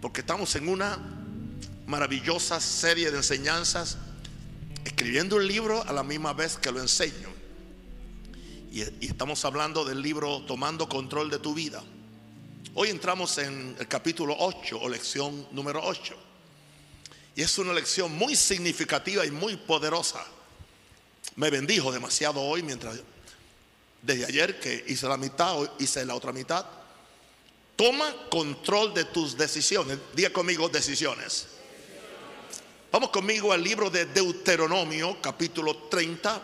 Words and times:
porque 0.00 0.20
estamos 0.20 0.54
en 0.56 0.68
una 0.68 0.98
maravillosa 1.86 2.60
serie 2.60 3.10
de 3.10 3.16
enseñanzas, 3.16 3.98
escribiendo 4.84 5.36
un 5.36 5.46
libro 5.46 5.82
a 5.82 5.92
la 5.92 6.02
misma 6.02 6.32
vez 6.32 6.56
que 6.56 6.70
lo 6.70 6.80
enseño. 6.80 7.28
Y, 8.70 8.82
y 8.82 9.08
estamos 9.08 9.44
hablando 9.44 9.84
del 9.84 10.00
libro 10.02 10.42
Tomando 10.42 10.88
Control 10.88 11.30
de 11.30 11.38
tu 11.38 11.54
Vida. 11.54 11.82
Hoy 12.74 12.90
entramos 12.90 13.38
en 13.38 13.74
el 13.78 13.88
capítulo 13.88 14.36
8 14.38 14.78
o 14.80 14.88
lección 14.88 15.48
número 15.50 15.80
8. 15.82 16.14
Y 17.34 17.42
es 17.42 17.58
una 17.58 17.72
lección 17.72 18.12
muy 18.12 18.36
significativa 18.36 19.24
y 19.24 19.30
muy 19.30 19.56
poderosa. 19.56 20.24
Me 21.36 21.50
bendijo 21.50 21.90
demasiado 21.90 22.40
hoy 22.40 22.62
mientras 22.62 23.00
desde 24.02 24.26
ayer 24.26 24.60
que 24.60 24.84
hice 24.86 25.08
la 25.08 25.16
mitad, 25.16 25.56
hoy 25.56 25.68
hice 25.78 26.04
la 26.04 26.14
otra 26.14 26.32
mitad. 26.32 26.64
Toma 27.78 28.12
control 28.28 28.92
de 28.92 29.04
tus 29.04 29.36
decisiones. 29.36 29.98
Diga 30.12 30.30
conmigo 30.30 30.68
decisiones. 30.68 31.46
Vamos 32.90 33.10
conmigo 33.10 33.52
al 33.52 33.62
libro 33.62 33.88
de 33.88 34.06
Deuteronomio, 34.06 35.18
capítulo 35.22 35.76
30, 35.88 36.42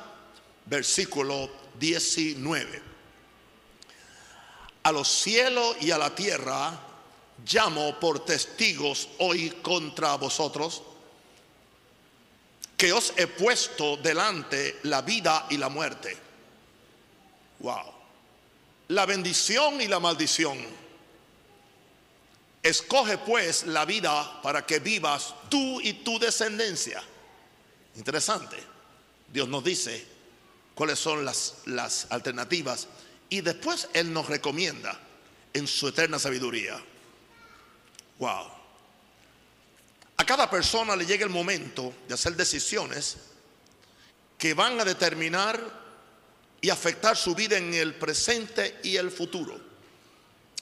versículo 0.67 1.51
19. 1.77 2.83
A 4.85 4.93
los 4.93 5.09
cielos 5.09 5.77
y 5.81 5.91
a 5.91 5.99
la 5.99 6.15
tierra 6.15 6.79
llamo 7.51 7.99
por 7.99 8.25
testigos 8.25 9.09
hoy 9.19 9.51
contra 9.61 10.15
vosotros 10.15 10.83
que 12.77 12.93
os 12.93 13.13
he 13.17 13.27
puesto 13.27 13.97
delante 13.97 14.79
la 14.85 15.03
vida 15.03 15.49
y 15.51 15.57
la 15.57 15.69
muerte. 15.69 16.17
Wow. 17.59 17.93
La 18.87 19.05
bendición 19.05 19.81
y 19.81 19.89
la 19.89 19.99
maldición. 19.99 20.84
Escoge 22.65 23.19
pues 23.19 23.67
la 23.67 23.85
vida 23.85 24.41
para 24.41 24.65
que 24.65 24.79
vivas 24.79 25.35
tú 25.51 25.83
y 25.83 25.93
tu 26.03 26.19
descendencia. 26.19 27.03
Interesante. 27.95 28.57
Dios 29.31 29.47
nos 29.51 29.63
dice 29.63 30.03
cuáles 30.75 30.99
son 30.99 31.27
las, 31.27 31.57
las 31.67 32.07
alternativas 32.09 32.89
y 33.29 33.43
después 33.43 33.91
Él 33.93 34.11
nos 34.11 34.29
recomienda 34.29 34.99
en 35.53 35.67
su 35.67 35.89
eterna 35.89 36.19
sabiduría. 36.19 36.83
Wow. 38.19 38.51
A 40.17 40.25
cada 40.25 40.49
persona 40.49 40.97
le 40.97 41.05
llega 41.05 41.25
el 41.25 41.31
momento 41.31 41.93
de 42.09 42.15
hacer 42.15 42.35
decisiones 42.35 43.19
que 44.39 44.55
van 44.55 44.81
a 44.81 44.87
determinar 44.87 45.61
y 46.63 46.71
afectar 46.71 47.15
su 47.15 47.35
vida 47.35 47.59
en 47.59 47.75
el 47.75 47.95
presente 47.97 48.81
y 48.83 48.97
el 48.97 49.11
futuro. 49.11 49.61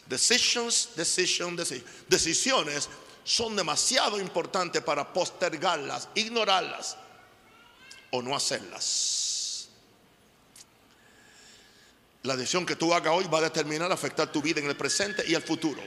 Decisions, 0.06 0.91
decision, 0.97 1.56
decision. 1.56 1.86
Decisiones 2.08 2.89
son 3.25 3.55
demasiado 3.56 4.20
importantes 4.20 4.83
para 4.83 5.12
postergarlas, 5.12 6.08
ignorarlas 6.14 6.97
o 8.11 8.20
no 8.20 8.34
hacerlas. 8.34 9.69
La 12.25 12.36
decisión 12.36 12.64
que 12.64 12.77
tú 12.77 12.92
hagas 12.95 13.14
hoy 13.14 13.25
va 13.25 13.39
a 13.39 13.42
determinar 13.42 13.91
afectar 13.91 14.30
tu 14.30 14.41
vida 14.41 14.61
en 14.61 14.67
el 14.67 14.77
presente 14.77 15.25
y 15.27 15.34
el 15.34 15.42
futuro. 15.42 15.83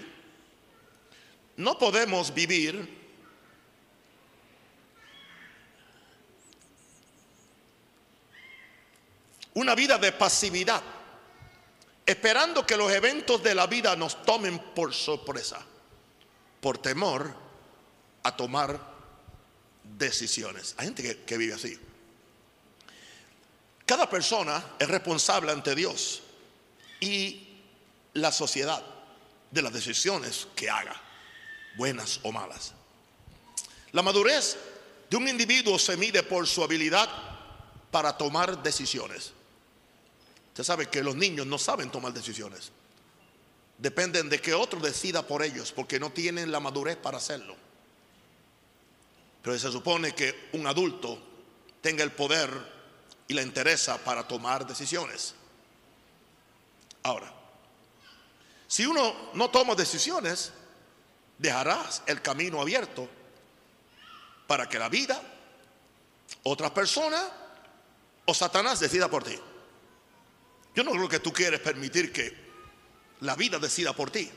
No 1.58 1.78
podemos 1.78 2.34
vivir 2.34 3.06
una 9.54 9.74
vida 9.74 9.98
de 9.98 10.12
pasividad, 10.12 10.82
esperando 12.06 12.66
que 12.66 12.78
los 12.78 12.92
eventos 12.92 13.42
de 13.42 13.56
la 13.56 13.68
vida 13.68 13.96
nos 13.96 14.24
tomen 14.24 14.60
por 14.74 14.94
sorpresa, 14.94 15.60
por 16.62 16.78
temor 16.78 17.34
a 18.24 18.36
tomar 18.36 18.80
decisiones. 19.84 20.76
Hay 20.78 20.86
gente 20.88 21.04
que, 21.04 21.24
que 21.24 21.38
vive 21.38 21.54
así. 21.54 21.80
Cada 23.86 24.10
persona 24.10 24.64
es 24.80 24.88
responsable 24.88 25.52
ante 25.52 25.76
Dios 25.76 26.22
y 27.00 27.48
la 28.14 28.32
sociedad 28.32 28.84
de 29.52 29.62
las 29.62 29.74
decisiones 29.74 30.48
que 30.56 30.70
haga, 30.70 31.00
buenas 31.78 32.20
o 32.24 32.32
malas. 32.32 32.74
La 33.92 34.02
madurez 34.02 34.58
de 35.10 35.18
un 35.18 35.28
individuo 35.28 35.78
se 35.80 35.96
mide 35.98 36.24
por 36.24 36.48
su 36.48 36.64
habilidad 36.64 37.10
para 37.92 38.18
tomar 38.18 38.62
decisiones. 38.62 39.32
Usted 40.56 40.64
sabe 40.64 40.88
que 40.88 41.04
los 41.04 41.18
niños 41.18 41.46
no 41.46 41.58
saben 41.58 41.92
tomar 41.92 42.14
decisiones. 42.14 42.72
Dependen 43.78 44.30
de 44.30 44.40
que 44.40 44.54
otro 44.54 44.80
decida 44.80 45.28
por 45.28 45.44
ellos 45.44 45.74
porque 45.74 46.00
no 46.00 46.14
tienen 46.14 46.50
la 46.50 46.62
madurez 46.62 46.96
para 46.96 47.18
hacerlo. 47.18 47.58
Pero 49.42 49.60
se 49.60 49.70
supone 49.70 50.16
que 50.16 50.48
un 50.54 50.66
adulto 50.66 51.22
tenga 51.82 52.06
el 52.06 52.14
poder 52.14 52.50
y 53.28 53.34
la 53.34 53.42
interesa 53.42 53.98
para 53.98 54.26
tomar 54.26 54.66
decisiones. 54.66 55.36
Ahora, 57.04 57.34
si 58.66 58.86
uno 58.86 59.32
no 59.34 59.50
toma 59.50 59.76
decisiones, 59.76 60.54
dejarás 61.38 62.02
el 62.06 62.22
camino 62.22 62.62
abierto 62.62 63.10
para 64.48 64.70
que 64.70 64.80
la 64.80 64.88
vida, 64.88 65.22
otras 66.44 66.72
personas 66.72 67.26
o 68.24 68.34
Satanás 68.34 68.80
decida 68.80 69.10
por 69.10 69.26
ti. 69.26 69.38
Yo 70.76 70.84
no 70.84 70.92
creo 70.92 71.08
que 71.08 71.20
tú 71.20 71.32
quieres 71.32 71.62
permitir 71.62 72.12
que 72.12 72.36
la 73.22 73.36
vida 73.36 73.58
decida 73.58 73.94
por 73.94 74.12
ti. 74.12 74.30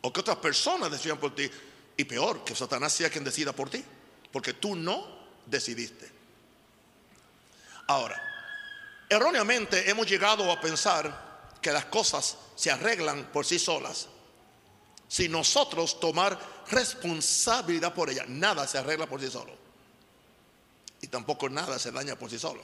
O 0.00 0.12
que 0.12 0.20
otras 0.20 0.38
personas 0.38 0.90
decidan 0.90 1.18
por 1.18 1.34
ti. 1.34 1.50
Y 1.96 2.04
peor, 2.04 2.44
que 2.44 2.54
Satanás 2.54 2.92
sea 2.92 3.10
quien 3.10 3.24
decida 3.24 3.52
por 3.52 3.68
ti. 3.68 3.84
Porque 4.32 4.54
tú 4.54 4.74
no 4.74 5.06
decidiste. 5.46 6.10
Ahora, 7.86 8.20
erróneamente 9.08 9.88
hemos 9.90 10.08
llegado 10.08 10.50
a 10.50 10.60
pensar 10.60 11.52
que 11.60 11.70
las 11.72 11.84
cosas 11.86 12.38
se 12.56 12.70
arreglan 12.70 13.30
por 13.32 13.44
sí 13.44 13.58
solas. 13.58 14.08
Si 15.06 15.28
nosotros 15.28 16.00
tomar 16.00 16.38
responsabilidad 16.70 17.92
por 17.92 18.08
ellas, 18.08 18.28
nada 18.28 18.66
se 18.66 18.78
arregla 18.78 19.06
por 19.06 19.20
sí 19.20 19.30
solo. 19.30 19.52
Y 21.02 21.08
tampoco 21.08 21.50
nada 21.50 21.78
se 21.78 21.92
daña 21.92 22.16
por 22.16 22.30
sí 22.30 22.38
solo. 22.38 22.62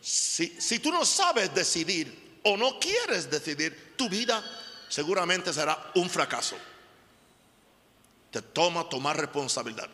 Si, 0.00 0.78
tú 0.78 0.90
no 0.90 1.04
sabes 1.04 1.54
decidir 1.54 2.40
o 2.44 2.56
no 2.56 2.78
quieres 2.80 3.30
decidir, 3.30 3.94
tu 3.96 4.08
vida 4.08 4.42
seguramente 4.88 5.52
será 5.52 5.92
un 5.94 6.08
fracaso. 6.08 6.56
Te 8.30 8.40
toma 8.40 8.88
tomar 8.88 9.16
responsabilidad. 9.18 9.88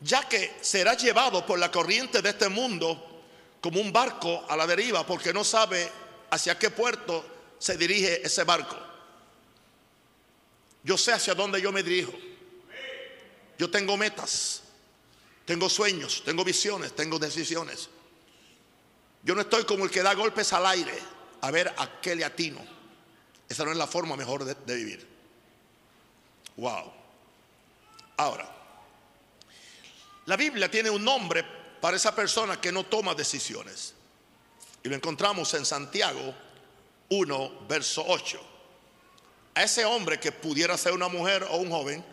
Ya 0.00 0.28
que 0.28 0.56
serás 0.60 1.02
llevado 1.02 1.44
por 1.44 1.58
la 1.58 1.70
corriente 1.70 2.22
de 2.22 2.30
este 2.30 2.48
mundo 2.48 3.24
como 3.60 3.80
un 3.80 3.92
barco 3.92 4.44
a 4.48 4.56
la 4.56 4.66
deriva 4.66 5.04
porque 5.04 5.32
no 5.32 5.44
sabe 5.44 5.90
hacia 6.30 6.58
qué 6.58 6.70
puerto 6.70 7.24
se 7.58 7.76
dirige 7.76 8.24
ese 8.24 8.44
barco. 8.44 8.76
Yo 10.82 10.96
sé 10.96 11.12
hacia 11.12 11.34
dónde 11.34 11.60
yo 11.60 11.72
me 11.72 11.82
dirijo. 11.82 12.12
Yo 13.58 13.70
tengo 13.70 13.96
metas. 13.96 14.62
Tengo 15.46 15.70
sueños, 15.70 16.22
tengo 16.24 16.44
visiones, 16.44 16.94
tengo 16.94 17.20
decisiones. 17.20 17.88
Yo 19.22 19.34
no 19.34 19.40
estoy 19.42 19.64
como 19.64 19.84
el 19.84 19.90
que 19.90 20.02
da 20.02 20.12
golpes 20.14 20.52
al 20.52 20.66
aire 20.66 20.98
a 21.40 21.50
ver 21.52 21.72
a 21.78 22.00
qué 22.00 22.16
le 22.16 22.24
atino. 22.24 22.60
Esa 23.48 23.64
no 23.64 23.70
es 23.70 23.76
la 23.76 23.86
forma 23.86 24.16
mejor 24.16 24.44
de, 24.44 24.74
vivir. 24.74 25.06
Wow. 26.56 26.92
Ahora, 28.16 28.52
la 30.24 30.36
Biblia 30.36 30.68
tiene 30.68 30.90
un 30.90 31.04
nombre 31.04 31.44
para 31.80 31.96
esa 31.96 32.12
persona 32.12 32.60
que 32.60 32.72
no 32.72 32.84
toma 32.84 33.14
decisiones. 33.14 33.94
Y 34.82 34.88
lo 34.88 34.96
encontramos 34.96 35.54
en 35.54 35.64
Santiago 35.64 36.34
1, 37.08 37.66
verso 37.68 38.04
8. 38.04 38.40
A 39.54 39.62
ese 39.62 39.84
hombre 39.84 40.18
que 40.18 40.32
pudiera 40.32 40.76
ser 40.76 40.92
una 40.92 41.06
mujer 41.06 41.44
o 41.44 41.56
un 41.58 41.70
joven, 41.70 42.04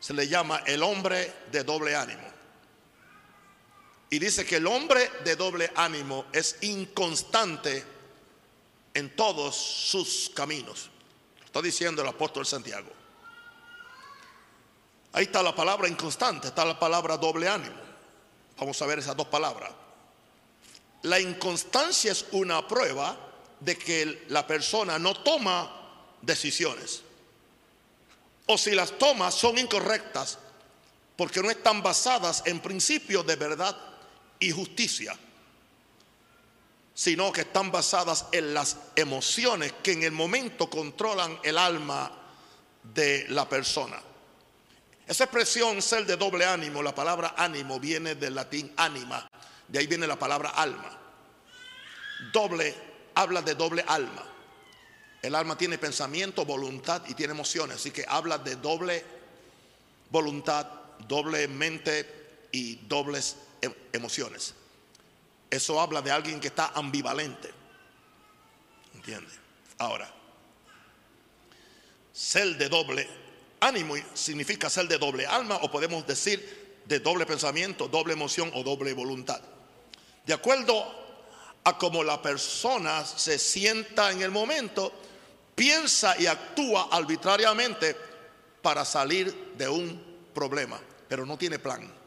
se 0.00 0.14
le 0.14 0.26
llama 0.26 0.62
el 0.64 0.82
hombre 0.82 1.32
de 1.52 1.64
doble 1.64 1.94
ánimo. 1.94 2.37
Y 4.10 4.18
dice 4.18 4.46
que 4.46 4.56
el 4.56 4.66
hombre 4.66 5.10
de 5.24 5.36
doble 5.36 5.70
ánimo 5.74 6.26
es 6.32 6.56
inconstante 6.62 7.84
en 8.94 9.14
todos 9.14 9.54
sus 9.54 10.30
caminos. 10.34 10.90
Está 11.44 11.60
diciendo 11.60 12.02
el 12.02 12.08
apóstol 12.08 12.46
Santiago. 12.46 12.90
Ahí 15.12 15.24
está 15.24 15.42
la 15.42 15.54
palabra 15.54 15.88
inconstante, 15.88 16.48
está 16.48 16.64
la 16.64 16.78
palabra 16.78 17.16
doble 17.16 17.48
ánimo. 17.48 17.76
Vamos 18.58 18.80
a 18.80 18.86
ver 18.86 18.98
esas 18.98 19.16
dos 19.16 19.28
palabras. 19.28 19.70
La 21.02 21.20
inconstancia 21.20 22.12
es 22.12 22.26
una 22.32 22.66
prueba 22.66 23.16
de 23.60 23.76
que 23.76 24.24
la 24.28 24.46
persona 24.46 24.98
no 24.98 25.14
toma 25.14 25.70
decisiones. 26.22 27.02
O 28.46 28.56
si 28.56 28.72
las 28.72 28.98
toma 28.98 29.30
son 29.30 29.58
incorrectas 29.58 30.38
porque 31.16 31.42
no 31.42 31.50
están 31.50 31.82
basadas 31.82 32.42
en 32.46 32.60
principios 32.60 33.26
de 33.26 33.36
verdad 33.36 33.76
y 34.40 34.50
justicia. 34.50 35.16
sino 36.94 37.30
que 37.30 37.42
están 37.42 37.70
basadas 37.70 38.26
en 38.32 38.52
las 38.52 38.76
emociones 38.96 39.72
que 39.84 39.92
en 39.92 40.02
el 40.02 40.10
momento 40.10 40.68
controlan 40.68 41.38
el 41.44 41.56
alma 41.56 42.10
de 42.82 43.24
la 43.28 43.48
persona. 43.48 44.02
Esa 45.06 45.24
expresión 45.24 45.80
ser 45.80 46.06
de 46.06 46.16
doble 46.16 46.44
ánimo, 46.44 46.82
la 46.82 46.94
palabra 46.94 47.34
ánimo 47.36 47.78
viene 47.78 48.16
del 48.16 48.34
latín 48.34 48.72
anima, 48.76 49.30
de 49.68 49.78
ahí 49.78 49.86
viene 49.86 50.08
la 50.08 50.18
palabra 50.18 50.50
alma. 50.50 50.98
Doble 52.32 52.74
habla 53.14 53.42
de 53.42 53.54
doble 53.54 53.84
alma. 53.86 54.24
El 55.22 55.36
alma 55.36 55.56
tiene 55.56 55.78
pensamiento, 55.78 56.44
voluntad 56.44 57.02
y 57.06 57.14
tiene 57.14 57.32
emociones, 57.32 57.76
así 57.76 57.92
que 57.92 58.04
habla 58.08 58.38
de 58.38 58.56
doble 58.56 59.04
voluntad, 60.10 60.66
doble 61.06 61.46
mente 61.46 62.48
y 62.50 62.74
dobles 62.88 63.36
emociones. 63.92 64.54
Eso 65.50 65.80
habla 65.80 66.02
de 66.02 66.10
alguien 66.10 66.40
que 66.40 66.48
está 66.48 66.72
ambivalente. 66.74 67.50
¿Entiende? 68.94 69.32
Ahora, 69.78 70.12
ser 72.12 72.56
de 72.56 72.68
doble 72.68 73.08
ánimo 73.60 73.94
significa 74.14 74.68
ser 74.68 74.88
de 74.88 74.98
doble 74.98 75.26
alma 75.26 75.56
o 75.62 75.70
podemos 75.70 76.06
decir 76.06 76.82
de 76.84 77.00
doble 77.00 77.26
pensamiento, 77.26 77.88
doble 77.88 78.12
emoción 78.12 78.50
o 78.54 78.62
doble 78.62 78.92
voluntad. 78.92 79.40
De 80.26 80.34
acuerdo 80.34 80.84
a 81.64 81.78
cómo 81.78 82.02
la 82.02 82.20
persona 82.20 83.04
se 83.04 83.38
sienta 83.38 84.10
en 84.10 84.22
el 84.22 84.30
momento, 84.30 84.92
piensa 85.54 86.18
y 86.18 86.26
actúa 86.26 86.88
arbitrariamente 86.90 87.96
para 88.62 88.84
salir 88.84 89.54
de 89.56 89.68
un 89.68 90.30
problema, 90.34 90.80
pero 91.08 91.24
no 91.24 91.36
tiene 91.38 91.58
plan 91.58 91.97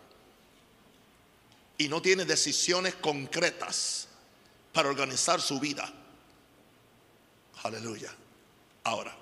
y 1.81 1.87
no 1.87 1.99
tiene 1.99 2.25
decisiones 2.25 2.93
concretas 2.93 4.07
para 4.71 4.89
organizar 4.89 5.41
su 5.41 5.59
vida. 5.59 5.91
Aleluya. 7.63 8.13
Ahora, 8.83 9.17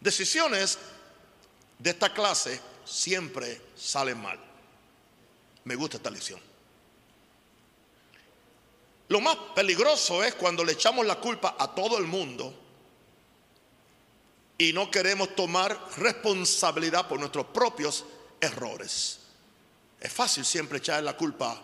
decisiones 0.00 0.76
de 1.78 1.90
esta 1.90 2.12
clase 2.12 2.60
siempre 2.84 3.60
salen 3.76 4.20
mal. 4.20 4.40
Me 5.62 5.76
gusta 5.76 5.98
esta 5.98 6.10
lección. 6.10 6.40
Lo 9.06 9.20
más 9.20 9.36
peligroso 9.54 10.24
es 10.24 10.34
cuando 10.34 10.64
le 10.64 10.72
echamos 10.72 11.06
la 11.06 11.20
culpa 11.20 11.54
a 11.56 11.72
todo 11.72 11.96
el 11.98 12.06
mundo 12.06 12.52
y 14.58 14.72
no 14.72 14.90
queremos 14.90 15.36
tomar 15.36 15.80
responsabilidad 15.98 17.06
por 17.06 17.20
nuestros 17.20 17.46
propios 17.46 18.04
errores. 18.40 19.25
Es 20.06 20.12
fácil 20.12 20.44
siempre 20.44 20.78
echar 20.78 21.02
la 21.02 21.16
culpa 21.16 21.60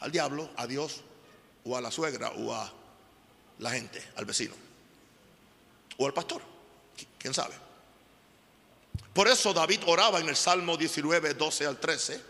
al 0.00 0.10
diablo, 0.10 0.50
a 0.56 0.66
Dios, 0.66 1.02
o 1.64 1.76
a 1.76 1.80
la 1.80 1.92
suegra, 1.92 2.30
o 2.30 2.52
a 2.52 2.72
la 3.60 3.70
gente, 3.70 4.04
al 4.16 4.24
vecino, 4.24 4.52
o 5.96 6.06
al 6.06 6.12
pastor, 6.12 6.42
quién 7.16 7.32
sabe. 7.32 7.54
Por 9.14 9.28
eso 9.28 9.54
David 9.54 9.82
oraba 9.86 10.18
en 10.18 10.28
el 10.28 10.34
Salmo 10.34 10.76
19, 10.76 11.34
12 11.34 11.66
al 11.66 11.78
13, 11.78 12.20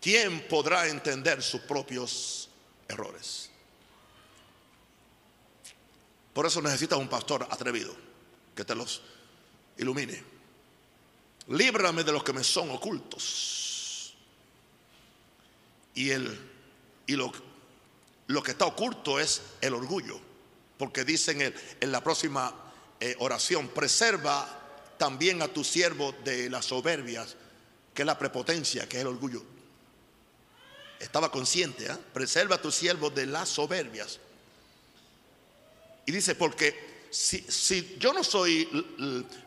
¿quién 0.00 0.46
podrá 0.46 0.86
entender 0.86 1.42
sus 1.42 1.62
propios 1.62 2.48
errores? 2.86 3.50
Por 6.32 6.46
eso 6.46 6.62
necesitas 6.62 7.00
un 7.00 7.08
pastor 7.08 7.48
atrevido 7.50 7.92
que 8.54 8.64
te 8.64 8.76
los 8.76 9.02
ilumine. 9.76 10.22
Líbrame 11.48 12.04
de 12.04 12.12
los 12.12 12.22
que 12.22 12.32
me 12.32 12.44
son 12.44 12.70
ocultos. 12.70 13.63
Y, 15.94 16.10
el, 16.10 16.40
y 17.06 17.16
lo, 17.16 17.32
lo 18.26 18.42
que 18.42 18.52
está 18.52 18.66
oculto 18.66 19.20
es 19.20 19.42
el 19.60 19.74
orgullo. 19.74 20.20
Porque 20.78 21.04
dicen 21.04 21.40
en, 21.40 21.54
en 21.80 21.92
la 21.92 22.02
próxima 22.02 22.54
eh, 23.00 23.14
oración, 23.18 23.68
preserva 23.68 24.64
también 24.96 25.42
a 25.42 25.48
tu 25.48 25.64
siervo 25.64 26.14
de 26.24 26.48
las 26.48 26.66
soberbias, 26.66 27.36
que 27.92 28.02
es 28.02 28.06
la 28.06 28.18
prepotencia, 28.18 28.88
que 28.88 28.96
es 28.96 29.02
el 29.02 29.08
orgullo. 29.08 29.42
Estaba 30.98 31.30
consciente, 31.30 31.86
¿eh? 31.86 31.96
preserva 32.12 32.56
a 32.56 32.62
tu 32.62 32.72
siervo 32.72 33.10
de 33.10 33.26
las 33.26 33.48
soberbias. 33.48 34.20
Y 36.06 36.12
dice, 36.12 36.34
porque 36.34 37.06
si, 37.10 37.96
yo 37.98 38.12
no 38.12 38.24
soy 38.24 38.68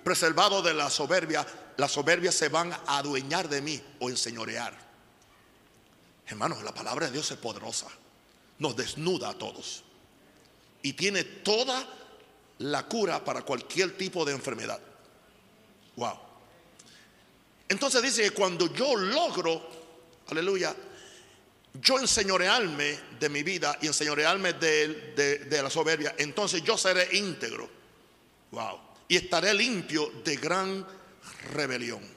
preservado 0.03 0.61
de 0.61 0.73
la 0.73 0.89
soberbia, 0.89 1.45
las 1.77 1.91
soberbias 1.91 2.35
se 2.35 2.49
van 2.49 2.73
a 2.73 2.97
adueñar 2.97 3.49
de 3.49 3.61
mí 3.61 3.81
o 3.99 4.09
enseñorear. 4.09 4.86
Hermanos, 6.27 6.61
la 6.63 6.73
palabra 6.73 7.07
de 7.07 7.13
Dios 7.13 7.31
es 7.31 7.37
poderosa. 7.37 7.87
Nos 8.59 8.75
desnuda 8.75 9.29
a 9.29 9.33
todos. 9.33 9.83
Y 10.81 10.93
tiene 10.93 11.23
toda 11.23 11.87
la 12.59 12.87
cura 12.87 13.23
para 13.23 13.43
cualquier 13.43 13.97
tipo 13.97 14.25
de 14.25 14.33
enfermedad. 14.33 14.79
Wow. 15.95 16.19
Entonces 17.69 18.01
dice 18.01 18.23
que 18.23 18.31
cuando 18.31 18.73
yo 18.73 18.95
logro, 18.95 19.69
aleluya, 20.27 20.75
yo 21.73 21.99
enseñorearme 21.99 22.99
de 23.19 23.29
mi 23.29 23.43
vida 23.43 23.77
y 23.81 23.87
enseñorearme 23.87 24.53
de, 24.53 25.45
de, 25.47 25.63
la 25.63 25.69
soberbia, 25.69 26.15
entonces 26.17 26.63
yo 26.63 26.77
seré 26.77 27.15
íntegro. 27.17 27.69
Wow. 28.51 28.79
Y 29.07 29.17
estaré 29.17 29.53
limpio 29.53 30.11
de 30.23 30.35
gran 30.37 30.85
rebelión. 31.53 32.16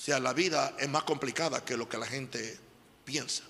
O 0.00 0.02
sea, 0.02 0.18
la 0.18 0.32
vida 0.32 0.76
es 0.78 0.88
más 0.88 1.02
complicada 1.02 1.62
que 1.62 1.76
lo 1.76 1.86
que 1.86 1.98
la 1.98 2.06
gente 2.06 2.58
piensa. 3.04 3.42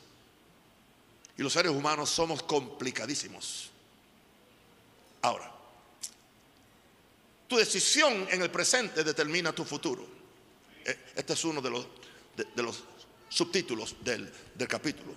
Y 1.38 1.42
los 1.44 1.52
seres 1.52 1.70
humanos 1.70 2.10
somos 2.10 2.42
complicadísimos. 2.42 3.70
Ahora, 5.22 5.48
tu 7.46 7.56
decisión 7.56 8.26
en 8.32 8.42
el 8.42 8.50
presente 8.50 9.04
determina 9.04 9.52
tu 9.52 9.64
futuro. 9.64 10.04
E, 10.84 10.98
este 11.14 11.34
es 11.34 11.44
uno 11.44 11.62
de 11.62 11.70
los, 11.70 11.86
de 12.34 12.62
los 12.64 12.82
subtítulos 13.28 13.94
del, 14.02 14.32
capítulo. 14.68 15.14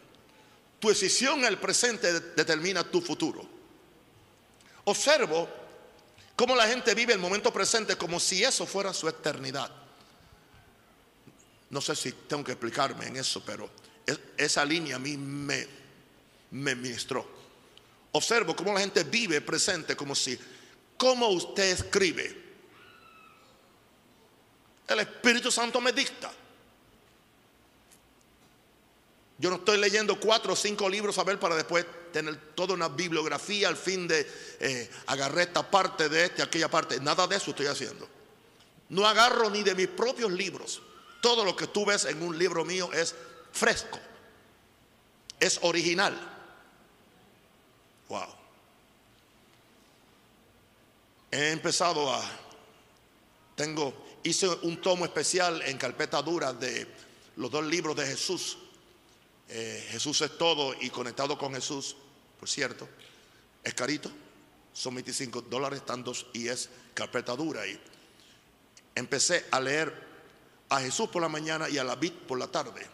Tu 0.79 0.89
decisión 0.89 1.39
en 1.39 1.45
el 1.45 1.57
presente 1.57 2.13
determina 2.13 2.83
tu 2.83 3.01
futuro. 3.01 3.44
Observo 4.83 5.50
cómo 6.36 6.56
la 6.56 6.68
gente 6.68 6.94
vive 6.94 7.13
el 7.13 7.19
momento 7.19 7.51
presente 7.51 7.95
como 7.95 8.19
si 8.19 8.44
eso 8.44 8.68
fuera 8.68 8.94
su 8.94 9.09
eternidad. 9.09 9.82
No 11.73 11.81
sé 11.81 11.95
si 11.95 12.11
tengo 12.11 12.43
que 12.43 12.51
explicarme 12.51 13.07
en 13.07 13.17
eso, 13.17 13.43
pero 13.43 13.67
esa 14.37 14.63
línea 14.63 14.97
a 14.97 14.99
mí 14.99 15.17
me, 15.17 15.67
me 16.51 16.75
ministró. 16.75 17.27
Observo 18.11 18.55
cómo 18.55 18.73
la 18.73 18.79
gente 18.79 19.03
vive 19.03 19.41
presente 19.41 19.95
como 19.95 20.13
si, 20.13 20.37
como 20.95 21.29
usted 21.29 21.71
escribe, 21.71 22.43
el 24.88 25.00
Espíritu 25.00 25.51
Santo 25.51 25.81
me 25.81 25.91
dicta. 25.91 26.31
Yo 29.39 29.50
no 29.50 29.55
estoy 29.55 29.79
leyendo 29.79 30.19
cuatro 30.19 30.53
o 30.53 30.55
cinco 30.55 30.88
libros 30.88 31.17
a 31.17 31.24
ver 31.24 31.39
para 31.39 31.55
después 31.55 31.88
tener 32.12 32.53
toda 32.53 32.75
una 32.75 32.88
bibliografía 32.88 33.67
al 33.67 33.77
fin 33.77 34.07
de 34.07 34.31
eh, 34.59 34.91
agarrar 35.07 35.48
esta 35.48 35.71
parte 35.71 36.07
de 36.07 36.25
este, 36.25 36.43
aquella 36.43 36.69
parte. 36.69 37.00
Nada 37.00 37.25
de 37.25 37.36
eso 37.36 37.50
estoy 37.50 37.65
haciendo. 37.65 38.07
No 38.89 39.07
agarro 39.07 39.50
ni 39.50 39.63
de 39.63 39.74
mis 39.74 39.88
propios 39.88 40.31
libros. 40.31 40.79
Todo 41.24 41.46
lo 41.46 41.56
que 41.56 41.68
tú 41.68 41.86
ves 41.86 42.03
en 42.03 42.22
un 42.22 42.38
libro 42.38 42.65
mío 42.65 42.92
es 42.92 43.15
fresco. 43.53 43.98
Es 45.39 45.58
original. 45.63 46.20
Wow. 48.10 48.27
He 51.32 51.51
empezado 51.51 52.13
a. 52.13 52.22
Tengo. 53.56 54.03
Hice 54.24 54.48
un 54.48 54.82
tomo 54.82 55.06
especial 55.06 55.62
en 55.62 55.77
carpeta 55.77 56.22
dura 56.22 56.51
de 56.51 56.88
los 57.38 57.50
dos 57.50 57.65
libros 57.65 57.96
de 57.96 58.06
Jesús 58.06 58.58
eh, 59.50 59.88
Jesús 59.92 60.22
es 60.22 60.38
todo 60.38 60.74
y 60.82 60.89
conectado 60.89 61.38
con 61.38 61.53
Jesús, 61.53 61.96
por 62.39 62.50
cierto, 62.50 62.88
es 63.63 63.74
carito, 63.74 64.12
son 64.74 64.96
25 64.96 65.44
dólares, 65.44 65.80
están 65.80 66.03
dos 66.03 66.25
y 66.34 66.48
es 66.48 66.70
carpeta 66.94 67.36
dura. 67.36 67.68
Y 67.68 67.80
empecé 68.96 69.46
a 69.51 69.60
leer 69.60 69.94
a 70.75 70.80
Jesús 70.82 71.10
por 71.10 71.22
la 71.22 71.30
mañana 71.30 71.70
y 71.70 71.77
a 71.77 71.84
la 71.84 71.96
vid 71.96 72.13
por 72.27 72.38
la 72.39 72.48
tarde. 72.48 72.86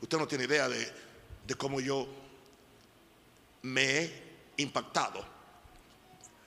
Usted 0.00 0.18
no 0.18 0.26
tiene 0.26 0.44
idea 0.44 0.68
de, 0.68 0.92
de 1.46 1.54
cómo 1.54 1.80
yo 1.80 2.06
me 3.62 3.82
he 3.82 4.22
impactado. 4.58 5.24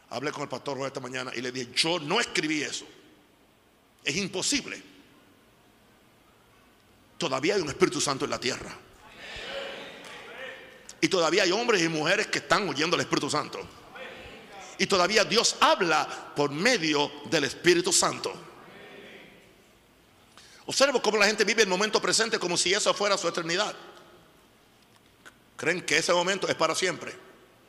Hablé 0.09 0.31
con 0.31 0.43
el 0.43 0.49
pastor 0.49 0.79
esta 0.85 0.99
mañana 0.99 1.31
y 1.35 1.41
le 1.41 1.51
dije, 1.51 1.71
yo 1.75 1.99
no 1.99 2.19
escribí 2.19 2.61
eso. 2.61 2.85
Es 4.03 4.15
imposible 4.15 4.89
todavía 7.19 7.55
hay 7.55 7.61
un 7.61 7.69
Espíritu 7.69 8.01
Santo 8.01 8.25
en 8.25 8.31
la 8.31 8.39
tierra. 8.39 8.75
Y 11.01 11.07
todavía 11.07 11.43
hay 11.43 11.51
hombres 11.51 11.83
y 11.83 11.87
mujeres 11.87 12.27
que 12.27 12.39
están 12.39 12.67
oyendo 12.67 12.95
al 12.95 13.01
Espíritu 13.01 13.29
Santo. 13.29 13.59
Y 14.79 14.87
todavía 14.87 15.23
Dios 15.25 15.57
habla 15.59 16.33
por 16.35 16.49
medio 16.49 17.11
del 17.29 17.43
Espíritu 17.43 17.93
Santo. 17.93 18.33
Observo 20.69 21.01
cómo 21.01 21.17
la 21.17 21.25
gente 21.25 21.45
vive 21.45 21.63
el 21.63 21.67
momento 21.67 21.99
presente 21.99 22.37
como 22.37 22.55
si 22.55 22.71
eso 22.71 22.93
fuera 22.93 23.17
su 23.17 23.27
eternidad. 23.27 23.73
Creen 25.57 25.81
que 25.81 25.97
ese 25.97 26.13
momento 26.13 26.47
es 26.47 26.53
para 26.53 26.75
siempre. 26.75 27.11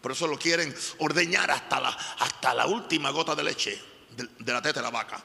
Por 0.02 0.12
eso 0.12 0.26
lo 0.26 0.38
quieren 0.38 0.76
ordeñar 0.98 1.50
hasta 1.50 1.80
la, 1.80 1.88
hasta 1.88 2.52
la 2.52 2.66
última 2.66 3.08
gota 3.08 3.34
de 3.34 3.42
leche 3.42 3.82
de, 4.14 4.52
la 4.52 4.60
teta 4.60 4.80
de 4.80 4.82
la 4.82 4.90
vaca. 4.90 5.24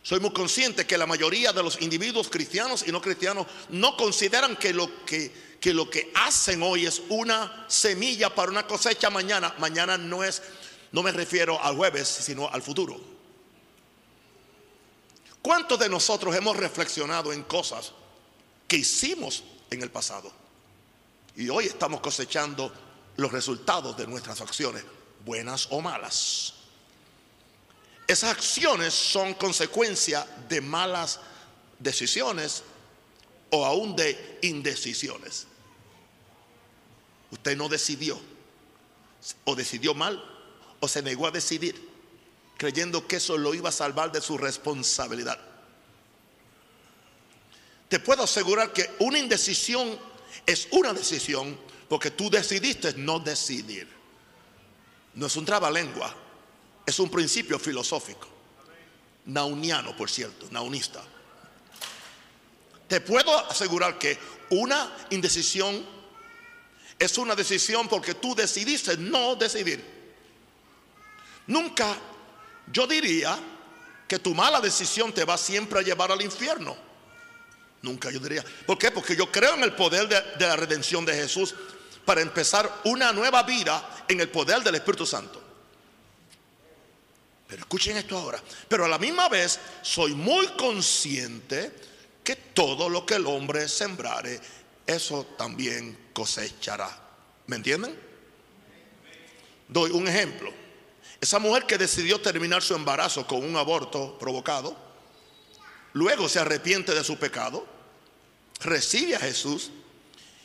Soy 0.00 0.20
muy 0.20 0.32
consciente 0.32 0.86
que 0.86 0.96
la 0.96 1.04
mayoría 1.04 1.52
de 1.52 1.64
los 1.64 1.82
individuos 1.82 2.28
cristianos 2.28 2.86
y 2.86 2.92
no 2.92 3.02
cristianos 3.02 3.48
no 3.70 3.96
consideran 3.96 4.54
que 4.54 4.72
lo 4.72 5.04
que, 5.04 5.56
que 5.60 5.74
lo 5.74 5.90
que 5.90 6.12
hacen 6.14 6.62
hoy 6.62 6.86
es 6.86 7.02
una 7.08 7.66
semilla 7.66 8.32
para 8.32 8.52
una 8.52 8.68
cosecha 8.68 9.10
mañana. 9.10 9.52
Mañana 9.58 9.98
no 9.98 10.22
es, 10.22 10.44
no 10.92 11.02
me 11.02 11.10
refiero 11.10 11.60
al 11.60 11.74
jueves, 11.74 12.06
sino 12.06 12.48
al 12.48 12.62
futuro. 12.62 13.17
¿Cuántos 15.42 15.78
de 15.78 15.88
nosotros 15.88 16.34
hemos 16.34 16.56
reflexionado 16.56 17.32
en 17.32 17.42
cosas 17.44 17.92
que 18.66 18.76
hicimos 18.76 19.44
en 19.70 19.82
el 19.82 19.90
pasado? 19.90 20.32
Y 21.36 21.48
hoy 21.48 21.66
estamos 21.66 22.00
cosechando 22.00 22.72
los 23.16 23.32
resultados 23.32 23.96
de 23.96 24.06
nuestras 24.06 24.40
acciones, 24.40 24.84
buenas 25.24 25.68
o 25.70 25.80
malas. 25.80 26.54
Esas 28.06 28.30
acciones 28.30 28.94
son 28.94 29.34
consecuencia 29.34 30.26
de 30.48 30.60
malas 30.60 31.20
decisiones 31.78 32.62
o 33.50 33.64
aún 33.64 33.94
de 33.94 34.38
indecisiones. 34.42 35.46
Usted 37.30 37.56
no 37.56 37.68
decidió, 37.68 38.18
o 39.44 39.54
decidió 39.54 39.94
mal, 39.94 40.22
o 40.80 40.88
se 40.88 41.02
negó 41.02 41.26
a 41.26 41.30
decidir, 41.30 41.87
creyendo 42.58 43.06
que 43.06 43.16
eso 43.16 43.38
lo 43.38 43.54
iba 43.54 43.70
a 43.70 43.72
salvar 43.72 44.12
de 44.12 44.20
su 44.20 44.36
responsabilidad. 44.36 45.38
Te 47.88 48.00
puedo 48.00 48.24
asegurar 48.24 48.72
que 48.72 48.96
una 48.98 49.18
indecisión 49.18 49.98
es 50.44 50.68
una 50.72 50.92
decisión 50.92 51.58
porque 51.88 52.10
tú 52.10 52.28
decidiste 52.28 52.92
no 52.94 53.20
decidir. 53.20 53.88
No 55.14 55.26
es 55.26 55.36
un 55.36 55.44
trabalengua, 55.44 56.14
es 56.84 56.98
un 56.98 57.08
principio 57.10 57.58
filosófico. 57.58 58.28
Nauniano, 59.26 59.96
por 59.96 60.10
cierto, 60.10 60.48
naunista. 60.50 61.02
Te 62.88 63.00
puedo 63.00 63.38
asegurar 63.50 63.98
que 63.98 64.18
una 64.50 65.06
indecisión 65.10 65.86
es 66.98 67.16
una 67.18 67.36
decisión 67.36 67.88
porque 67.88 68.14
tú 68.14 68.34
decidiste 68.34 68.96
no 68.96 69.36
decidir. 69.36 69.84
Nunca 71.46 71.96
yo 72.72 72.86
diría 72.86 73.38
que 74.06 74.18
tu 74.18 74.34
mala 74.34 74.60
decisión 74.60 75.12
te 75.12 75.24
va 75.24 75.36
siempre 75.36 75.80
a 75.80 75.82
llevar 75.82 76.10
al 76.10 76.22
infierno. 76.22 76.76
Nunca 77.82 78.10
yo 78.10 78.18
diría. 78.18 78.44
¿Por 78.66 78.78
qué? 78.78 78.90
Porque 78.90 79.14
yo 79.14 79.30
creo 79.30 79.54
en 79.54 79.62
el 79.62 79.74
poder 79.74 80.08
de, 80.08 80.46
la 80.46 80.56
redención 80.56 81.04
de 81.04 81.14
Jesús 81.14 81.54
para 82.04 82.22
empezar 82.22 82.80
una 82.84 83.12
nueva 83.12 83.42
vida 83.42 84.04
en 84.08 84.20
el 84.20 84.28
poder 84.30 84.62
del 84.62 84.74
Espíritu 84.76 85.06
Santo. 85.06 85.42
Pero 87.46 87.60
escuchen 87.60 87.96
esto 87.96 88.18
ahora. 88.18 88.42
Pero 88.68 88.84
a 88.84 88.88
la 88.88 88.98
misma 88.98 89.28
vez 89.28 89.60
soy 89.82 90.14
muy 90.14 90.46
consciente 90.48 91.72
que 92.24 92.36
todo 92.36 92.88
lo 92.88 93.06
que 93.06 93.14
el 93.14 93.26
hombre 93.26 93.68
sembrare, 93.68 94.40
eso 94.86 95.24
también 95.38 96.10
cosechará. 96.12 96.90
¿Me 97.46 97.56
entienden? 97.56 97.98
Doy 99.68 99.90
un 99.90 100.08
ejemplo. 100.08 100.52
Esa 101.20 101.38
mujer 101.38 101.64
que 101.64 101.78
decidió 101.78 102.20
terminar 102.20 102.62
su 102.62 102.74
embarazo 102.74 103.26
con 103.26 103.42
un 103.44 103.56
aborto 103.56 104.16
provocado, 104.18 104.76
luego 105.92 106.28
se 106.28 106.38
arrepiente 106.38 106.94
de 106.94 107.02
su 107.02 107.16
pecado, 107.16 107.66
recibe 108.60 109.16
a 109.16 109.20
Jesús 109.20 109.70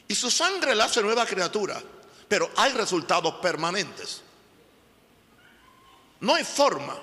y 0.07 0.15
su 0.15 0.31
sangre 0.31 0.75
la 0.75 0.85
hace 0.85 1.01
nueva 1.01 1.25
criatura, 1.25 1.81
pero 2.27 2.49
hay 2.55 2.71
resultados 2.73 3.35
permanentes. 3.35 4.21
No 6.19 6.33
hay 6.35 6.43
forma 6.43 6.97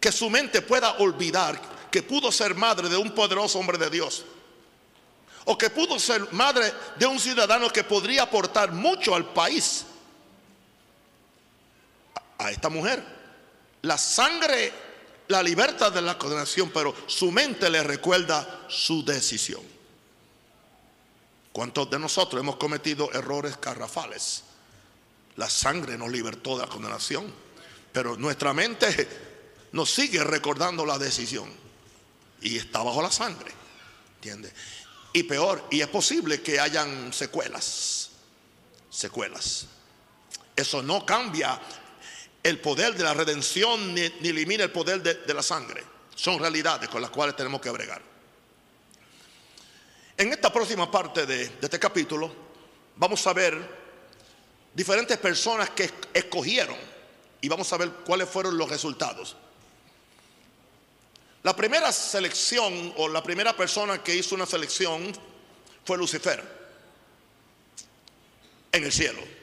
que 0.00 0.10
su 0.10 0.28
mente 0.28 0.60
pueda 0.62 0.94
olvidar 0.98 1.60
que 1.90 2.02
pudo 2.02 2.32
ser 2.32 2.54
madre 2.54 2.88
de 2.88 2.96
un 2.96 3.12
poderoso 3.12 3.58
hombre 3.58 3.78
de 3.78 3.88
Dios. 3.88 4.24
O 5.44 5.56
que 5.56 5.70
pudo 5.70 5.98
ser 5.98 6.32
madre 6.32 6.72
de 6.96 7.06
un 7.06 7.20
ciudadano 7.20 7.70
que 7.70 7.84
podría 7.84 8.24
aportar 8.24 8.72
mucho 8.72 9.14
al 9.14 9.32
país. 9.32 9.84
A 12.42 12.50
esta 12.50 12.68
mujer. 12.68 13.04
La 13.82 13.96
sangre 13.98 14.72
la 15.28 15.42
libertad 15.42 15.90
de 15.90 16.02
la 16.02 16.18
condenación, 16.18 16.70
pero 16.70 16.94
su 17.06 17.30
mente 17.32 17.70
le 17.70 17.82
recuerda 17.82 18.66
su 18.68 19.04
decisión. 19.04 19.62
¿Cuántos 21.52 21.90
de 21.90 21.98
nosotros 21.98 22.40
hemos 22.40 22.56
cometido 22.56 23.12
errores 23.12 23.58
garrafales? 23.60 24.42
La 25.36 25.48
sangre 25.48 25.96
nos 25.96 26.10
libertó 26.10 26.56
de 26.56 26.66
la 26.66 26.68
condenación. 26.68 27.32
Pero 27.92 28.16
nuestra 28.16 28.52
mente 28.52 29.08
nos 29.72 29.90
sigue 29.90 30.22
recordando 30.24 30.84
la 30.84 30.98
decisión. 30.98 31.50
Y 32.40 32.58
está 32.58 32.82
bajo 32.82 33.02
la 33.02 33.10
sangre. 33.10 33.52
¿Entiende? 34.16 34.52
Y 35.12 35.22
peor, 35.24 35.66
y 35.70 35.80
es 35.80 35.88
posible 35.88 36.42
que 36.42 36.58
hayan 36.58 37.12
secuelas. 37.12 38.10
Secuelas. 38.90 39.66
Eso 40.56 40.82
no 40.82 41.04
cambia 41.04 41.60
el 42.42 42.60
poder 42.60 42.94
de 42.94 43.04
la 43.04 43.14
redención 43.14 43.94
ni, 43.94 44.00
elimina 44.00 44.64
el 44.64 44.72
poder 44.72 45.02
de, 45.02 45.34
la 45.34 45.42
sangre. 45.42 45.84
Son 46.14 46.38
realidades 46.38 46.88
con 46.88 47.00
las 47.00 47.10
cuales 47.10 47.36
tenemos 47.36 47.60
que 47.60 47.70
bregar. 47.70 48.02
En 50.16 50.32
esta 50.32 50.52
próxima 50.52 50.90
parte 50.90 51.26
de, 51.26 51.48
de 51.48 51.60
este 51.62 51.78
capítulo 51.78 52.32
vamos 52.96 53.26
a 53.26 53.32
ver 53.32 53.82
diferentes 54.74 55.16
personas 55.18 55.70
que 55.70 55.90
escogieron 56.12 56.76
y 57.40 57.48
vamos 57.48 57.72
a 57.72 57.76
ver 57.76 57.90
cuáles 58.04 58.28
fueron 58.28 58.56
los 58.56 58.68
resultados. 58.68 59.36
La 61.42 61.56
primera 61.56 61.90
selección 61.90 62.92
o 62.96 63.08
la 63.08 63.22
primera 63.22 63.56
persona 63.56 64.02
que 64.02 64.14
hizo 64.14 64.34
una 64.34 64.46
selección 64.46 65.12
fue 65.84 65.98
Lucifer 65.98 66.42
en 68.70 68.84
el 68.84 68.92
cielo. 68.92 69.41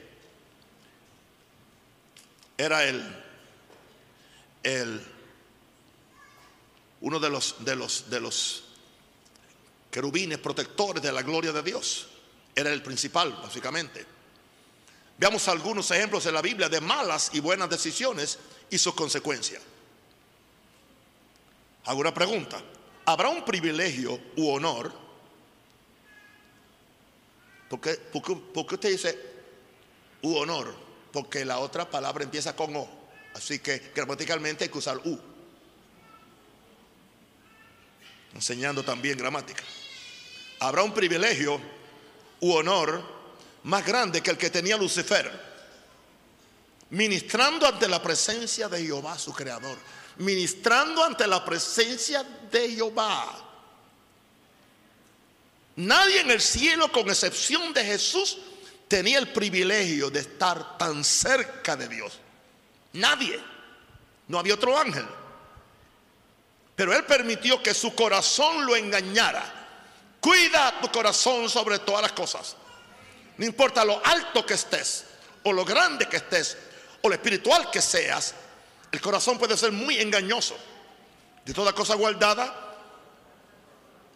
Era 2.60 2.84
el, 2.84 3.02
el 4.62 5.00
uno 7.00 7.18
de 7.18 7.30
los, 7.30 7.64
de 7.64 7.74
los, 7.74 8.10
de 8.10 8.20
los 8.20 8.64
querubines 9.90 10.36
protectores 10.36 11.02
de 11.02 11.10
la 11.10 11.22
gloria 11.22 11.52
de 11.52 11.62
Dios. 11.62 12.08
Era 12.54 12.70
el 12.70 12.82
principal, 12.82 13.32
básicamente. 13.42 14.04
Veamos 15.16 15.48
algunos 15.48 15.90
ejemplos 15.90 16.26
en 16.26 16.34
la 16.34 16.42
Biblia 16.42 16.68
de 16.68 16.82
malas 16.82 17.30
y 17.32 17.40
buenas 17.40 17.70
decisiones 17.70 18.38
y 18.68 18.76
sus 18.76 18.92
consecuencias. 18.94 19.62
Hago 21.86 22.00
una 22.00 22.12
pregunta. 22.12 22.62
¿Habrá 23.06 23.30
un 23.30 23.42
privilegio 23.42 24.20
u 24.36 24.50
honor? 24.50 24.92
¿Por 27.70 27.80
qué, 27.80 27.98
usted 28.12 28.90
dice 28.90 29.18
u 30.20 30.36
honor? 30.36 30.89
Porque 31.12 31.44
la 31.44 31.58
otra 31.58 31.90
palabra 31.90 32.24
empieza 32.24 32.54
con 32.54 32.74
O. 32.76 32.88
Así 33.34 33.58
que 33.58 33.92
gramaticalmente 33.94 34.64
hay 34.64 34.70
que 34.70 34.78
usar 34.78 34.98
U. 34.98 35.18
Enseñando 38.34 38.82
también 38.82 39.18
gramática. 39.18 39.62
¿Habrá 40.60 40.82
un 40.82 40.92
privilegio 40.92 41.60
u 42.40 42.52
honor 42.52 43.02
más 43.64 43.84
grande 43.84 44.22
que 44.22 44.30
el 44.30 44.38
que 44.38 44.50
tenía 44.50 44.76
Lucifer, 44.76 45.30
ministrando 46.90 47.66
ante 47.66 47.88
la 47.88 48.02
presencia 48.02 48.68
de 48.68 48.82
Jehová, 48.84 49.18
su 49.18 49.32
creador, 49.32 49.78
ministrando 50.18 51.04
ante 51.04 51.26
la 51.26 51.44
presencia 51.44 52.24
de 52.50 52.70
Jehová. 52.70 53.46
Nadie 55.76 56.20
en 56.20 56.30
el 56.30 56.40
cielo, 56.40 56.90
con 56.90 57.08
excepción 57.08 57.72
de 57.72 57.84
Jesús, 57.84 58.38
tenía 58.90 59.20
el 59.20 59.28
privilegio 59.28 60.10
de 60.10 60.18
estar 60.18 60.76
tan 60.76 61.04
cerca 61.04 61.76
de 61.76 61.86
Dios. 61.86 62.18
Nadie. 62.94 63.40
No 64.26 64.36
había 64.36 64.54
otro 64.54 64.76
ángel. 64.76 65.06
Pero 66.74 66.92
Él 66.92 67.04
permitió 67.04 67.62
que 67.62 67.72
su 67.72 67.94
corazón 67.94 68.66
lo 68.66 68.74
engañara. 68.74 69.44
Cuida 70.20 70.80
tu 70.80 70.90
corazón 70.90 71.48
sobre 71.48 71.78
todas 71.78 72.02
las 72.02 72.12
cosas. 72.12 72.56
No 73.38 73.46
importa 73.46 73.84
lo 73.84 74.04
alto 74.04 74.44
que 74.44 74.54
estés, 74.54 75.04
o 75.44 75.52
lo 75.52 75.64
grande 75.64 76.06
que 76.06 76.16
estés, 76.16 76.58
o 77.00 77.08
lo 77.08 77.14
espiritual 77.14 77.70
que 77.70 77.80
seas, 77.80 78.34
el 78.90 79.00
corazón 79.00 79.38
puede 79.38 79.56
ser 79.56 79.70
muy 79.70 79.98
engañoso. 79.98 80.56
De 81.44 81.54
toda 81.54 81.72
cosa 81.72 81.94
guardada, 81.94 82.76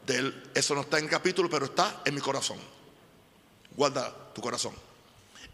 de 0.05 0.35
eso 0.53 0.75
no 0.75 0.81
está 0.81 0.99
en 0.99 1.05
el 1.05 1.11
capítulo, 1.11 1.49
pero 1.49 1.67
está 1.67 2.03
en 2.05 2.15
mi 2.15 2.21
corazón. 2.21 2.59
Guarda 3.75 4.13
tu 4.35 4.41
corazón. 4.41 4.75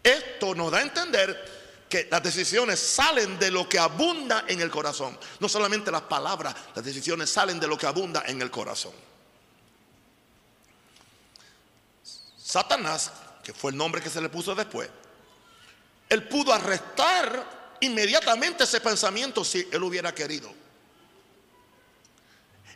Esto 0.03 0.55
nos 0.55 0.71
da 0.71 0.79
a 0.79 0.81
entender 0.81 1.61
que 1.89 2.07
las 2.09 2.23
decisiones 2.23 2.79
salen 2.79 3.37
de 3.37 3.51
lo 3.51 3.67
que 3.67 3.77
abunda 3.77 4.45
en 4.47 4.61
el 4.61 4.71
corazón. 4.71 5.17
No 5.39 5.49
solamente 5.49 5.91
las 5.91 6.03
palabras, 6.03 6.55
las 6.73 6.85
decisiones 6.85 7.29
salen 7.29 7.59
de 7.59 7.67
lo 7.67 7.77
que 7.77 7.85
abunda 7.85 8.23
en 8.25 8.41
el 8.41 8.49
corazón. 8.49 8.93
Satanás, 12.37 13.11
que 13.43 13.53
fue 13.53 13.71
el 13.71 13.77
nombre 13.77 14.01
que 14.01 14.09
se 14.09 14.21
le 14.21 14.29
puso 14.29 14.55
después, 14.55 14.89
él 16.09 16.27
pudo 16.27 16.53
arrestar 16.53 17.77
inmediatamente 17.81 18.63
ese 18.63 18.81
pensamiento 18.81 19.43
si 19.43 19.67
él 19.71 19.83
hubiera 19.83 20.13
querido. 20.13 20.60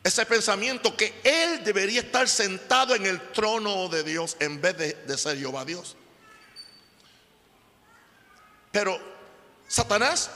Ese 0.05 0.24
pensamiento 0.27 0.95
que 0.95 1.19
él 1.24 1.63
debería 1.63 2.01
estar 2.01 2.29
sentado 2.29 2.93
en 2.93 3.07
el 3.07 3.31
trono 3.31 3.89
de 3.89 4.03
Dios 4.03 4.38
en 4.39 4.62
vez 4.62 4.77
de, 4.77 5.17
ser 5.17 5.35
Jehová 5.35 5.65
Dios. 5.65 5.95
Pero 8.71 9.01
Satanás 9.67 10.29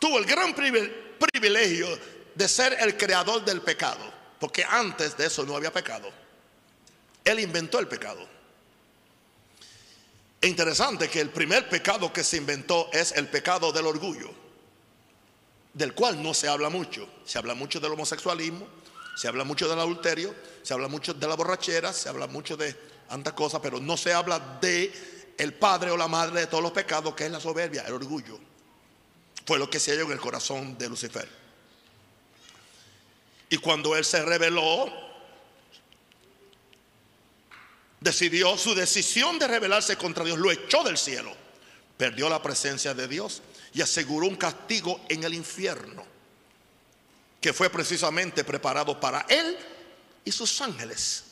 tuvo 0.00 0.18
el 0.18 0.24
gran 0.24 0.52
privilegio 0.56 1.86
de 2.34 2.48
ser 2.48 2.76
el 2.80 2.96
creador 2.96 3.44
del 3.44 3.60
pecado, 3.60 4.12
porque 4.40 4.64
antes 4.64 5.16
de 5.16 5.26
eso 5.26 5.46
no 5.46 5.54
había 5.54 5.72
pecado. 5.72 6.10
Él 7.22 7.38
inventó 7.38 7.78
el 7.78 7.86
pecado. 7.86 8.28
Es 10.40 10.50
interesante 10.50 11.08
que 11.08 11.20
el 11.20 11.30
primer 11.30 11.68
pecado 11.68 12.12
que 12.12 12.24
se 12.24 12.38
inventó 12.38 12.90
es 12.92 13.12
el 13.12 13.28
pecado 13.28 13.70
del 13.70 13.86
orgullo, 13.86 14.34
del 15.74 15.92
cual 15.92 16.22
no 16.22 16.32
se 16.32 16.48
habla 16.48 16.70
mucho. 16.70 17.06
Se 17.24 17.36
habla 17.36 17.54
mucho 17.54 17.80
del 17.80 17.92
homosexualismo, 17.92 18.66
se 19.16 19.28
habla 19.28 19.44
mucho 19.44 19.68
del 19.68 19.78
adulterio, 19.78 20.34
se 20.62 20.72
habla 20.72 20.88
mucho 20.88 21.12
de 21.12 21.26
la 21.26 21.34
borrachera, 21.34 21.92
se 21.92 22.08
habla 22.08 22.26
mucho 22.28 22.56
de 22.56 22.72
tantas 23.08 23.34
cosas, 23.34 23.60
pero 23.60 23.80
no 23.80 23.96
se 23.96 24.12
habla 24.12 24.38
de 24.60 25.34
el 25.36 25.52
padre 25.54 25.90
o 25.90 25.96
la 25.96 26.08
madre 26.08 26.40
de 26.40 26.46
todos 26.46 26.62
los 26.62 26.72
pecados, 26.72 27.14
que 27.14 27.26
es 27.26 27.30
la 27.30 27.40
soberbia, 27.40 27.84
el 27.86 27.94
orgullo. 27.94 28.38
Fue 29.44 29.58
lo 29.58 29.68
que 29.68 29.80
se 29.80 29.90
halló 29.90 30.04
en 30.06 30.12
el 30.12 30.20
corazón 30.20 30.78
de 30.78 30.88
Lucifer. 30.88 31.28
Y 33.50 33.58
cuando 33.58 33.94
él 33.96 34.04
se 34.04 34.24
rebeló, 34.24 34.90
decidió 38.00 38.56
su 38.56 38.74
decisión 38.74 39.38
de 39.38 39.48
rebelarse 39.48 39.96
contra 39.96 40.24
Dios, 40.24 40.38
lo 40.38 40.50
echó 40.50 40.82
del 40.84 40.96
cielo, 40.96 41.34
perdió 41.96 42.28
la 42.28 42.42
presencia 42.42 42.94
de 42.94 43.08
Dios 43.08 43.42
y 43.74 43.82
aseguró 43.82 44.28
un 44.28 44.36
castigo 44.36 45.00
en 45.08 45.24
el 45.24 45.34
infierno, 45.34 46.06
que 47.40 47.52
fue 47.52 47.68
precisamente 47.68 48.44
preparado 48.44 49.00
para 49.00 49.26
él 49.28 49.58
y 50.24 50.30
sus 50.30 50.60
ángeles. 50.60 51.24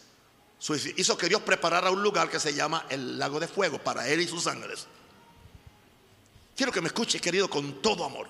Hizo 0.96 1.16
que 1.16 1.28
Dios 1.28 1.42
preparara 1.42 1.88
un 1.90 2.02
lugar 2.02 2.28
que 2.28 2.40
se 2.40 2.52
llama 2.52 2.86
el 2.90 3.16
lago 3.18 3.40
de 3.40 3.48
fuego 3.48 3.78
para 3.78 4.06
él 4.08 4.20
y 4.20 4.28
sus 4.28 4.48
ángeles. 4.48 4.86
Quiero 6.56 6.72
que 6.72 6.80
me 6.80 6.88
escuche, 6.88 7.20
querido, 7.20 7.48
con 7.48 7.80
todo 7.80 8.04
amor. 8.04 8.28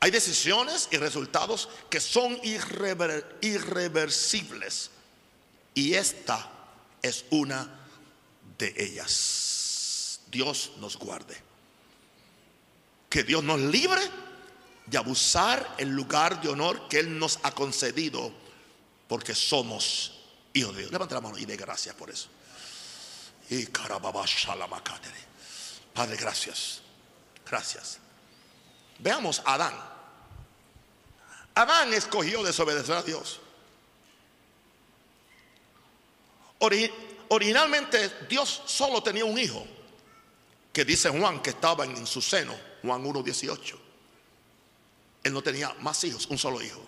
Hay 0.00 0.10
decisiones 0.10 0.88
y 0.90 0.98
resultados 0.98 1.70
que 1.88 2.00
son 2.00 2.38
irreversibles. 2.42 4.90
Y 5.74 5.94
esta 5.94 6.50
es 7.02 7.24
una 7.30 7.80
de 8.58 8.74
ellas. 8.76 10.20
Dios 10.30 10.72
nos 10.78 10.98
guarde. 10.98 11.53
Que 13.14 13.22
Dios 13.22 13.44
nos 13.44 13.60
libre 13.60 14.02
de 14.86 14.98
abusar 14.98 15.76
el 15.78 15.88
lugar 15.90 16.42
de 16.42 16.48
honor 16.48 16.88
que 16.88 16.98
Él 16.98 17.16
nos 17.16 17.38
ha 17.44 17.52
concedido 17.52 18.32
porque 19.06 19.36
somos 19.36 20.18
hijos 20.52 20.74
de 20.74 20.80
Dios. 20.80 20.90
Levanta 20.90 21.14
la 21.14 21.20
mano 21.20 21.38
y 21.38 21.44
dé 21.44 21.56
gracias 21.56 21.94
por 21.94 22.10
eso. 22.10 22.26
Y 23.50 23.66
Padre, 25.92 26.16
gracias. 26.16 26.80
Gracias. 27.48 27.98
Veamos 28.98 29.42
a 29.44 29.54
Adán. 29.54 29.74
Adán 31.54 31.94
escogió 31.94 32.42
desobedecer 32.42 32.96
a 32.96 33.02
Dios. 33.04 33.38
originalmente 37.28 38.26
Dios 38.28 38.62
solo 38.66 39.04
tenía 39.04 39.24
un 39.24 39.38
hijo, 39.38 39.64
que 40.74 40.84
dice 40.84 41.08
Juan 41.08 41.40
que 41.40 41.50
estaba 41.50 41.84
en, 41.84 42.04
su 42.04 42.20
seno, 42.20 42.52
Juan 42.82 43.02
1.18. 43.04 43.76
Él 45.22 45.32
no 45.32 45.40
tenía 45.40 45.72
más 45.80 46.02
hijos, 46.02 46.26
un 46.26 46.36
solo 46.36 46.60
hijo. 46.60 46.84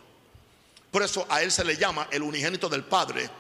Por 0.91 1.05
eso 1.05 1.25
a 1.31 1.41
él 1.41 1.53
se 1.53 1.65
le 1.65 1.77
llama 1.77 2.09
el 2.11 2.23
unigénito 2.23 2.69
del 2.69 2.83
Padre, 2.85 3.31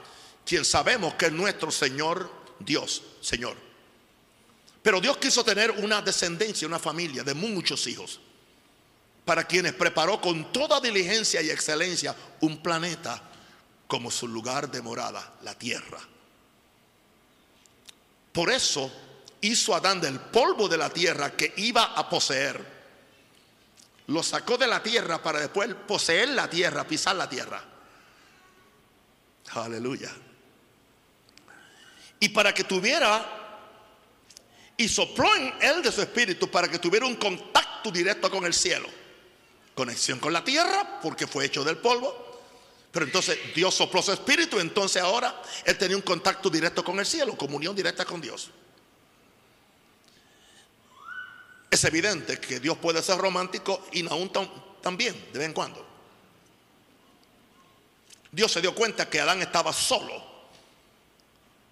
quien 0.46 0.64
sabemos 0.64 1.14
que 1.14 1.26
es 1.26 1.32
nuestro 1.32 1.72
Señor 1.72 2.30
Dios, 2.61 3.02
Señor. 3.20 3.56
Pero 4.82 5.00
Dios 5.00 5.16
quiso 5.16 5.44
tener 5.44 5.72
una 5.72 6.00
descendencia, 6.00 6.68
una 6.68 6.78
familia 6.78 7.24
de 7.24 7.35
muchos 7.35 7.85
hijos, 7.88 8.20
para 9.24 9.42
quienes 9.42 9.72
preparó 9.72 10.20
con 10.20 10.52
toda 10.52 10.80
diligencia 10.80 11.42
y 11.42 11.50
excelencia 11.50 12.14
un 12.40 12.62
planeta 12.62 13.20
como 13.88 14.12
su 14.12 14.28
lugar 14.28 14.70
de 14.70 14.80
morada, 14.80 15.35
la 15.42 15.59
tierra. 15.59 15.98
Por 18.32 18.48
eso 18.52 18.92
hizo 19.40 19.75
Adán 19.75 20.01
del 20.01 20.18
polvo 20.18 20.68
de 20.68 20.77
la 20.77 20.90
tierra 20.90 21.33
que 21.37 21.53
iba 21.57 21.85
a 21.85 22.09
poseer. 22.09 22.77
Lo 24.09 24.22
sacó 24.22 24.57
de 24.57 24.66
la 24.66 24.83
tierra 24.83 25.22
para 25.22 25.40
después 25.40 25.75
poseer 25.87 26.29
la 26.31 26.49
tierra, 26.49 26.87
pisar 26.87 27.16
la 27.16 27.29
tierra. 27.29 27.62
Aleluya. 29.53 30.11
Y 32.20 32.29
para 32.31 32.55
que 32.55 32.64
tuviera, 32.64 33.25
y 34.77 34.88
sopló 34.88 35.35
en 35.35 35.55
él 35.61 35.83
de 35.83 35.92
su 35.92 36.03
espíritu 36.03 36.51
para 36.51 36.68
que 36.68 36.79
tuviera 36.79 37.07
un 37.07 37.16
contacto 37.16 37.90
directo 37.90 38.31
con 38.31 38.44
el 38.46 38.55
cielo. 38.55 38.88
Conexión 39.75 40.18
con 40.18 40.33
la 40.33 40.42
tierra, 40.42 41.01
porque 41.03 41.27
fue 41.27 41.44
hecho 41.44 41.62
del 41.62 41.79
polvo 41.79 42.27
pero 42.96 43.05
entonces 43.05 43.38
Dios 43.55 43.75
sopló 43.75 44.01
su 44.01 44.11
espíritu, 44.11 44.59
entonces 44.59 45.03
ahora 45.03 45.42
él 45.66 45.77
tenía 45.77 45.99
un 45.99 46.03
contacto 46.03 46.49
directo 46.49 46.83
con 46.83 46.99
el 46.99 47.05
cielo, 47.05 47.37
comunión 47.37 47.77
directa 47.77 48.07
con 48.07 48.22
Dios. 48.22 48.49
Es 51.70 51.85
evidente 51.85 52.38
que 52.40 52.61
Dios 52.61 52.79
puede 52.79 53.02
ser 53.02 53.18
romántico 53.18 53.87
y 53.92 54.07
aún 54.09 54.31
también, 54.81 55.14
de 55.33 55.38
vez 55.38 55.48
en 55.48 55.52
cuando. 55.52 55.85
Dios 58.31 58.52
se 58.52 58.61
dio 58.61 58.74
cuenta 58.74 59.09
que 59.09 59.20
Adán 59.20 59.42
estaba 59.42 59.72
solo. 59.72 60.37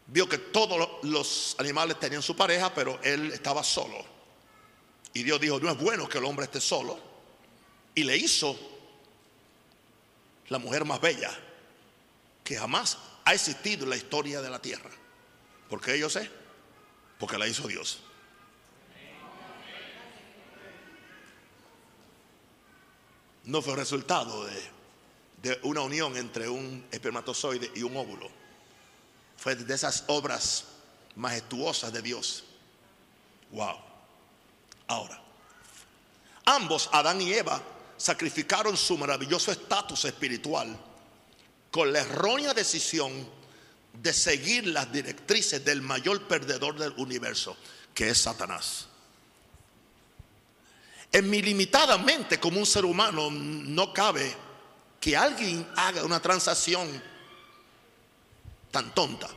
Vio 0.06 0.28
que 0.28 0.38
todos 0.38 1.02
los 1.02 1.56
animales 1.58 1.98
tenían 1.98 2.22
su 2.22 2.36
pareja, 2.36 2.74
pero 2.74 2.98
él 3.02 3.32
estaba 3.32 3.62
solo. 3.62 4.04
Y 5.12 5.22
Dios 5.22 5.40
dijo, 5.40 5.60
no 5.60 5.70
es 5.70 5.78
bueno 5.78 6.08
que 6.08 6.18
el 6.18 6.24
hombre 6.24 6.44
esté 6.44 6.60
solo. 6.60 6.98
Y 7.94 8.02
le 8.02 8.16
hizo 8.16 8.58
la 10.48 10.58
mujer 10.58 10.84
más 10.84 11.00
bella 11.00 11.30
que 12.42 12.56
jamás 12.56 12.98
ha 13.24 13.32
existido 13.32 13.84
en 13.84 13.90
la 13.90 13.96
historia 13.96 14.42
de 14.42 14.50
la 14.50 14.60
tierra. 14.60 14.90
¿Por 15.68 15.80
qué 15.80 15.98
yo 15.98 16.10
sé? 16.10 16.30
Porque 17.18 17.38
la 17.38 17.46
hizo 17.46 17.66
Dios. 17.68 18.00
No 23.44 23.60
fue 23.60 23.76
resultado 23.76 24.44
de, 24.44 24.62
de 25.42 25.60
una 25.62 25.82
unión 25.82 26.16
entre 26.16 26.48
un 26.48 26.86
espermatozoide 26.90 27.70
y 27.74 27.82
un 27.82 27.96
óvulo. 27.96 28.30
Fue 29.36 29.54
de 29.54 29.74
esas 29.74 30.04
obras 30.06 30.64
majestuosas 31.16 31.92
de 31.92 32.02
Dios. 32.02 32.44
Wow. 33.52 33.76
Ahora, 34.86 35.22
ambos, 36.44 36.88
Adán 36.92 37.20
y 37.20 37.32
Eva, 37.32 37.62
sacrificaron 37.96 38.76
su 38.76 38.98
maravilloso 38.98 39.52
estatus 39.52 40.04
espiritual 40.04 40.76
con 41.70 41.92
la 41.92 42.00
errónea 42.00 42.54
decisión 42.54 43.28
de 43.92 44.12
seguir 44.12 44.66
las 44.66 44.92
directrices 44.92 45.64
del 45.64 45.82
mayor 45.82 46.26
perdedor 46.26 46.78
del 46.78 46.92
universo, 46.96 47.56
que 47.94 48.10
es 48.10 48.18
Satanás. 48.18 48.88
En 51.14 51.30
mi 51.30 51.40
limitada 51.40 51.96
mente 51.96 52.40
como 52.40 52.58
un 52.58 52.66
ser 52.66 52.84
humano 52.84 53.30
no 53.30 53.92
cabe 53.94 54.34
que 55.00 55.16
alguien 55.16 55.64
haga 55.76 56.02
una 56.02 56.20
transacción 56.20 57.00
tan 58.72 58.92
tonta, 58.92 59.28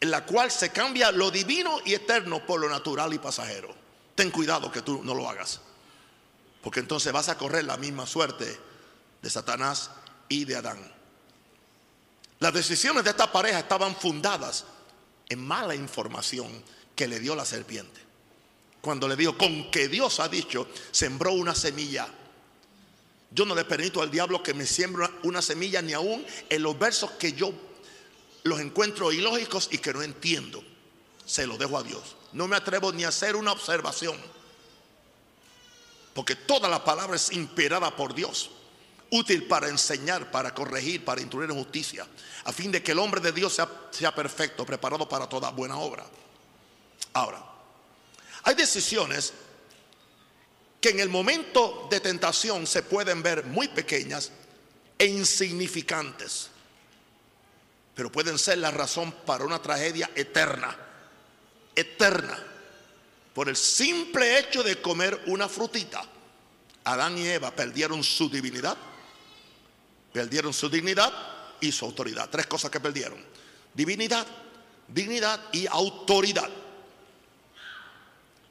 en 0.00 0.10
la 0.10 0.24
cual 0.24 0.50
se 0.50 0.70
cambia 0.70 1.12
lo 1.12 1.30
divino 1.30 1.80
y 1.84 1.92
eterno 1.92 2.46
por 2.46 2.60
lo 2.60 2.70
natural 2.70 3.12
y 3.12 3.18
pasajero. 3.18 3.74
Ten 4.14 4.30
cuidado 4.30 4.72
que 4.72 4.80
tú 4.80 5.02
no 5.04 5.14
lo 5.14 5.28
hagas. 5.28 5.60
Porque 6.62 6.80
entonces 6.80 7.12
vas 7.12 7.28
a 7.28 7.36
correr 7.36 7.66
la 7.66 7.76
misma 7.76 8.06
suerte 8.06 8.58
de 9.20 9.28
Satanás 9.28 9.90
y 10.30 10.46
de 10.46 10.56
Adán. 10.56 10.78
Las 12.38 12.54
decisiones 12.54 13.04
de 13.04 13.10
esta 13.10 13.30
pareja 13.30 13.58
estaban 13.58 13.94
fundadas 13.94 14.64
en 15.28 15.46
mala 15.46 15.74
información 15.74 16.50
que 16.94 17.06
le 17.06 17.20
dio 17.20 17.36
la 17.36 17.44
serpiente. 17.44 18.05
Cuando 18.86 19.08
le 19.08 19.16
dijo, 19.16 19.36
con 19.36 19.68
que 19.68 19.88
Dios 19.88 20.20
ha 20.20 20.28
dicho, 20.28 20.68
sembró 20.92 21.32
una 21.32 21.56
semilla. 21.56 22.06
Yo 23.32 23.44
no 23.44 23.52
le 23.52 23.64
permito 23.64 24.00
al 24.00 24.12
diablo 24.12 24.44
que 24.44 24.54
me 24.54 24.64
siembre 24.64 25.10
una 25.24 25.42
semilla 25.42 25.82
ni 25.82 25.92
aún 25.92 26.24
en 26.48 26.62
los 26.62 26.78
versos 26.78 27.10
que 27.18 27.32
yo 27.32 27.52
los 28.44 28.60
encuentro 28.60 29.10
ilógicos 29.10 29.70
y 29.72 29.78
que 29.78 29.92
no 29.92 30.02
entiendo. 30.02 30.62
Se 31.24 31.48
los 31.48 31.58
dejo 31.58 31.76
a 31.76 31.82
Dios. 31.82 32.14
No 32.32 32.46
me 32.46 32.54
atrevo 32.54 32.92
ni 32.92 33.02
a 33.02 33.08
hacer 33.08 33.34
una 33.34 33.50
observación 33.50 34.16
porque 36.14 36.36
toda 36.36 36.68
la 36.68 36.84
palabra 36.84 37.16
es 37.16 37.32
inspirada 37.32 37.90
por 37.96 38.14
Dios. 38.14 38.52
útil 39.10 39.48
para 39.48 39.68
enseñar, 39.68 40.30
para 40.30 40.54
corregir, 40.54 41.04
para 41.04 41.20
instruir 41.20 41.50
en 41.50 41.56
justicia, 41.56 42.06
a 42.44 42.52
fin 42.52 42.70
de 42.70 42.84
que 42.84 42.92
el 42.92 43.00
hombre 43.00 43.20
de 43.20 43.32
Dios 43.32 43.52
sea, 43.52 43.68
sea 43.90 44.14
perfecto, 44.14 44.64
preparado 44.64 45.08
para 45.08 45.28
toda 45.28 45.50
buena 45.50 45.76
obra. 45.76 46.06
Ahora, 47.12 47.55
hay 48.46 48.54
decisiones 48.54 49.32
que 50.80 50.90
en 50.90 51.00
el 51.00 51.08
momento 51.08 51.88
de 51.90 51.98
tentación 51.98 52.64
se 52.64 52.84
pueden 52.84 53.20
ver 53.20 53.44
muy 53.44 53.66
pequeñas 53.66 54.30
e 54.96 55.06
insignificantes, 55.06 56.48
pero 57.92 58.12
pueden 58.12 58.38
ser 58.38 58.58
la 58.58 58.70
razón 58.70 59.10
para 59.26 59.44
una 59.44 59.60
tragedia 59.60 60.08
eterna, 60.14 60.76
eterna, 61.74 62.38
por 63.34 63.48
el 63.48 63.56
simple 63.56 64.38
hecho 64.38 64.62
de 64.62 64.80
comer 64.80 65.24
una 65.26 65.48
frutita. 65.48 66.04
Adán 66.84 67.18
y 67.18 67.26
Eva 67.26 67.50
perdieron 67.50 68.04
su 68.04 68.30
divinidad, 68.30 68.76
perdieron 70.12 70.52
su 70.52 70.68
dignidad 70.68 71.12
y 71.60 71.72
su 71.72 71.84
autoridad. 71.84 72.30
Tres 72.30 72.46
cosas 72.46 72.70
que 72.70 72.78
perdieron. 72.78 73.18
Divinidad, 73.74 74.24
dignidad 74.86 75.48
y 75.50 75.66
autoridad. 75.66 76.48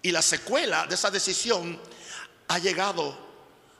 Y 0.05 0.11
la 0.11 0.21
secuela 0.21 0.85
de 0.85 0.93
esa 0.93 1.09
decisión 1.09 1.81
ha 2.47 2.59
llegado 2.59 3.17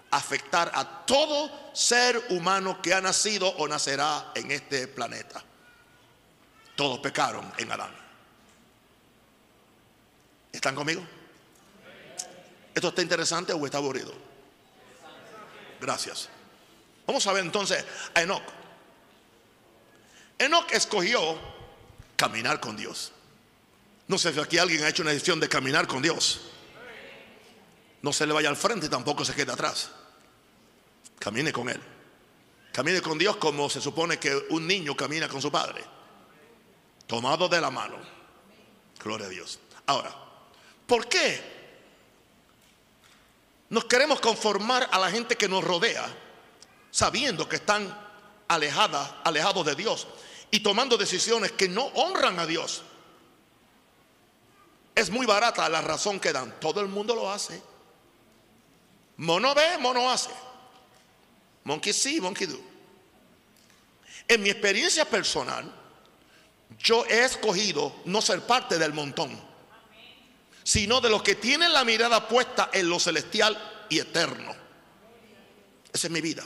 a 0.10 0.18
afectar 0.18 0.72
a 0.74 1.06
todo 1.06 1.70
ser 1.72 2.20
humano 2.30 2.82
que 2.82 2.96
ha 2.96 3.00
nacido 3.00 3.48
o 3.48 3.68
nacerá 3.68 4.32
en 4.34 4.50
este 4.50 4.88
planeta. 4.88 5.44
Todos 6.76 6.98
pecaron 6.98 7.54
en 7.60 7.72
Adán. 7.72 7.96
¿Están 10.52 10.74
conmigo? 10.74 11.06
¿Esto 12.74 12.88
está 12.88 13.04
interesante 13.04 13.54
o 13.54 13.64
está 13.64 13.78
aburrido? 13.78 14.12
Gracias. 15.80 16.28
Vamos 17.06 17.28
a 17.28 17.34
ver 17.34 17.46
entonces 17.46 17.86
a 18.16 18.22
Enoch. 18.24 18.42
Enoch 20.40 20.72
escogió 20.72 21.40
caminar 22.16 22.60
con 22.60 22.76
Dios. 22.76 23.12
No 24.08 24.18
sé 24.18 24.34
si 24.34 24.40
aquí 24.40 24.58
alguien 24.58 24.84
ha 24.84 24.90
hecho 24.90 25.02
una 25.02 25.12
decisión 25.12 25.40
de 25.40 25.50
caminar 25.50 25.88
con 25.88 26.02
Dios. 26.02 26.42
No 28.02 28.14
se 28.14 28.28
le 28.28 28.34
vaya 28.34 28.50
al 28.50 28.56
frente 28.56 28.88
tampoco 28.88 29.26
se 29.26 29.34
quede 29.34 29.52
atrás. 29.52 29.90
Camine 31.18 31.52
con 31.52 31.70
Él. 31.70 31.82
Camine 32.72 33.02
con 33.02 33.18
Dios 33.18 33.38
como 33.38 33.70
se 33.70 33.82
supone 33.82 34.20
que 34.20 34.36
un 34.50 34.68
niño 34.68 34.96
camina 34.96 35.28
con 35.28 35.42
su 35.42 35.52
padre. 35.52 35.84
Tomado 37.08 37.48
de 37.48 37.60
la 37.60 37.72
mano. 37.72 37.98
Gloria 39.04 39.26
a 39.26 39.30
Dios. 39.30 39.60
Ahora, 39.88 40.14
¿por 40.86 41.08
qué 41.08 41.42
nos 43.70 43.86
queremos 43.86 44.20
conformar 44.20 44.88
a 44.92 45.00
la 45.00 45.10
gente 45.10 45.36
que 45.36 45.48
nos 45.48 45.64
rodea 45.64 46.06
sabiendo 46.92 47.50
que 47.50 47.56
están 47.56 47.98
alejadas, 48.48 49.14
alejados 49.24 49.66
de 49.66 49.76
Dios 49.76 50.08
y 50.52 50.60
tomando 50.60 50.98
decisiones 50.98 51.54
que 51.54 51.68
no 51.68 51.86
honran 51.86 52.40
a 52.40 52.46
Dios? 52.46 52.84
Es 54.96 55.10
muy 55.10 55.26
barata 55.26 55.68
la 55.68 55.82
razón 55.82 56.20
que 56.20 56.32
dan. 56.32 56.58
Todo 56.60 56.80
el 56.80 56.88
mundo 56.88 57.14
lo 57.14 57.30
hace. 57.30 57.62
Mono 59.18 59.54
ve, 59.54 59.78
mono 59.78 60.10
hace. 60.10 60.32
Monkey 61.66 61.92
see, 61.92 62.22
monkey 62.22 62.48
do. 62.48 62.60
En 64.28 64.42
mi 64.42 64.50
experiencia 64.50 65.06
personal, 65.06 65.72
yo 66.80 67.06
he 67.06 67.26
escogido 67.26 67.96
no 68.06 68.22
ser 68.22 68.42
parte 68.42 68.78
del 68.80 68.94
montón, 68.94 69.40
sino 70.64 71.02
de 71.02 71.10
los 71.10 71.22
que 71.22 71.36
tienen 71.36 71.74
la 71.74 71.84
mirada 71.84 72.28
puesta 72.28 72.70
en 72.74 72.90
lo 72.90 73.00
celestial 73.00 73.86
y 73.90 74.00
eterno. 74.00 74.56
Esa 75.92 76.08
es 76.08 76.12
mi 76.12 76.22
vida. 76.22 76.44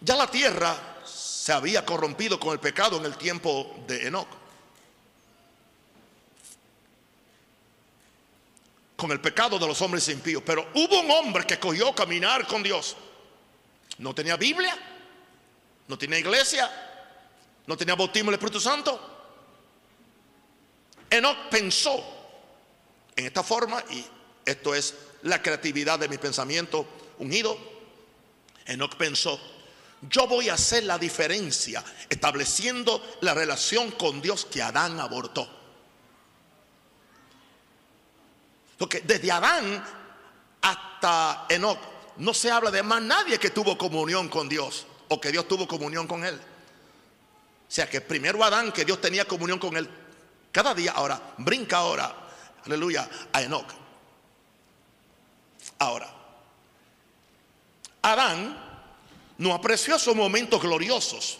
Ya 0.00 0.16
la 0.16 0.30
tierra 0.30 0.76
se 1.04 1.52
había 1.52 1.84
corrompido 1.84 2.38
con 2.38 2.52
el 2.52 2.60
pecado 2.60 2.98
en 2.98 3.04
el 3.04 3.16
tiempo 3.16 3.74
de 3.86 4.06
Enoch. 4.06 4.41
Con 9.02 9.10
el 9.10 9.20
pecado 9.20 9.58
de 9.58 9.66
los 9.66 9.82
hombres 9.82 10.08
impíos. 10.10 10.44
Pero 10.46 10.68
hubo 10.74 11.00
un 11.00 11.10
hombre 11.10 11.44
que 11.44 11.58
cogió 11.58 11.92
caminar 11.92 12.46
con 12.46 12.62
Dios. 12.62 12.96
No 13.98 14.14
tenía 14.14 14.36
Biblia, 14.36 14.78
no 15.88 15.98
tenía 15.98 16.20
iglesia, 16.20 16.70
no 17.66 17.76
tenía 17.76 17.96
bautismo 17.96 18.30
del 18.30 18.38
Espíritu 18.38 18.60
Santo. 18.60 19.00
Enoch 21.10 21.48
pensó 21.50 22.00
en 23.16 23.26
esta 23.26 23.42
forma, 23.42 23.82
y 23.90 24.04
esto 24.44 24.72
es 24.72 24.94
la 25.22 25.42
creatividad 25.42 25.98
de 25.98 26.08
mi 26.08 26.18
pensamiento 26.18 26.86
unido. 27.18 27.58
Enoch 28.66 28.94
pensó, 28.94 29.40
yo 30.08 30.28
voy 30.28 30.48
a 30.48 30.54
hacer 30.54 30.84
la 30.84 30.96
diferencia 30.96 31.82
estableciendo 32.08 33.04
la 33.20 33.34
relación 33.34 33.90
con 33.90 34.22
Dios 34.22 34.44
que 34.44 34.62
Adán 34.62 35.00
abortó. 35.00 35.61
Porque 38.78 39.00
desde 39.00 39.30
Adán 39.30 39.84
hasta 40.60 41.46
Enoch 41.48 41.78
no 42.16 42.34
se 42.34 42.50
habla 42.50 42.70
de 42.70 42.82
más 42.82 43.02
nadie 43.02 43.38
que 43.38 43.50
tuvo 43.50 43.76
comunión 43.78 44.28
con 44.28 44.48
Dios 44.48 44.86
o 45.08 45.20
que 45.20 45.30
Dios 45.30 45.48
tuvo 45.48 45.66
comunión 45.66 46.06
con 46.06 46.24
él. 46.24 46.34
O 46.34 47.74
sea 47.74 47.88
que 47.88 48.00
primero 48.00 48.44
Adán, 48.44 48.72
que 48.72 48.84
Dios 48.84 49.00
tenía 49.00 49.24
comunión 49.24 49.58
con 49.58 49.76
él 49.76 49.88
cada 50.52 50.74
día, 50.74 50.92
ahora 50.92 51.34
brinca 51.38 51.78
ahora, 51.78 52.14
aleluya, 52.66 53.08
a 53.32 53.42
Enoch. 53.42 53.66
Ahora, 55.78 56.14
Adán 58.02 58.72
no 59.38 59.54
apreció 59.54 59.96
esos 59.96 60.14
momentos 60.14 60.60
gloriosos 60.60 61.38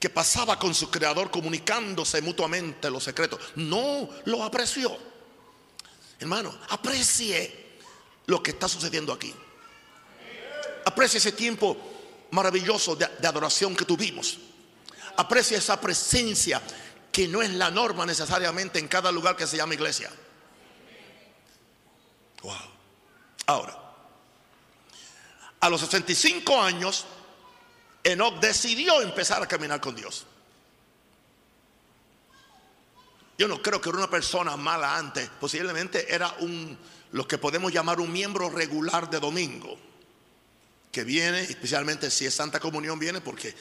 que 0.00 0.10
pasaba 0.10 0.58
con 0.58 0.74
su 0.74 0.90
creador 0.90 1.30
comunicándose 1.30 2.20
mutuamente 2.20 2.90
los 2.90 3.04
secretos. 3.04 3.40
No 3.54 4.10
lo 4.24 4.42
apreció. 4.42 4.98
Hermano, 6.18 6.56
aprecie 6.70 7.78
lo 8.26 8.42
que 8.42 8.50
está 8.50 8.68
sucediendo 8.68 9.12
aquí. 9.12 9.34
Aprecie 10.84 11.18
ese 11.18 11.32
tiempo 11.32 11.76
maravilloso 12.30 12.96
de, 12.96 13.04
adoración 13.26 13.76
que 13.76 13.84
tuvimos. 13.84 14.38
Aprecia 15.16 15.58
esa 15.58 15.80
presencia 15.80 16.62
que 17.10 17.26
no 17.28 17.42
es 17.42 17.50
la 17.50 17.70
norma 17.70 18.06
necesariamente 18.06 18.78
en 18.78 18.88
cada 18.88 19.10
lugar 19.10 19.36
que 19.36 19.46
se 19.46 19.56
llama 19.56 19.74
iglesia. 19.74 20.10
Wow. 22.42 22.54
Ahora, 23.46 23.76
a 25.60 25.68
los 25.68 25.80
65 25.80 26.60
años, 26.60 27.04
Enoch 28.04 28.38
decidió 28.40 29.00
empezar 29.02 29.42
a 29.42 29.48
caminar 29.48 29.80
con 29.80 29.96
Dios. 29.96 30.26
Yo 33.38 33.46
no 33.46 33.62
creo 33.62 33.80
que 33.80 33.88
era 33.88 33.98
una 33.98 34.10
persona 34.10 34.56
mala 34.56 34.98
antes, 34.98 35.30
posiblemente 35.40 36.12
era 36.12 36.28
un, 36.40 36.76
lo 37.12 37.28
que 37.28 37.38
podemos 37.38 37.72
llamar 37.72 38.00
un 38.00 38.10
miembro 38.12 38.50
regular 38.50 39.08
de 39.08 39.20
domingo, 39.20 39.78
que 40.90 41.04
viene, 41.04 41.42
especialmente 41.42 42.10
si 42.10 42.26
es 42.26 42.34
Santa 42.34 42.58
Comunión, 42.58 42.98
viene 42.98 43.20
porque 43.20 43.54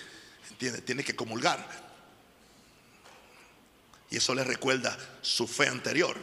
tiene, 0.58 0.82
tiene 0.82 1.04
que 1.04 1.16
comulgar. 1.16 1.64
Y 4.10 4.18
eso 4.18 4.34
le 4.34 4.44
recuerda 4.44 4.98
su 5.22 5.48
fe 5.48 5.68
anterior. 5.68 6.18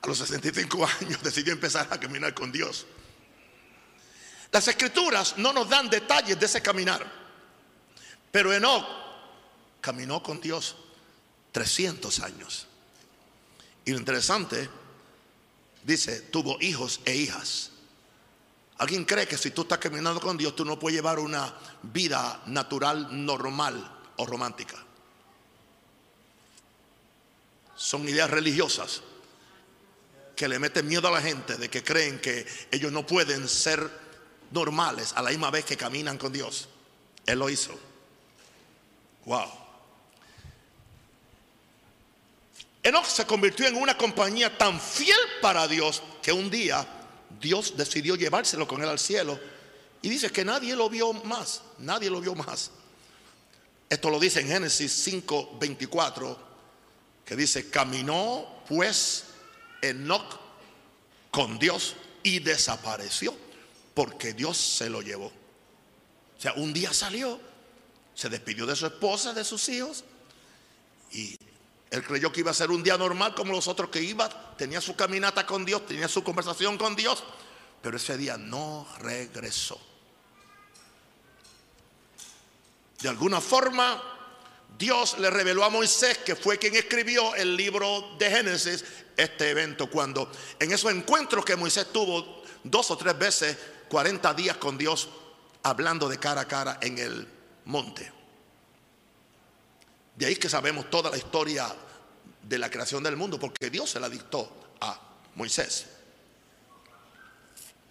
A 0.00 0.06
los 0.06 0.18
65 0.18 0.88
años 1.00 1.20
decidió 1.24 1.52
empezar 1.52 1.88
a 1.90 1.98
caminar 1.98 2.34
con 2.34 2.52
Dios. 2.52 2.86
Las 4.52 4.68
escrituras 4.68 5.36
no 5.38 5.52
nos 5.52 5.68
dan 5.68 5.90
detalles 5.90 6.38
de 6.38 6.46
ese 6.46 6.62
caminar, 6.62 7.04
pero 8.30 8.52
Enoch 8.52 9.07
caminó 9.80 10.22
con 10.22 10.40
Dios 10.40 10.76
300 11.52 12.20
años. 12.20 12.66
Y 13.84 13.92
lo 13.92 13.98
interesante, 13.98 14.68
dice, 15.84 16.20
tuvo 16.20 16.58
hijos 16.60 17.00
e 17.04 17.16
hijas. 17.16 17.70
¿Alguien 18.78 19.04
cree 19.04 19.26
que 19.26 19.36
si 19.36 19.50
tú 19.50 19.62
estás 19.62 19.78
caminando 19.78 20.20
con 20.20 20.36
Dios, 20.36 20.54
tú 20.54 20.64
no 20.64 20.78
puedes 20.78 20.96
llevar 20.96 21.18
una 21.18 21.54
vida 21.82 22.42
natural, 22.46 23.08
normal 23.24 23.98
o 24.16 24.26
romántica? 24.26 24.76
Son 27.74 28.08
ideas 28.08 28.30
religiosas 28.30 29.02
que 30.36 30.48
le 30.48 30.58
meten 30.58 30.86
miedo 30.86 31.08
a 31.08 31.12
la 31.12 31.20
gente 31.20 31.56
de 31.56 31.68
que 31.68 31.82
creen 31.82 32.20
que 32.20 32.46
ellos 32.70 32.92
no 32.92 33.04
pueden 33.04 33.48
ser 33.48 33.90
normales 34.52 35.12
a 35.16 35.22
la 35.22 35.30
misma 35.30 35.50
vez 35.50 35.64
que 35.64 35.76
caminan 35.76 36.18
con 36.18 36.32
Dios. 36.32 36.68
Él 37.26 37.40
lo 37.40 37.50
hizo. 37.50 37.76
Wow. 39.24 39.67
Enoch 42.82 43.06
se 43.06 43.26
convirtió 43.26 43.66
en 43.66 43.76
una 43.76 43.96
compañía 43.96 44.56
tan 44.56 44.80
fiel 44.80 45.18
para 45.42 45.66
Dios 45.66 46.02
que 46.22 46.32
un 46.32 46.50
día 46.50 46.86
Dios 47.40 47.76
decidió 47.76 48.16
llevárselo 48.16 48.66
con 48.66 48.82
él 48.82 48.88
al 48.88 48.98
cielo. 48.98 49.38
Y 50.00 50.08
dice 50.08 50.30
que 50.30 50.44
nadie 50.44 50.76
lo 50.76 50.88
vio 50.88 51.12
más, 51.12 51.62
nadie 51.78 52.08
lo 52.08 52.20
vio 52.20 52.34
más. 52.34 52.70
Esto 53.88 54.10
lo 54.10 54.20
dice 54.20 54.40
en 54.40 54.48
Génesis 54.48 54.92
5, 54.92 55.56
24, 55.58 56.38
que 57.24 57.36
dice, 57.36 57.70
caminó 57.70 58.62
pues 58.68 59.24
Enoch 59.82 60.38
con 61.30 61.58
Dios 61.58 61.96
y 62.22 62.38
desapareció 62.38 63.34
porque 63.94 64.34
Dios 64.34 64.56
se 64.56 64.88
lo 64.88 65.02
llevó. 65.02 65.26
O 65.26 66.40
sea, 66.40 66.52
un 66.54 66.72
día 66.72 66.92
salió, 66.92 67.40
se 68.14 68.28
despidió 68.28 68.66
de 68.66 68.76
su 68.76 68.86
esposa, 68.86 69.32
de 69.32 69.44
sus 69.44 69.68
hijos 69.68 70.04
y 71.10 71.36
él 71.90 72.04
creyó 72.04 72.30
que 72.30 72.40
iba 72.40 72.50
a 72.50 72.54
ser 72.54 72.70
un 72.70 72.82
día 72.82 72.98
normal 72.98 73.34
como 73.34 73.52
los 73.52 73.66
otros 73.66 73.88
que 73.88 74.02
iba, 74.02 74.28
tenía 74.56 74.80
su 74.80 74.94
caminata 74.94 75.46
con 75.46 75.64
Dios, 75.64 75.86
tenía 75.86 76.08
su 76.08 76.22
conversación 76.22 76.76
con 76.76 76.94
Dios, 76.94 77.24
pero 77.82 77.96
ese 77.96 78.16
día 78.16 78.36
no 78.36 78.86
regresó. 78.98 79.80
De 83.00 83.08
alguna 83.08 83.40
forma, 83.40 84.02
Dios 84.76 85.18
le 85.18 85.30
reveló 85.30 85.64
a 85.64 85.70
Moisés, 85.70 86.18
que 86.18 86.36
fue 86.36 86.58
quien 86.58 86.74
escribió 86.74 87.34
el 87.36 87.56
libro 87.56 88.16
de 88.18 88.30
Génesis, 88.30 88.84
este 89.16 89.50
evento, 89.50 89.88
cuando 89.88 90.30
en 90.58 90.72
esos 90.72 90.92
encuentros 90.92 91.44
que 91.44 91.56
Moisés 91.56 91.92
tuvo 91.92 92.42
dos 92.64 92.90
o 92.90 92.96
tres 92.96 93.16
veces, 93.18 93.56
40 93.88 94.34
días 94.34 94.56
con 94.58 94.76
Dios, 94.76 95.08
hablando 95.62 96.08
de 96.08 96.18
cara 96.18 96.42
a 96.42 96.48
cara 96.48 96.78
en 96.82 96.98
el 96.98 97.28
monte. 97.64 98.17
De 100.18 100.26
ahí 100.26 100.34
que 100.34 100.48
sabemos 100.48 100.90
toda 100.90 101.12
la 101.12 101.16
historia 101.16 101.72
de 102.42 102.58
la 102.58 102.68
creación 102.68 103.04
del 103.04 103.16
mundo, 103.16 103.38
porque 103.38 103.70
Dios 103.70 103.88
se 103.88 104.00
la 104.00 104.08
dictó 104.08 104.74
a 104.80 105.00
Moisés. 105.36 105.86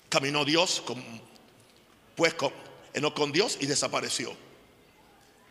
Caminó 0.10 0.44
Dios 0.44 0.84
con, 0.86 1.02
pues 2.18 2.34
con, 2.34 2.52
con 3.16 3.32
Dios 3.32 3.58
y 3.62 3.66
desapareció. 3.66 4.36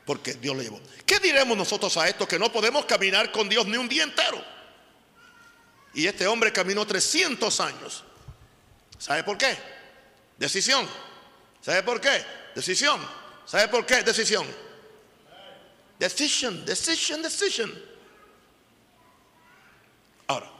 Porque 0.04 0.34
Dios 0.34 0.54
le 0.54 0.64
llevó. 0.64 0.78
¿Qué 1.06 1.18
diremos 1.18 1.56
nosotros 1.56 1.96
a 1.96 2.10
esto? 2.10 2.28
Que 2.28 2.38
no 2.38 2.52
podemos 2.52 2.84
caminar 2.84 3.32
con 3.32 3.48
Dios 3.48 3.66
ni 3.66 3.78
un 3.78 3.88
día 3.88 4.02
entero. 4.02 4.44
Y 5.94 6.06
este 6.06 6.26
hombre 6.26 6.52
caminó 6.52 6.86
300 6.86 7.58
años. 7.60 8.04
¿Sabe 8.98 9.24
por 9.24 9.38
qué? 9.38 9.56
Decisión. 10.36 10.86
¿Sabe 11.62 11.82
por 11.82 12.02
qué? 12.02 12.22
Decisión. 12.54 13.00
¿Sabe 13.46 13.68
por 13.68 13.86
qué? 13.86 14.02
Decisión. 14.02 14.65
Decision, 15.98 16.64
decision, 16.64 17.22
decision. 17.22 17.72
Ahora, 20.26 20.50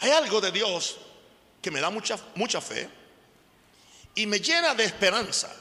hay 0.00 0.10
algo 0.10 0.40
de 0.40 0.52
Dios 0.52 0.96
que 1.60 1.70
me 1.70 1.80
da 1.80 1.90
mucha, 1.90 2.16
mucha 2.34 2.60
fe 2.60 2.88
y 4.14 4.26
me 4.26 4.38
llena 4.38 4.74
de 4.74 4.84
esperanza. 4.84 5.54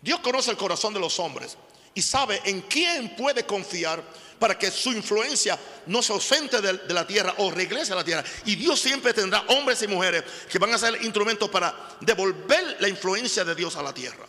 Dios 0.00 0.20
conoce 0.20 0.50
el 0.50 0.56
corazón 0.56 0.94
de 0.94 1.00
los 1.00 1.18
hombres 1.18 1.58
y 1.94 2.00
sabe 2.00 2.40
en 2.44 2.62
quién 2.62 3.14
puede 3.16 3.44
confiar 3.44 4.02
para 4.38 4.58
que 4.58 4.70
su 4.70 4.92
influencia 4.92 5.58
no 5.86 6.02
se 6.02 6.14
ausente 6.14 6.62
de, 6.62 6.72
de, 6.72 6.94
la 6.94 7.06
tierra 7.06 7.34
o 7.38 7.50
regrese 7.50 7.92
a 7.92 7.96
la 7.96 8.04
tierra. 8.04 8.24
Y 8.46 8.56
Dios 8.56 8.80
siempre 8.80 9.12
tendrá 9.12 9.42
hombres 9.48 9.82
y 9.82 9.86
mujeres 9.86 10.24
que 10.50 10.58
van 10.58 10.72
a 10.72 10.78
ser 10.78 11.02
instrumentos 11.04 11.50
para 11.50 11.98
devolver 12.00 12.78
la 12.80 12.88
influencia 12.88 13.44
de 13.44 13.54
Dios 13.54 13.76
a 13.76 13.82
la 13.82 13.92
tierra. 13.92 14.26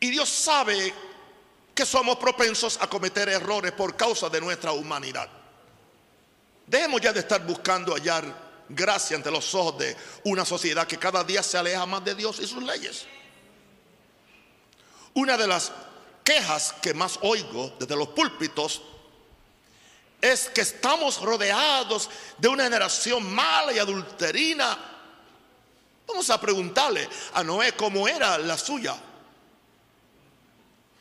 Y 0.00 0.10
Dios 0.10 0.28
sabe 0.28 0.92
que 1.76 1.84
somos 1.84 2.16
propensos 2.16 2.78
a 2.80 2.88
cometer 2.88 3.28
errores 3.28 3.70
por 3.72 3.94
causa 3.94 4.30
de 4.30 4.40
nuestra 4.40 4.72
humanidad. 4.72 5.28
Dejemos 6.66 7.02
ya 7.02 7.12
de 7.12 7.20
estar 7.20 7.44
buscando 7.46 7.92
hallar 7.92 8.24
gracia 8.66 9.14
ante 9.14 9.30
los 9.30 9.54
ojos 9.54 9.78
de 9.78 9.94
una 10.24 10.46
sociedad 10.46 10.86
que 10.86 10.96
cada 10.96 11.22
día 11.22 11.42
se 11.42 11.58
aleja 11.58 11.84
más 11.84 12.02
de 12.02 12.14
Dios 12.14 12.40
y 12.40 12.46
sus 12.46 12.62
leyes. 12.62 13.04
Una 15.12 15.36
de 15.36 15.46
las 15.46 15.70
quejas 16.24 16.74
que 16.80 16.94
más 16.94 17.18
oigo 17.20 17.74
desde 17.78 17.94
los 17.94 18.08
púlpitos 18.08 18.80
es 20.18 20.48
que 20.48 20.62
estamos 20.62 21.20
rodeados 21.20 22.08
de 22.38 22.48
una 22.48 22.64
generación 22.64 23.34
mala 23.34 23.74
y 23.74 23.78
adulterina. 23.78 24.78
Vamos 26.06 26.30
a 26.30 26.40
preguntarle 26.40 27.06
a 27.34 27.44
Noé 27.44 27.72
cómo 27.72 28.08
era 28.08 28.38
la 28.38 28.56
suya. 28.56 28.96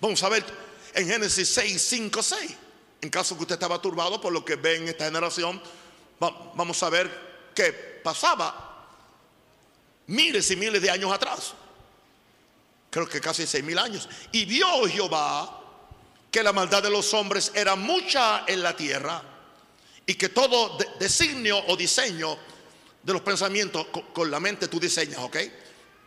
Vamos 0.02 0.22
a 0.22 0.30
ver 0.30 0.65
en 0.96 1.08
Génesis 1.08 1.50
6, 1.50 1.82
5, 1.82 2.24
6. 2.24 2.52
En 3.02 3.10
caso 3.10 3.36
que 3.36 3.44
usted 3.44 3.56
estaba 3.56 3.80
turbado 3.82 4.20
por 4.20 4.34
lo 4.34 4.44
que 4.44 4.56
ve 4.56 4.78
en 4.78 4.88
esta 4.88 5.06
generación, 5.06 5.62
vamos 6.20 6.82
a 6.82 6.90
ver 6.90 7.52
qué 7.54 7.72
pasaba 8.04 8.88
miles 10.08 10.50
y 10.50 10.56
miles 10.56 10.82
de 10.82 10.90
años 10.90 11.12
atrás. 11.14 11.54
Creo 12.90 13.08
que 13.10 13.20
casi 13.20 13.46
seis 13.46 13.64
mil 13.64 13.78
años. 13.78 14.08
Y 14.32 14.46
vio 14.46 14.88
Jehová 14.88 15.62
que 16.32 16.42
la 16.42 16.54
maldad 16.54 16.82
de 16.82 16.90
los 16.90 17.14
hombres 17.14 17.52
era 17.54 17.76
mucha 17.76 18.46
en 18.48 18.64
la 18.64 18.76
tierra 18.76 19.22
y 20.06 20.16
que 20.16 20.30
todo 20.30 20.78
designio 21.00 21.60
o 21.68 21.76
diseño 21.76 22.38
de 23.04 23.14
los 23.14 23.22
pensamientos, 23.22 23.88
con 24.14 24.32
la 24.32 24.40
mente 24.40 24.68
tú 24.68 24.80
diseñas, 24.80 25.20
¿ok? 25.20 25.38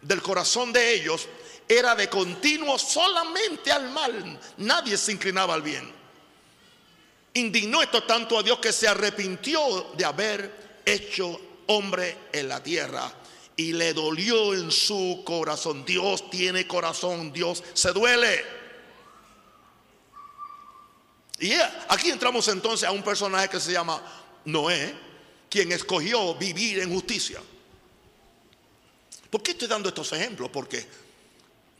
Del 0.02 0.22
corazón 0.22 0.72
de 0.72 0.94
ellos 0.94 1.28
era 1.68 1.94
de 1.94 2.08
continuo 2.08 2.78
solamente 2.78 3.70
al 3.70 3.90
mal. 3.90 4.40
Nadie 4.56 4.96
se 4.96 5.12
inclinaba 5.12 5.52
al 5.52 5.62
bien. 5.62 5.92
Indignó 7.34 7.82
esto 7.82 8.02
tanto 8.04 8.38
a 8.38 8.42
Dios 8.42 8.58
que 8.58 8.72
se 8.72 8.88
arrepintió 8.88 9.92
de 9.94 10.04
haber 10.04 10.80
hecho 10.84 11.38
hombre 11.66 12.16
en 12.32 12.48
la 12.48 12.62
tierra. 12.62 13.12
Y 13.54 13.72
le 13.72 13.92
dolió 13.92 14.54
en 14.54 14.70
su 14.70 15.22
corazón. 15.26 15.84
Dios 15.84 16.30
tiene 16.30 16.66
corazón, 16.66 17.32
Dios 17.32 17.62
se 17.74 17.92
duele. 17.92 18.44
Y 21.40 21.52
aquí 21.88 22.10
entramos 22.10 22.48
entonces 22.48 22.88
a 22.88 22.92
un 22.92 23.02
personaje 23.02 23.48
que 23.48 23.60
se 23.60 23.72
llama 23.72 24.00
Noé, 24.46 24.94
quien 25.50 25.70
escogió 25.70 26.34
vivir 26.34 26.80
en 26.80 26.92
justicia. 26.92 27.40
¿Por 29.30 29.42
qué 29.42 29.50
estoy 29.50 29.68
dando 29.68 29.88
estos 29.88 30.12
ejemplos? 30.12 30.50
Porque 30.50 30.86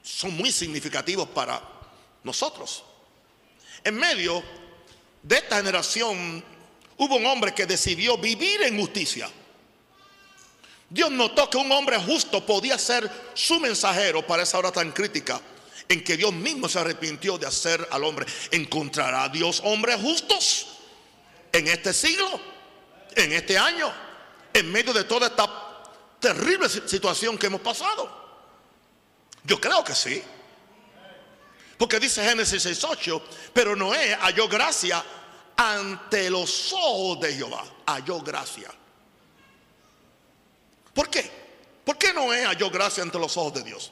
son 0.08 0.34
muy 0.34 0.50
significativos 0.50 1.28
para 1.28 1.62
nosotros. 2.24 2.82
En 3.84 3.96
medio 3.96 4.42
de 5.22 5.36
esta 5.36 5.56
generación 5.56 6.42
hubo 6.96 7.16
un 7.16 7.26
hombre 7.26 7.54
que 7.54 7.66
decidió 7.66 8.16
vivir 8.16 8.62
en 8.62 8.78
justicia. 8.78 9.28
Dios 10.90 11.10
notó 11.10 11.50
que 11.50 11.58
un 11.58 11.70
hombre 11.70 11.98
justo 11.98 12.44
podía 12.44 12.78
ser 12.78 13.10
su 13.34 13.60
mensajero 13.60 14.26
para 14.26 14.42
esa 14.44 14.58
hora 14.58 14.72
tan 14.72 14.92
crítica 14.92 15.40
en 15.86 16.02
que 16.02 16.16
Dios 16.16 16.32
mismo 16.32 16.68
se 16.68 16.78
arrepintió 16.78 17.36
de 17.36 17.46
hacer 17.46 17.86
al 17.90 18.02
hombre. 18.04 18.26
¿Encontrará 18.50 19.28
Dios 19.28 19.60
hombres 19.64 19.96
justos 20.00 20.68
en 21.52 21.68
este 21.68 21.92
siglo, 21.92 22.40
en 23.14 23.32
este 23.32 23.58
año, 23.58 23.92
en 24.54 24.72
medio 24.72 24.94
de 24.94 25.04
toda 25.04 25.26
esta 25.26 25.48
terrible 26.18 26.68
situación 26.68 27.36
que 27.36 27.46
hemos 27.46 27.60
pasado? 27.60 28.17
Yo 29.48 29.58
creo 29.58 29.82
que 29.82 29.94
sí. 29.94 30.22
Porque 31.78 31.98
dice 31.98 32.22
Génesis 32.22 32.66
6:8, 32.66 33.22
pero 33.54 33.74
Noé 33.74 34.14
halló 34.14 34.46
gracia 34.46 35.02
ante 35.56 36.28
los 36.28 36.72
ojos 36.74 37.20
de 37.20 37.34
Jehová. 37.34 37.64
Halló 37.86 38.20
gracia. 38.20 38.70
¿Por 40.92 41.08
qué? 41.08 41.30
¿Por 41.84 41.96
qué 41.96 42.12
Noé 42.12 42.44
halló 42.44 42.68
gracia 42.70 43.02
ante 43.02 43.18
los 43.18 43.36
ojos 43.38 43.54
de 43.54 43.62
Dios? 43.62 43.90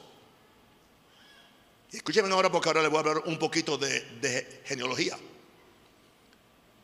Escúchenme 1.91 2.31
ahora 2.31 2.51
porque 2.51 2.69
ahora 2.69 2.83
le 2.83 2.89
voy 2.89 2.97
a 2.97 2.99
hablar 2.99 3.23
un 3.25 3.39
poquito 3.39 3.77
de, 3.77 4.61
genealogía. 4.65 5.17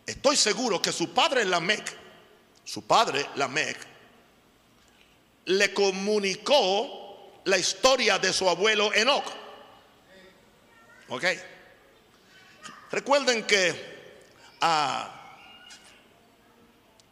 Estoy 0.07 0.35
seguro 0.35 0.81
que 0.81 0.91
su 0.91 1.13
padre 1.13 1.45
Lamec, 1.45 1.95
su 2.63 2.83
padre 2.83 3.27
Lamec, 3.35 3.77
le 5.45 5.73
comunicó 5.73 7.02
la 7.45 7.57
historia 7.57 8.19
de 8.19 8.31
su 8.33 8.49
abuelo 8.49 8.93
Enoch. 8.93 9.25
¿Ok? 11.09 11.25
Recuerden 12.91 13.43
que 13.45 13.73
a 14.61 15.39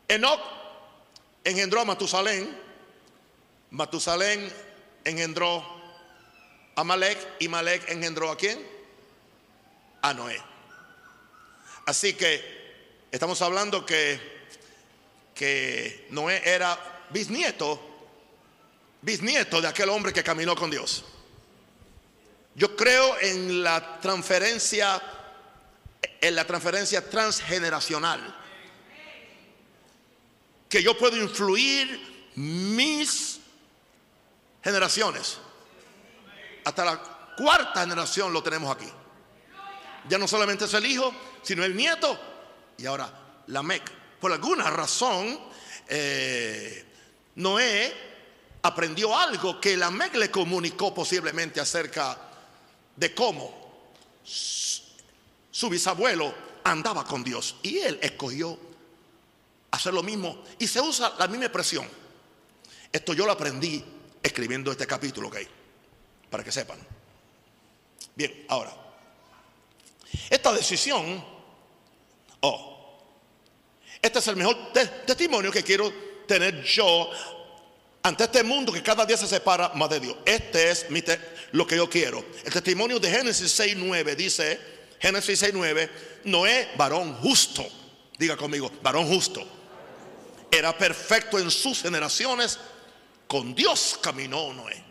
Enoch 0.08 0.41
engendró 1.44 1.82
a 1.82 1.86
Matusalén, 1.86 2.58
Matusalén 3.72 4.52
engendró 5.04 5.65
a 6.76 6.84
Malek 6.84 7.17
y 7.39 7.48
Malek 7.48 7.89
engendró 7.89 8.32
a 8.32 8.38
quién? 8.38 8.65
A 10.02 10.13
Noé. 10.13 10.41
Así 11.86 12.13
que 12.13 13.06
estamos 13.12 13.41
hablando 13.41 13.86
que, 13.86 14.20
que 15.34 16.08
Noé 16.12 16.41
era 16.46 16.78
bisnieto 17.10 17.90
bisnieto 19.02 19.62
de 19.62 19.68
aquel 19.68 19.90
hombre 19.90 20.14
que 20.14 20.24
caminó 20.24 20.56
con 20.56 20.70
Dios. 20.70 21.04
Yo 22.56 22.76
creo 22.76 23.18
en 23.22 23.64
la 23.64 24.00
transferencia, 24.00 25.02
en 26.20 26.36
la 26.36 26.46
transferencia 26.46 27.10
transgeneracional. 27.10 28.38
Que 30.68 30.84
yo 30.84 30.98
puedo 30.98 31.18
influir 31.18 32.30
mis 32.36 33.40
generaciones. 34.64 35.38
Hasta 36.64 36.86
la 36.86 37.02
cuarta 37.38 37.82
generación 37.82 38.32
lo 38.32 38.44
tenemos 38.44 38.74
aquí. 38.76 38.90
Ya 40.08 40.18
no 40.18 40.28
solamente 40.28 40.66
es 40.66 40.74
el 40.74 40.86
hijo, 40.86 41.14
sino 41.42 41.64
el 41.64 41.76
nieto. 41.76 42.20
Y 42.78 42.86
ahora 42.86 43.12
la 43.48 43.64
MEC. 43.64 43.92
Por 44.20 44.32
alguna 44.32 44.70
razón, 44.70 45.40
eh, 45.88 46.86
Noé 47.36 48.11
aprendió 48.63 49.17
algo 49.17 49.60
que 49.60 49.76
la 49.76 49.89
MEC 49.89 50.15
le 50.15 50.32
comunicó 50.32 50.93
posiblemente 50.93 51.60
acerca 51.60 52.17
de 52.95 53.13
cómo 53.13 53.62
su 54.24 55.69
bisabuelo 55.69 56.34
andaba 56.63 57.04
con 57.04 57.24
Dios. 57.24 57.56
Y 57.63 57.80
él 57.80 58.00
escogió 58.02 58.58
hacer 59.71 59.93
lo 59.93 60.04
mismo. 60.04 60.43
Y 60.60 60.67
se 60.67 60.82
usa 60.82 61.13
la 61.17 61.28
misma 61.28 61.45
expresión. 61.45 61.88
Esto 62.91 63.13
yo 63.13 63.26
lo 63.26 63.32
aprendí 63.32 63.84
escribiendo 64.21 64.71
este 64.71 64.86
capítulo, 64.86 65.30
¿ok? 65.30 65.38
Para 66.30 66.43
que 66.43 66.52
sepan. 66.52 66.80
Bien, 68.15 68.45
ahora. 68.50 68.76
Esta 70.30 70.52
decisión, 70.54 71.24
oh, 72.41 73.00
este 74.02 74.19
es 74.19 74.28
el 74.28 74.36
mejor 74.36 74.74
testimonio 74.74 75.52
que 75.52 75.63
quiero 75.63 75.91
tener 76.28 76.63
yo 76.63 77.10
ante 78.04 78.24
este 78.24 78.44
mundo 78.44 78.72
que 78.72 78.82
cada 78.82 79.06
día 79.06 79.18
se 79.18 79.28
separa 79.28 79.70
más 79.76 79.90
de 79.90 80.00
Dios. 80.00 80.16
Este 80.26 80.72
es 80.72 80.86
lo 81.52 81.68
que 81.68 81.76
yo 81.76 81.90
quiero. 81.90 82.26
El 82.44 82.52
testimonio 82.52 83.00
de 83.00 83.10
Génesis 83.10 83.60
6.9 83.60 84.16
dice, 84.16 84.60
Génesis 85.00 85.44
6.9, 85.44 85.90
Noé, 86.26 86.70
varón 86.78 87.16
justo. 87.16 87.66
Diga 88.18 88.36
conmigo, 88.38 88.72
varón 88.82 89.08
justo. 89.08 89.46
Era 90.50 90.78
perfecto 90.78 91.40
en 91.40 91.52
sus 91.52 91.82
generaciones. 91.82 92.60
Con 93.28 93.56
Dios 93.56 93.98
caminó 94.02 94.54
Noé. 94.54 94.84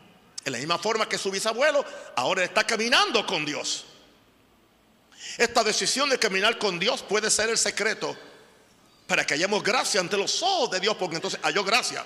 En 0.44 0.52
la 0.52 0.58
misma 0.58 0.78
forma 0.78 1.08
que 1.08 1.18
su 1.18 1.30
bisabuelo, 1.30 1.84
ahora 2.16 2.44
está 2.44 2.64
caminando 2.64 3.26
con 3.26 3.44
Dios. 3.44 3.84
Esta 5.36 5.62
decisión 5.62 6.08
de 6.08 6.18
caminar 6.18 6.58
con 6.58 6.78
Dios 6.78 7.02
puede 7.02 7.30
ser 7.30 7.50
el 7.50 7.58
secreto 7.58 8.16
para 9.06 9.26
que 9.26 9.34
hayamos 9.34 9.62
gracia 9.62 10.00
ante 10.00 10.16
los 10.16 10.42
ojos 10.42 10.70
de 10.70 10.80
Dios, 10.80 10.96
porque 10.96 11.16
entonces 11.16 11.40
halló 11.42 11.64
gracia. 11.64 12.04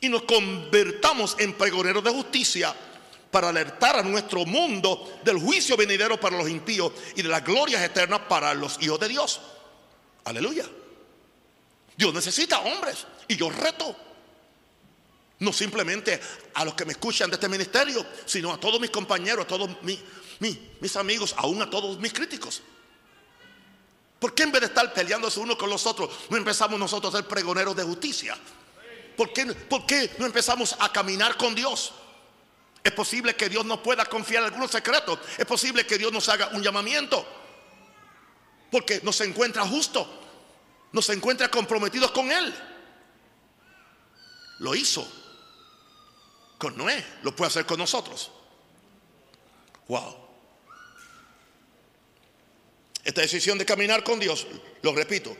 Y 0.00 0.08
nos 0.08 0.22
convertamos 0.22 1.36
en 1.38 1.54
pregoneros 1.54 2.04
de 2.04 2.10
justicia 2.10 2.74
para 3.30 3.48
alertar 3.48 3.96
a 3.96 4.02
nuestro 4.02 4.44
mundo 4.46 5.18
del 5.24 5.38
juicio 5.38 5.76
venidero 5.76 6.20
para 6.20 6.36
los 6.36 6.48
impíos 6.48 6.92
y 7.16 7.22
de 7.22 7.28
las 7.28 7.44
glorias 7.44 7.82
eternas 7.82 8.20
para 8.28 8.54
los 8.54 8.80
hijos 8.80 9.00
de 9.00 9.08
Dios. 9.08 9.40
Aleluya. 10.24 10.64
Dios 11.96 12.14
necesita 12.14 12.60
hombres 12.60 13.06
y 13.26 13.36
yo 13.36 13.50
reto. 13.50 13.96
No 15.40 15.52
simplemente 15.52 16.20
a 16.54 16.64
los 16.64 16.74
que 16.74 16.84
me 16.84 16.92
escuchan 16.92 17.28
de 17.28 17.34
este 17.34 17.48
ministerio, 17.48 18.06
sino 18.24 18.52
a 18.52 18.60
todos 18.60 18.80
mis 18.80 18.90
compañeros, 18.90 19.44
a 19.44 19.48
todos 19.48 19.82
mis, 19.82 19.98
mis, 20.80 20.96
amigos, 20.96 21.34
aún 21.36 21.60
a 21.60 21.68
todos 21.68 21.98
mis 21.98 22.12
críticos. 22.12 22.62
¿Por 24.18 24.32
qué 24.32 24.44
en 24.44 24.52
vez 24.52 24.60
de 24.60 24.68
estar 24.68 24.92
peleándose 24.94 25.40
uno 25.40 25.58
con 25.58 25.68
los 25.68 25.86
otros, 25.86 26.08
no 26.30 26.36
empezamos 26.36 26.78
nosotros 26.78 27.12
a 27.12 27.18
ser 27.18 27.26
pregoneros 27.26 27.74
de 27.74 27.82
justicia? 27.82 28.38
¿Por 29.16 29.32
qué, 29.32 29.46
¿Por 29.46 29.86
qué 29.86 30.14
no 30.18 30.26
empezamos 30.26 30.76
a 30.78 30.92
caminar 30.92 31.36
con 31.36 31.54
Dios? 31.54 31.92
Es 32.82 32.92
posible 32.92 33.34
que 33.34 33.48
Dios 33.48 33.64
nos 33.64 33.80
pueda 33.80 34.04
confiar 34.04 34.44
algunos 34.44 34.70
secretos. 34.70 35.18
Es 35.38 35.46
posible 35.46 35.86
que 35.86 35.96
Dios 35.96 36.12
nos 36.12 36.28
haga 36.28 36.48
un 36.48 36.62
llamamiento. 36.62 37.26
Porque 38.70 39.00
nos 39.02 39.20
encuentra 39.22 39.66
justo. 39.66 40.06
Nos 40.92 41.08
encuentra 41.08 41.50
comprometidos 41.50 42.10
con 42.10 42.30
Él. 42.30 42.54
Lo 44.58 44.74
hizo 44.74 45.10
con 46.58 46.76
Noé. 46.76 47.04
Lo 47.22 47.34
puede 47.34 47.48
hacer 47.48 47.64
con 47.64 47.78
nosotros. 47.78 48.30
Wow. 49.88 50.24
Esta 53.04 53.20
decisión 53.20 53.58
de 53.58 53.66
caminar 53.66 54.02
con 54.02 54.18
Dios, 54.18 54.46
lo 54.82 54.94
repito, 54.94 55.36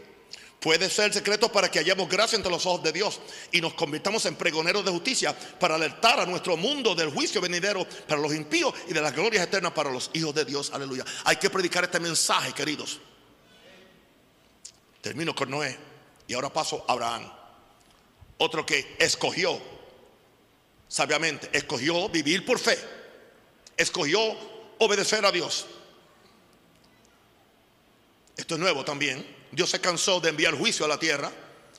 Puede 0.65 0.89
ser 0.89 1.05
el 1.05 1.13
secreto 1.13 1.53
para 1.53 1.71
que 1.71 1.79
hayamos 1.79 2.09
gracia 2.09 2.37
entre 2.37 2.51
los 2.51 2.65
ojos 2.65 2.83
de 2.83 2.91
Dios 2.91 3.21
y 3.53 3.61
nos 3.61 3.75
convirtamos 3.75 4.25
en 4.25 4.35
pregoneros 4.35 4.83
de 4.83 4.91
justicia 4.91 5.39
para 5.61 5.75
alertar 5.75 6.19
a 6.19 6.25
nuestro 6.25 6.57
mundo 6.57 6.95
del 6.95 7.11
juicio 7.11 7.39
venidero 7.43 7.87
para 8.09 8.19
los 8.19 8.35
impíos 8.35 8.73
y 8.89 8.95
de 8.95 9.03
las 9.03 9.15
glorias 9.15 9.45
eternas 9.45 9.73
para 9.73 9.91
los 9.91 10.11
hijos 10.15 10.35
de 10.35 10.47
Dios. 10.47 10.71
Aleluya. 10.73 11.05
Hay 11.25 11.37
que 11.37 11.51
predicar 11.51 11.85
este 11.85 12.01
mensaje, 12.01 12.55
queridos. 12.55 12.99
Termino 15.03 15.35
con 15.35 15.51
Noé 15.51 15.77
y 16.27 16.33
ahora 16.33 16.51
paso 16.51 16.83
a 16.89 16.93
Abraham. 16.93 17.31
Otro 18.39 18.65
que 18.65 18.97
escogió 18.99 19.61
sabiamente, 20.89 21.51
escogió 21.53 22.09
vivir 22.09 22.47
por 22.47 22.59
fe, 22.59 22.79
escogió 23.77 24.19
obedecer 24.79 25.27
a 25.27 25.31
Dios. 25.31 25.67
Esto 28.35 28.55
es 28.55 28.61
nuevo 28.61 28.83
también. 28.83 29.44
Dios 29.55 29.71
se 29.71 29.81
cansó 29.81 30.21
de 30.21 30.31
enviar 30.31 30.55
juicio 30.55 30.85
a 30.85 30.89
la 30.89 30.99
tierra 30.99 31.31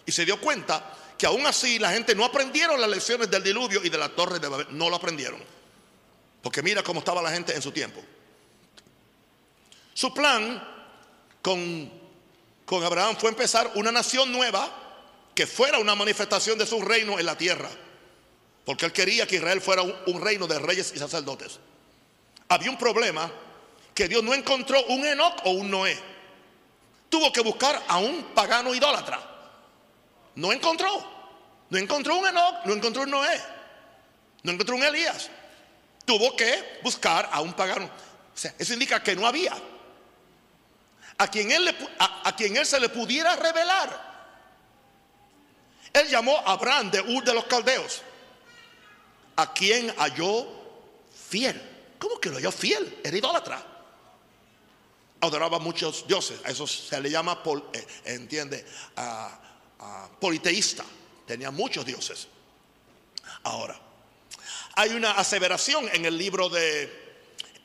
y 0.06 0.12
se 0.12 0.24
dio 0.24 0.40
cuenta 0.40 0.94
que 1.18 1.26
aún 1.26 1.46
así 1.46 1.78
la 1.78 1.92
gente 1.92 2.16
no 2.16 2.24
aprendieron 2.24 2.80
las 2.80 2.90
lecciones 2.90 3.30
del 3.30 3.44
diluvio 3.44 3.84
y 3.84 3.90
de 3.90 3.98
la 3.98 4.10
torre 4.10 4.40
de 4.40 4.48
Babel. 4.48 4.68
No 4.72 4.90
lo 4.90 4.96
aprendieron. 4.96 5.42
Porque 6.42 6.62
mira 6.62 6.84
cómo 6.84 7.00
estaba 7.00 7.22
la 7.22 7.32
gente 7.32 7.54
en 7.54 7.62
su 7.62 7.72
tiempo. 7.72 8.02
Su 9.94 10.14
plan 10.14 10.66
con, 11.42 11.92
con 12.66 12.84
Abraham 12.84 13.18
fue 13.18 13.30
empezar 13.30 13.72
una 13.76 13.92
nación 13.92 14.32
nueva 14.32 14.84
que 15.34 15.48
fuera 15.48 15.80
una 15.80 15.96
manifestación 15.96 16.58
de 16.58 16.66
su 16.66 16.82
reino 16.82 17.20
en 17.20 17.26
la 17.26 17.38
tierra. 17.38 17.70
Porque 18.64 18.86
él 18.86 18.94
quería 18.94 19.28
que 19.28 19.36
Israel 19.36 19.60
fuera 19.60 19.82
un, 19.82 19.94
un 20.08 20.22
reino 20.22 20.48
de 20.48 20.60
reyes 20.60 20.94
y 20.96 21.00
sacerdotes. 21.00 21.60
Había 22.48 22.70
un 22.70 22.78
problema 22.78 23.32
que 23.94 24.08
Dios 24.08 24.24
no 24.24 24.34
encontró 24.34 24.84
un 24.86 25.06
Enoch 25.06 25.42
o 25.44 25.52
un 25.52 25.70
Noé 25.70 26.15
tuvo 27.10 27.32
que 27.32 27.42
buscar 27.42 27.82
a 27.88 27.98
un 27.98 28.24
pagano 28.34 28.74
idólatra. 28.74 29.20
No 30.36 30.52
encontró. 30.52 31.16
No 31.70 31.78
encontró 31.78 32.16
un 32.16 32.28
Enoch, 32.28 32.66
no 32.66 32.74
encontró 32.74 33.04
un 33.04 33.12
Noé, 33.12 33.42
no 34.44 34.52
encontró 34.52 34.76
un 34.76 34.84
Elías. 34.84 35.30
Tuvo 36.06 36.36
que 36.36 36.80
buscar 36.84 37.28
a 37.32 37.42
un 37.42 37.54
pagano. 37.54 37.86
O 37.86 38.38
sea, 38.38 38.54
eso 38.60 38.74
indica 38.74 39.02
que 39.02 39.16
no 39.16 39.26
había. 39.26 39.54
A 41.18 41.28
quien 41.28 41.52
él, 41.52 41.76
a, 41.98 42.36
quien 42.36 42.56
él 42.58 42.66
se 42.66 42.80
le 42.80 42.90
pudiera 42.90 43.36
revelar. 43.36 44.16
Él 45.92 46.08
llamó 46.08 46.38
a 46.38 46.52
Abraham 46.52 46.92
de 46.92 47.02
Ur 47.02 47.24
de 47.24 47.34
los 47.34 47.46
Caldeos, 47.46 48.02
a 49.38 49.52
quien 49.54 49.90
halló 49.98 50.46
fiel. 51.30 51.60
¿Cómo 51.98 52.20
que 52.20 52.30
lo 52.30 52.36
halló 52.36 52.52
fiel? 52.52 53.00
Era 53.04 53.18
idólatra 53.18 53.75
adoraba 55.26 55.60
muchos 55.60 56.08
dioses. 56.08 56.40
A 56.46 56.52
eso 56.52 56.68
se 56.68 57.00
le 57.02 57.10
llama, 57.10 57.42
eh, 57.74 57.88
entiende, 58.06 58.66
politeísta. 60.20 60.86
Tenía 61.26 61.52
muchos 61.52 61.86
dioses. 61.86 62.28
Ahora, 63.44 63.80
hay 64.76 64.92
una 64.92 65.12
aseveración 65.12 65.90
en 65.94 66.06
el 66.06 66.18
libro 66.18 66.50
de, 66.50 67.06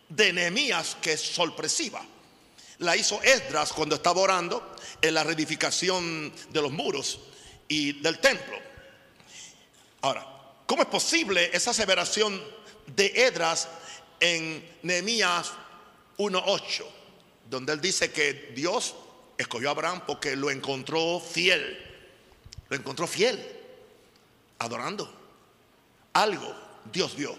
de 0.08 0.32
Nehemías 0.32 0.96
que 1.00 1.12
es 1.14 1.20
sorpresiva. 1.20 2.04
La 2.78 2.96
hizo 2.96 3.22
Esdras 3.22 3.72
cuando 3.72 3.96
estaba 3.96 4.20
orando 4.20 4.76
en 5.02 5.14
la 5.14 5.24
reedificación 5.24 6.32
de 6.50 6.62
los 6.62 6.72
muros 6.72 7.20
y 7.68 7.92
del 8.00 8.18
templo. 8.18 8.58
Ahora, 10.02 10.26
¿cómo 10.66 10.82
es 10.82 10.88
posible 10.88 11.50
esa 11.52 11.72
aseveración 11.72 12.42
de 12.86 13.12
Esdras 13.14 13.68
en 14.18 14.78
Nehemías 14.82 15.52
1.8? 16.16 16.99
Donde 17.50 17.72
él 17.72 17.80
dice 17.80 18.12
que 18.12 18.52
Dios 18.54 18.94
escogió 19.36 19.68
a 19.68 19.72
Abraham 19.72 20.02
porque 20.06 20.36
lo 20.36 20.50
encontró 20.50 21.20
fiel. 21.20 21.78
Lo 22.68 22.76
encontró 22.76 23.08
fiel, 23.08 23.44
adorando. 24.60 25.12
Algo 26.12 26.54
Dios 26.92 27.16
vio. 27.16 27.36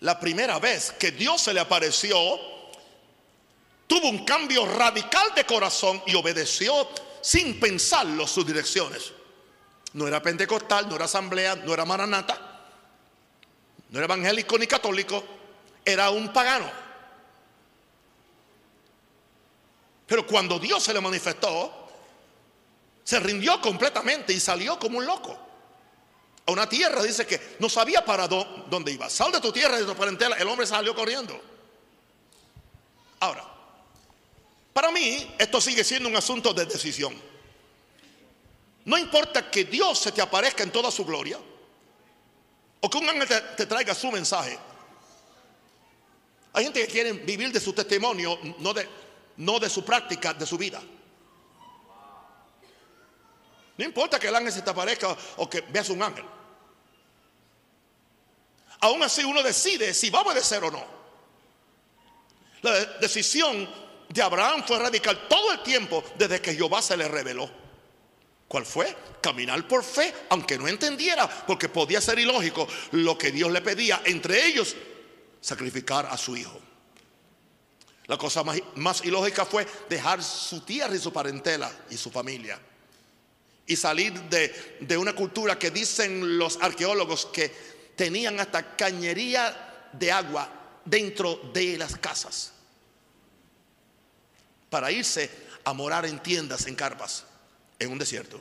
La 0.00 0.20
primera 0.20 0.58
vez 0.58 0.92
que 0.92 1.10
Dios 1.10 1.40
se 1.40 1.54
le 1.54 1.60
apareció, 1.60 2.18
tuvo 3.86 4.10
un 4.10 4.26
cambio 4.26 4.66
radical 4.66 5.34
de 5.34 5.46
corazón 5.46 6.02
y 6.06 6.14
obedeció 6.14 6.88
sin 7.22 7.58
pensarlo 7.58 8.26
sus 8.26 8.46
direcciones. 8.46 9.12
No 9.94 10.06
era 10.06 10.20
pentecostal, 10.20 10.88
no 10.88 10.96
era 10.96 11.06
asamblea, 11.06 11.56
no 11.56 11.72
era 11.72 11.86
maranata, 11.86 12.38
no 13.88 13.98
era 13.98 14.04
evangélico 14.04 14.58
ni 14.58 14.66
católico, 14.66 15.24
era 15.84 16.10
un 16.10 16.30
pagano. 16.32 16.91
Pero 20.12 20.26
cuando 20.26 20.58
Dios 20.58 20.82
se 20.82 20.92
le 20.92 21.00
manifestó, 21.00 21.88
se 23.02 23.18
rindió 23.18 23.58
completamente 23.62 24.34
y 24.34 24.40
salió 24.40 24.78
como 24.78 24.98
un 24.98 25.06
loco. 25.06 25.34
A 26.44 26.52
una 26.52 26.68
tierra 26.68 27.02
dice 27.02 27.26
que 27.26 27.56
no 27.60 27.70
sabía 27.70 28.04
para 28.04 28.28
dónde 28.28 28.92
iba. 28.92 29.08
Sal 29.08 29.32
de 29.32 29.40
tu 29.40 29.50
tierra 29.50 29.78
y 29.78 29.80
de 29.80 29.86
tu 29.86 29.96
parentela. 29.96 30.36
El 30.36 30.46
hombre 30.48 30.66
salió 30.66 30.94
corriendo. 30.94 31.40
Ahora, 33.20 33.42
para 34.74 34.90
mí 34.90 35.34
esto 35.38 35.62
sigue 35.62 35.82
siendo 35.82 36.10
un 36.10 36.16
asunto 36.16 36.52
de 36.52 36.66
decisión. 36.66 37.18
No 38.84 38.98
importa 38.98 39.50
que 39.50 39.64
Dios 39.64 39.98
se 39.98 40.12
te 40.12 40.20
aparezca 40.20 40.62
en 40.62 40.72
toda 40.72 40.90
su 40.90 41.06
gloria 41.06 41.38
o 42.80 42.90
que 42.90 42.98
un 42.98 43.08
ángel 43.08 43.28
te, 43.56 43.64
traiga 43.64 43.94
su 43.94 44.12
mensaje. 44.12 44.58
Hay 46.52 46.64
gente 46.64 46.82
que 46.82 46.92
quiere 46.92 47.12
vivir 47.12 47.50
de 47.50 47.60
su 47.60 47.72
testimonio, 47.72 48.38
no 48.58 48.74
de, 48.74 48.86
no 49.36 49.58
de 49.58 49.68
su 49.68 49.84
práctica, 49.84 50.34
de 50.34 50.46
su 50.46 50.58
vida. 50.58 50.82
No 53.78 53.84
importa 53.84 54.18
que 54.18 54.28
el 54.28 54.36
ángel 54.36 54.52
se 54.52 54.62
te 54.62 54.70
aparezca 54.70 55.16
o 55.36 55.48
que 55.48 55.62
veas 55.62 55.88
un 55.90 56.02
ángel. 56.02 56.24
Aún 58.80 59.02
así 59.02 59.24
uno 59.24 59.42
decide 59.42 59.94
si 59.94 60.10
va 60.10 60.20
a 60.20 60.22
obedecer 60.22 60.62
o 60.64 60.70
no. 60.70 60.84
La 62.62 62.72
decisión 63.00 63.68
de 64.08 64.22
Abraham 64.22 64.64
fue 64.66 64.78
radical 64.78 65.26
todo 65.28 65.52
el 65.52 65.62
tiempo 65.62 66.04
desde 66.16 66.40
que 66.40 66.54
Jehová 66.54 66.82
se 66.82 66.96
le 66.96 67.08
reveló. 67.08 67.50
¿Cuál 68.46 68.66
fue? 68.66 68.94
Caminar 69.20 69.66
por 69.66 69.82
fe, 69.82 70.12
aunque 70.28 70.58
no 70.58 70.68
entendiera, 70.68 71.26
porque 71.46 71.68
podía 71.68 72.00
ser 72.00 72.18
ilógico 72.18 72.68
lo 72.90 73.16
que 73.16 73.32
Dios 73.32 73.50
le 73.50 73.62
pedía, 73.62 74.02
entre 74.04 74.46
ellos 74.46 74.76
sacrificar 75.40 76.06
a 76.06 76.18
su 76.18 76.36
hijo. 76.36 76.60
La 78.06 78.18
cosa 78.18 78.42
más, 78.74 79.04
ilógica 79.04 79.44
fue 79.44 79.66
dejar 79.88 80.22
su 80.22 80.60
tierra 80.62 80.94
y 80.94 80.98
su 80.98 81.12
parentela 81.12 81.70
y 81.90 81.96
su 81.96 82.10
familia 82.10 82.58
y 83.64 83.76
salir 83.76 84.12
de, 84.22 84.78
de 84.80 84.96
una 84.96 85.14
cultura 85.14 85.58
que 85.58 85.70
dicen 85.70 86.36
los 86.36 86.58
arqueólogos 86.60 87.26
que 87.26 87.48
tenían 87.96 88.40
hasta 88.40 88.76
cañería 88.76 89.88
de 89.92 90.10
agua 90.10 90.80
dentro 90.84 91.36
de 91.54 91.78
las 91.78 91.96
casas 91.96 92.52
para 94.68 94.90
irse 94.90 95.30
a 95.64 95.72
morar 95.72 96.06
en 96.06 96.18
tiendas, 96.20 96.66
en 96.66 96.74
carpas, 96.74 97.24
en 97.78 97.92
un 97.92 97.98
desierto. 97.98 98.40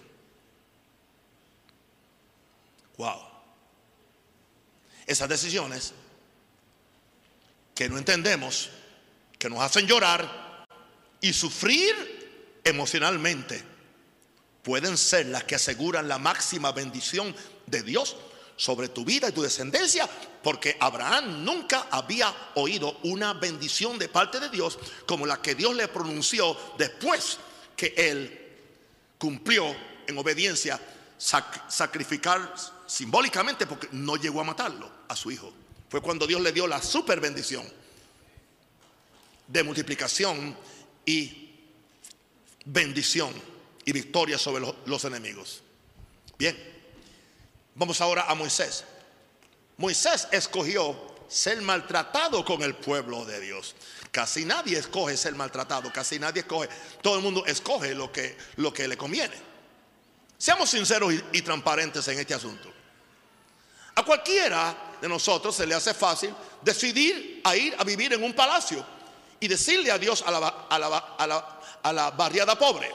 Wow. 2.97 3.20
Esas 5.05 5.28
decisiones 5.28 5.93
que 7.76 7.89
no 7.89 7.97
entendemos, 7.97 8.70
que 9.42 9.50
nos 9.50 9.60
hacen 9.60 9.88
llorar 9.88 10.68
y 11.20 11.34
sufrir 11.34 12.62
emocionalmente, 12.64 13.64
pueden 14.62 14.96
ser 15.00 15.26
las 15.26 15.46
que 15.46 15.56
aseguran 15.56 16.08
la 16.08 16.20
máxima 16.20 16.72
bendición 16.72 17.36
de 17.66 17.82
Dios 17.82 18.18
sobre 18.56 18.89
tu 18.89 19.04
vida 19.04 19.30
y 19.30 19.32
tu 19.32 19.42
descendencia, 19.42 20.08
porque 20.44 20.78
Abraham 20.80 21.44
nunca 21.44 21.88
había 21.89 22.32
oído 22.54 23.00
una 23.02 23.34
bendición 23.34 23.98
de 23.98 24.10
parte 24.10 24.39
de 24.39 24.50
Dios 24.50 24.78
como 25.08 25.26
la 25.26 25.42
que 25.42 25.56
Dios 25.56 25.76
le 25.76 25.88
pronunció 25.88 26.56
después 26.78 27.39
que 27.76 27.96
él 27.98 28.58
cumplió 29.18 29.76
en 30.06 30.20
obediencia 30.20 30.80
sacrificar 31.18 32.54
simbólicamente 32.86 33.66
porque 33.66 33.88
no 33.92 34.18
llegó 34.18 34.42
a 34.42 34.44
matarlo 34.44 34.88
a 35.08 35.16
su 35.16 35.32
hijo. 35.32 35.52
Fue 35.89 36.00
cuando 36.00 36.28
Dios 36.28 36.42
le 36.42 36.52
dio 36.52 36.68
la 36.68 36.80
super 36.80 37.20
bendición 37.20 37.80
de 39.48 39.64
multiplicación 39.64 40.58
y 41.06 41.42
bendición 42.66 43.34
y 43.86 43.92
victoria 43.92 44.38
sobre 44.38 44.66
los, 44.86 45.06
enemigos. 45.06 45.62
Bien. 46.38 46.72
Vamos 47.76 48.02
ahora 48.02 48.26
a 48.30 48.36
Moisés. 48.36 48.84
Moisés 49.78 50.28
escogió 50.32 51.12
ser 51.28 51.62
maltratado 51.62 52.44
con 52.44 52.62
el 52.62 52.76
pueblo 52.76 53.26
de 53.26 53.39
Dios. 53.39 53.76
Casi 54.12 54.44
nadie 54.44 54.78
escoge 54.78 55.16
ser 55.16 55.34
maltratado, 55.36 55.92
casi 55.94 56.20
nadie 56.20 56.42
escoge, 56.42 56.68
todo 57.02 57.16
el 57.16 57.22
mundo 57.22 57.46
escoge 57.46 57.96
lo 57.96 58.12
que, 58.12 58.38
lo 58.58 58.74
que 58.74 58.88
le 58.88 58.98
conviene. 58.98 59.36
Seamos 60.38 60.70
sinceros 60.70 61.14
y, 61.32 61.42
transparentes 61.42 62.08
en 62.10 62.20
este 62.20 62.34
asunto. 62.34 62.72
A 63.96 64.04
cualquiera 64.04 64.98
de 65.02 65.08
nosotros 65.08 65.56
se 65.56 65.66
le 65.66 65.76
hace 65.76 65.94
fácil 65.94 66.34
decidir 66.62 67.42
a 67.44 67.56
ir 67.56 67.76
a 67.78 67.84
vivir 67.84 68.14
en 68.14 68.24
un 68.24 68.34
palacio 68.34 68.86
y 69.42 69.48
decirle 69.48 69.92
adiós 69.92 70.24
a 70.26 70.32
la, 70.32 70.48
a 70.70 70.80
la, 70.80 71.60
a 71.84 71.92
la, 71.92 72.12
barriada 72.12 72.58
pobre. 72.58 72.89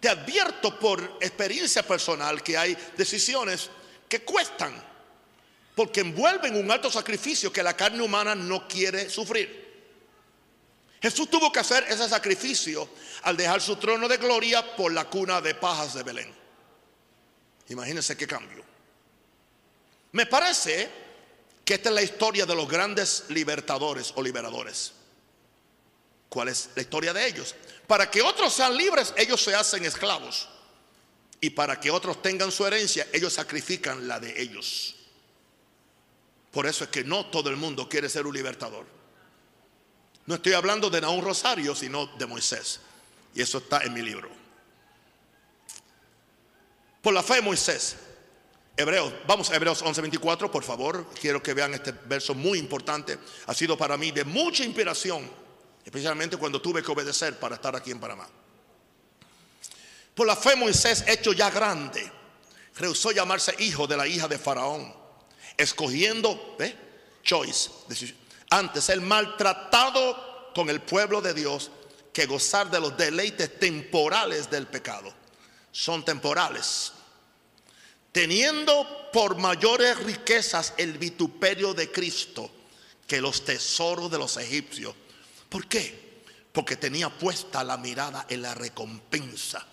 Te 0.00 0.08
advierto 0.08 0.78
por 0.78 1.18
experiencia 1.20 1.82
personal 1.82 2.42
que 2.42 2.56
hay 2.56 2.76
decisiones 2.96 3.68
que 4.08 4.22
cuestan, 4.22 4.72
porque 5.76 6.00
envuelven 6.00 6.56
un 6.56 6.70
alto 6.70 6.90
sacrificio 6.90 7.52
que 7.52 7.62
la 7.62 7.76
carne 7.76 8.02
humana 8.02 8.34
no 8.34 8.66
quiere 8.66 9.10
sufrir. 9.10 9.60
Jesús 11.02 11.28
tuvo 11.28 11.52
que 11.52 11.60
hacer 11.60 11.84
ese 11.88 12.08
sacrificio 12.08 12.88
al 13.22 13.36
dejar 13.36 13.60
su 13.60 13.76
trono 13.76 14.08
de 14.08 14.16
gloria 14.16 14.74
por 14.74 14.90
la 14.90 15.04
cuna 15.04 15.42
de 15.42 15.54
pajas 15.54 15.92
de 15.92 16.02
Belén. 16.02 16.34
Imagínense 17.68 18.16
qué 18.16 18.26
cambio. 18.26 18.64
Me 20.12 20.24
parece 20.24 21.09
que 21.70 21.74
esta 21.74 21.90
es 21.90 21.94
la 21.94 22.02
historia 22.02 22.44
de 22.46 22.54
los 22.56 22.68
grandes 22.68 23.26
libertadores 23.28 24.12
o 24.16 24.22
liberadores. 24.24 24.90
¿Cuál 26.28 26.48
es 26.48 26.70
la 26.74 26.82
historia 26.82 27.12
de 27.12 27.24
ellos? 27.24 27.54
Para 27.86 28.10
que 28.10 28.22
otros 28.22 28.52
sean 28.52 28.76
libres, 28.76 29.14
ellos 29.16 29.40
se 29.40 29.54
hacen 29.54 29.84
esclavos. 29.84 30.48
Y 31.40 31.50
para 31.50 31.78
que 31.78 31.92
otros 31.92 32.20
tengan 32.22 32.50
su 32.50 32.66
herencia, 32.66 33.06
ellos 33.12 33.34
sacrifican 33.34 34.08
la 34.08 34.18
de 34.18 34.42
ellos. 34.42 34.96
Por 36.50 36.66
eso 36.66 36.82
es 36.82 36.90
que 36.90 37.04
no 37.04 37.26
todo 37.26 37.50
el 37.50 37.56
mundo 37.56 37.88
quiere 37.88 38.08
ser 38.08 38.26
un 38.26 38.34
libertador. 38.34 38.84
No 40.26 40.34
estoy 40.34 40.54
hablando 40.54 40.90
de 40.90 41.02
Naúm 41.02 41.22
Rosario, 41.22 41.76
sino 41.76 42.06
de 42.18 42.26
Moisés. 42.26 42.80
Y 43.32 43.42
eso 43.42 43.58
está 43.58 43.82
en 43.84 43.92
mi 43.92 44.02
libro. 44.02 44.28
Por 47.00 47.14
la 47.14 47.22
fe 47.22 47.34
de 47.34 47.42
Moisés. 47.42 47.94
Hebreos, 48.80 49.12
vamos 49.26 49.50
a 49.50 49.56
Hebreos 49.56 49.82
11:24, 49.82 50.50
por 50.50 50.64
favor. 50.64 51.06
Quiero 51.20 51.42
que 51.42 51.54
vean 51.54 51.74
este 51.74 51.92
verso 51.92 52.34
muy 52.34 52.58
importante. 52.58 53.18
Ha 53.46 53.54
sido 53.54 53.76
para 53.76 53.96
mí 53.96 54.10
de 54.10 54.24
mucha 54.24 54.64
inspiración 54.64 55.40
especialmente 55.84 56.36
cuando 56.36 56.60
tuve 56.60 56.82
que 56.82 56.90
obedecer 56.90 57.38
para 57.38 57.56
estar 57.56 57.74
aquí 57.74 57.90
en 57.90 58.00
Panamá. 58.00 58.28
Por 60.14 60.26
la 60.26 60.36
fe 60.36 60.56
Moisés, 60.56 61.04
hecho 61.06 61.32
ya 61.32 61.50
grande, 61.50 62.10
rehusó 62.76 63.12
llamarse 63.12 63.54
hijo 63.58 63.86
de 63.86 63.96
la 63.96 64.06
hija 64.06 64.28
de 64.28 64.38
Faraón, 64.38 64.94
escogiendo, 65.56 66.56
¿ve? 66.58 66.76
Choice, 67.22 67.70
antes 68.50 68.88
el 68.88 69.00
maltratado 69.00 70.52
con 70.54 70.68
el 70.70 70.80
pueblo 70.80 71.20
de 71.20 71.34
Dios 71.34 71.70
que 72.12 72.26
gozar 72.26 72.70
de 72.70 72.80
los 72.80 72.96
deleites 72.96 73.58
temporales 73.58 74.50
del 74.50 74.66
pecado. 74.66 75.12
Son 75.70 76.04
temporales. 76.04 76.92
Teniendo 78.12 79.10
por 79.12 79.36
mayores 79.36 79.98
riquezas 79.98 80.74
el 80.76 80.98
vituperio 80.98 81.74
de 81.74 81.90
Cristo 81.90 82.50
que 83.06 83.20
los 83.20 83.44
tesoros 83.44 84.10
de 84.10 84.18
los 84.18 84.36
egipcios 84.36 84.94
¿Por 85.50 85.66
qué? 85.66 86.22
Porque 86.52 86.76
tenía 86.76 87.10
puesta 87.10 87.62
la 87.64 87.76
mirada 87.76 88.24
en 88.30 88.42
la 88.42 88.54
recompensa. 88.54 89.66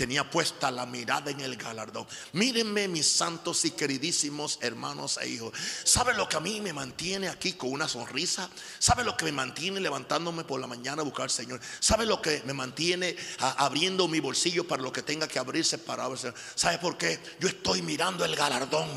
Tenía 0.00 0.24
puesta 0.24 0.70
la 0.70 0.86
mirada 0.86 1.30
en 1.30 1.40
el 1.40 1.56
galardón. 1.56 2.06
Mírenme, 2.32 2.88
mis 2.88 3.06
santos 3.06 3.66
y 3.66 3.72
queridísimos 3.72 4.58
hermanos 4.62 5.18
e 5.20 5.28
hijos. 5.28 5.52
¿Sabe 5.84 6.14
lo 6.14 6.26
que 6.26 6.38
a 6.38 6.40
mí 6.40 6.58
me 6.62 6.72
mantiene 6.72 7.28
aquí 7.28 7.52
con 7.52 7.70
una 7.70 7.86
sonrisa? 7.86 8.48
¿Sabe 8.78 9.04
lo 9.04 9.14
que 9.14 9.26
me 9.26 9.32
mantiene 9.32 9.78
levantándome 9.78 10.44
por 10.44 10.58
la 10.58 10.66
mañana 10.66 11.02
a 11.02 11.04
buscar 11.04 11.24
al 11.24 11.30
Señor? 11.30 11.60
¿Sabe 11.80 12.06
lo 12.06 12.22
que 12.22 12.42
me 12.46 12.54
mantiene 12.54 13.14
abriendo 13.40 14.08
mi 14.08 14.20
bolsillo 14.20 14.66
para 14.66 14.80
lo 14.80 14.90
que 14.90 15.02
tenga 15.02 15.28
que 15.28 15.38
abrirse 15.38 15.76
para 15.76 16.04
abrirse? 16.04 16.32
¿Sabe 16.54 16.78
por 16.78 16.96
qué? 16.96 17.20
Yo 17.38 17.48
estoy 17.48 17.82
mirando 17.82 18.24
el 18.24 18.34
galardón. 18.34 18.88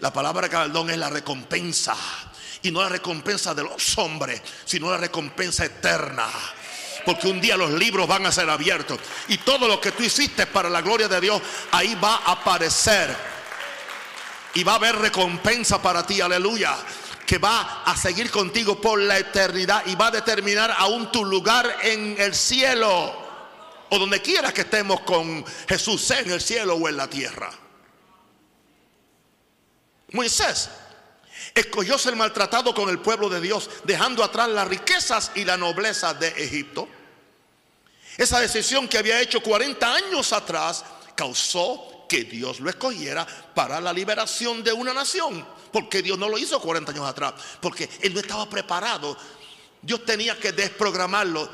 La 0.00 0.14
palabra 0.14 0.48
galardón 0.48 0.88
es 0.88 0.96
la 0.96 1.10
recompensa 1.10 1.94
y 2.62 2.70
no 2.70 2.80
la 2.80 2.88
recompensa 2.88 3.54
de 3.54 3.64
los 3.64 3.98
hombres, 3.98 4.40
sino 4.64 4.90
la 4.90 4.96
recompensa 4.96 5.66
eterna. 5.66 6.26
Porque 7.06 7.28
un 7.28 7.40
día 7.40 7.56
los 7.56 7.70
libros 7.70 8.08
van 8.08 8.26
a 8.26 8.32
ser 8.32 8.50
abiertos 8.50 8.98
y 9.28 9.38
todo 9.38 9.68
lo 9.68 9.80
que 9.80 9.92
tú 9.92 10.02
hiciste 10.02 10.44
para 10.46 10.68
la 10.68 10.82
gloria 10.82 11.06
de 11.06 11.20
Dios, 11.20 11.40
ahí 11.70 11.94
va 11.94 12.16
a 12.16 12.32
aparecer. 12.32 13.16
Y 14.54 14.64
va 14.64 14.72
a 14.72 14.76
haber 14.76 14.96
recompensa 14.96 15.80
para 15.80 16.04
ti, 16.04 16.20
aleluya. 16.20 16.76
Que 17.24 17.38
va 17.38 17.84
a 17.84 17.96
seguir 17.96 18.30
contigo 18.30 18.80
por 18.80 19.00
la 19.00 19.18
eternidad 19.18 19.84
y 19.86 19.94
va 19.94 20.08
a 20.08 20.10
determinar 20.10 20.74
aún 20.76 21.12
tu 21.12 21.24
lugar 21.24 21.78
en 21.82 22.16
el 22.18 22.34
cielo. 22.34 23.24
O 23.90 23.98
donde 23.98 24.20
quiera 24.20 24.52
que 24.52 24.62
estemos 24.62 25.00
con 25.02 25.44
Jesús, 25.68 26.02
sea 26.02 26.20
en 26.20 26.32
el 26.32 26.40
cielo 26.40 26.74
o 26.74 26.88
en 26.88 26.96
la 26.96 27.08
tierra. 27.08 27.50
Moisés 30.12 30.70
escogió 31.54 31.98
ser 31.98 32.16
maltratado 32.16 32.74
con 32.74 32.88
el 32.88 32.98
pueblo 32.98 33.28
de 33.28 33.40
Dios, 33.40 33.70
dejando 33.84 34.24
atrás 34.24 34.48
las 34.48 34.66
riquezas 34.66 35.32
y 35.34 35.44
la 35.44 35.56
nobleza 35.56 36.14
de 36.14 36.28
Egipto. 36.28 36.88
Esa 38.16 38.40
decisión 38.40 38.88
que 38.88 38.98
había 38.98 39.20
hecho 39.20 39.42
40 39.42 39.94
años 39.94 40.32
atrás 40.32 40.84
causó 41.14 42.06
que 42.08 42.24
Dios 42.24 42.60
lo 42.60 42.70
escogiera 42.70 43.26
para 43.54 43.80
la 43.80 43.92
liberación 43.92 44.62
de 44.62 44.72
una 44.72 44.94
nación. 44.94 45.46
Porque 45.72 46.02
Dios 46.02 46.18
no 46.18 46.28
lo 46.28 46.38
hizo 46.38 46.60
40 46.60 46.92
años 46.92 47.06
atrás, 47.06 47.34
porque 47.60 47.88
Él 48.00 48.14
no 48.14 48.20
estaba 48.20 48.48
preparado. 48.48 49.16
Dios 49.82 50.04
tenía 50.04 50.38
que 50.38 50.52
desprogramarlo, 50.52 51.50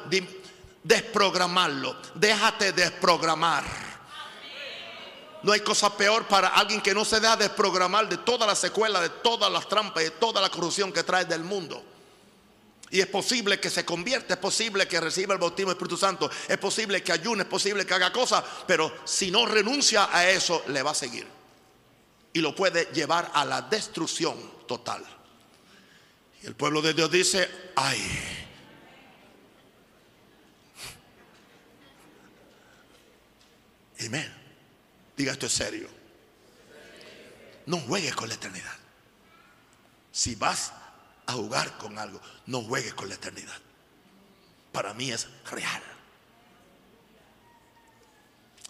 desprogramarlo. 0.82 1.96
Déjate 2.14 2.72
desprogramar. 2.72 3.64
No 5.42 5.50
hay 5.50 5.60
cosa 5.60 5.96
peor 5.96 6.28
para 6.28 6.48
alguien 6.48 6.80
que 6.80 6.94
no 6.94 7.04
se 7.04 7.18
deja 7.18 7.36
desprogramar 7.36 8.08
de 8.08 8.18
toda 8.18 8.46
la 8.46 8.54
secuela, 8.54 9.00
de 9.00 9.08
todas 9.08 9.50
las 9.50 9.68
trampas, 9.68 10.04
de 10.04 10.10
toda 10.12 10.40
la 10.40 10.48
corrupción 10.48 10.92
que 10.92 11.02
trae 11.02 11.24
del 11.24 11.42
mundo. 11.42 11.82
Y 12.93 13.01
es 13.01 13.07
posible 13.07 13.59
que 13.59 13.70
se 13.70 13.86
convierta, 13.86 14.34
es 14.34 14.40
posible 14.40 14.86
que 14.86 15.01
reciba 15.01 15.32
el 15.32 15.40
bautismo 15.40 15.70
del 15.70 15.76
Espíritu 15.76 15.97
Santo, 15.97 16.30
es 16.47 16.59
posible 16.59 17.03
que 17.03 17.11
ayune, 17.11 17.45
es 17.45 17.49
posible 17.49 17.86
que 17.86 17.95
haga 17.95 18.12
cosas, 18.12 18.45
pero 18.66 18.95
si 19.07 19.30
no 19.30 19.47
renuncia 19.47 20.14
a 20.14 20.28
eso, 20.28 20.62
le 20.68 20.82
va 20.82 20.90
a 20.90 20.95
seguir. 20.95 21.26
Y 22.34 22.40
lo 22.40 22.55
puede 22.55 22.90
llevar 22.93 23.30
a 23.32 23.47
la 23.47 23.62
destrucción 23.62 24.36
total. 24.68 25.03
Y 26.43 26.47
el 26.47 26.55
pueblo 26.55 26.82
de 26.82 26.93
Dios 26.93 27.11
dice, 27.11 27.49
ay. 27.76 27.99
Amén. 34.07 34.30
Diga 35.16 35.32
esto 35.32 35.47
es 35.47 35.53
serio. 35.53 35.88
No 37.64 37.78
juegues 37.78 38.14
con 38.14 38.28
la 38.28 38.34
eternidad. 38.34 38.76
Si 40.11 40.34
vas 40.34 40.74
a 41.27 41.33
jugar 41.33 41.77
con 41.79 41.99
algo, 41.99 42.20
no 42.47 42.62
juegues 42.62 42.95
con 42.95 43.09
la 43.09 43.14
eternidad. 43.14 43.59
Para 44.73 44.95
mí 44.95 45.11
es 45.11 45.29
real. 45.51 45.83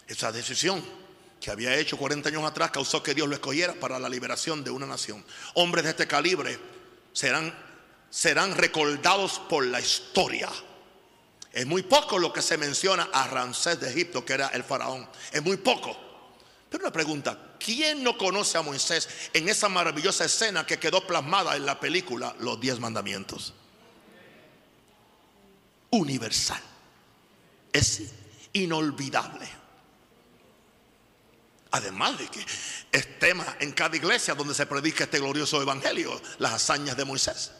Esa 0.07 0.31
decisión 0.31 0.83
que 1.39 1.51
había 1.51 1.75
hecho 1.75 1.97
40 1.97 2.29
años 2.29 2.43
atrás 2.43 2.71
causó 2.71 3.03
que 3.03 3.13
Dios 3.13 3.27
lo 3.27 3.35
escogiera 3.35 3.73
para 3.73 3.99
la 3.99 4.09
liberación 4.09 4.63
de 4.63 4.71
una 4.71 4.85
nación. 4.85 5.25
Hombres 5.55 5.83
de 5.83 5.91
este 5.91 6.07
calibre 6.07 6.59
serán, 7.11 7.53
serán 8.09 8.55
recordados 8.55 9.39
por 9.49 9.65
la 9.65 9.79
historia. 9.79 10.49
Es 11.51 11.65
muy 11.65 11.83
poco 11.83 12.17
lo 12.17 12.33
que 12.33 12.41
se 12.41 12.57
menciona 12.57 13.09
a 13.11 13.27
Ramsés 13.27 13.79
de 13.79 13.89
Egipto, 13.89 14.25
que 14.25 14.33
era 14.33 14.47
el 14.47 14.63
faraón. 14.63 15.07
Es 15.31 15.43
muy 15.43 15.57
poco. 15.57 16.12
Pero 16.73 16.85
una 16.85 16.91
pregunta, 16.91 17.37
¿quién 17.59 18.03
no 18.03 18.17
conoce 18.17 18.57
a 18.57 18.63
Moisés 18.63 19.07
en 19.31 19.47
esa 19.47 19.69
maravillosa 19.69 20.25
escena 20.25 20.65
que 20.65 20.79
quedó 20.79 21.05
plasmada 21.05 21.55
en 21.55 21.67
la 21.67 21.79
película 21.79 22.35
Los 22.39 22.59
Diez 22.59 22.79
Mandamientos? 22.79 23.53
Universal. 25.91 26.59
Es 27.71 28.01
inolvidable. 28.53 29.47
Además 31.69 32.17
de 32.17 32.27
que 32.27 32.43
es 32.91 33.19
tema 33.19 33.55
en 33.59 33.71
cada 33.73 33.95
iglesia 33.95 34.33
donde 34.33 34.55
se 34.55 34.65
predica 34.65 35.03
este 35.03 35.19
glorioso 35.19 35.61
evangelio, 35.61 36.19
las 36.39 36.53
hazañas 36.53 36.97
de 36.97 37.05
Moisés. 37.05 37.51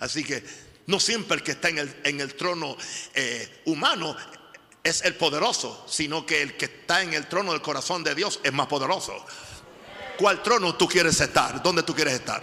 Así 0.00 0.24
que 0.24 0.42
no 0.88 0.98
siempre 0.98 1.36
el 1.36 1.44
que 1.44 1.52
está 1.52 1.68
en 1.68 2.20
el, 2.20 2.34
trono 2.34 2.76
eh, 3.14 3.62
humano 3.66 4.16
es 4.82 5.02
el 5.02 5.16
poderoso, 5.16 5.84
sino 5.86 6.24
que 6.24 6.42
el 6.42 6.56
que 6.56 6.64
está 6.66 7.02
en 7.02 7.14
el 7.14 7.26
trono 7.28 7.52
del 7.52 7.60
corazón 7.62 8.02
de 8.02 8.14
Dios 8.14 8.40
es 8.42 8.52
más 8.52 8.66
poderoso. 8.66 9.24
¿Cuál 10.18 10.42
trono 10.42 10.74
tú 10.74 10.88
quieres 10.88 11.20
estar? 11.20 11.62
¿Dónde 11.62 11.82
tú 11.82 11.94
quieres 11.94 12.14
estar? 12.14 12.42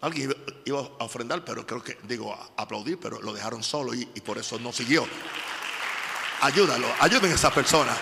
Alguien 0.00 0.32
iba 0.64 0.78
a 0.78 1.04
ofrendar, 1.04 1.44
pero 1.44 1.66
creo 1.66 1.82
que, 1.82 1.98
digo, 2.04 2.32
aplaudir, 2.56 2.98
pero 3.00 3.20
lo 3.20 3.32
dejaron 3.32 3.64
solo 3.64 3.94
y, 3.94 4.08
y 4.14 4.20
por 4.20 4.38
eso 4.38 4.58
no 4.58 4.72
siguió. 4.72 5.06
Ayúdalo, 6.40 6.86
ayuden 7.00 7.32
a 7.32 7.34
esa 7.34 7.52
persona. 7.52 7.96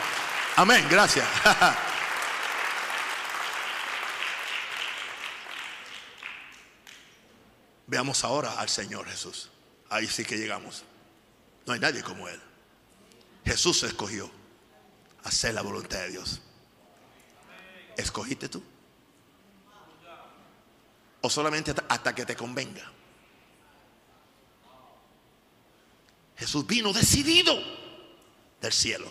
Amén, 0.56 0.86
gracias. 0.90 1.26
Veamos 7.86 8.24
ahora 8.24 8.58
al 8.58 8.68
Señor 8.68 9.06
Jesús. 9.06 9.50
Ahí 9.88 10.06
sí 10.06 10.24
que 10.24 10.36
llegamos. 10.36 10.84
No 11.66 11.72
hay 11.72 11.80
nadie 11.80 12.02
como 12.02 12.28
Él. 12.28 12.40
Jesús 13.44 13.82
escogió 13.82 14.30
hacer 15.24 15.54
la 15.54 15.62
voluntad 15.62 15.98
de 15.98 16.10
Dios. 16.10 16.40
¿Escogiste 17.96 18.48
tú? 18.48 18.62
¿O 21.20 21.30
solamente 21.30 21.74
hasta, 21.88 22.14
que 22.14 22.24
te 22.24 22.36
convenga? 22.36 22.92
Jesús 26.36 26.66
vino 26.66 26.92
decidido 26.92 27.58
del 28.60 28.72
cielo. 28.72 29.10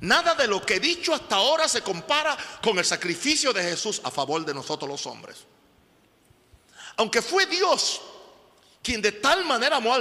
Nada 0.00 0.34
de 0.34 0.46
lo 0.46 0.64
que 0.64 0.76
he 0.76 0.80
dicho 0.80 1.14
hasta 1.14 1.36
ahora 1.36 1.68
se 1.68 1.82
compara 1.82 2.36
con 2.62 2.78
el 2.78 2.84
sacrificio 2.84 3.52
de 3.52 3.62
Jesús 3.62 4.00
a 4.04 4.10
favor 4.10 4.44
de 4.44 4.52
nosotros 4.52 4.88
los 4.88 5.06
hombres. 5.06 5.44
Aunque 6.96 7.22
fue 7.22 7.46
Dios 7.46 8.00
quien 8.82 9.00
de 9.00 9.12
tal 9.12 9.44
manera 9.44 9.76
amó 9.76 9.96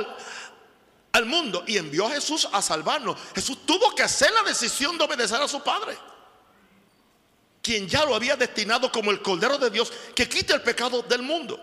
al 1.14 1.26
mundo 1.26 1.64
y 1.68 1.78
envió 1.78 2.08
a 2.08 2.12
Jesús 2.12 2.48
a 2.52 2.62
salvarnos. 2.62 3.18
Jesús 3.36 3.66
tuvo 3.66 3.94
que 3.96 4.04
hacer 4.04 4.32
la 4.32 4.44
decisión 4.44 4.98
de 4.98 5.04
obedecer 5.04 5.42
a 5.42 5.48
su 5.48 5.62
Padre, 5.62 5.98
quien 7.62 7.88
ya 7.88 8.06
lo 8.06 8.16
había 8.16 8.36
destinado 8.36 8.92
como 8.92 9.12
el 9.12 9.22
Cordero 9.22 9.58
de 9.58 9.70
Dios 9.70 9.92
que 10.16 10.28
quita 10.28 10.56
el 10.56 10.62
pecado 10.62 11.02
del 11.02 11.22
mundo. 11.22 11.60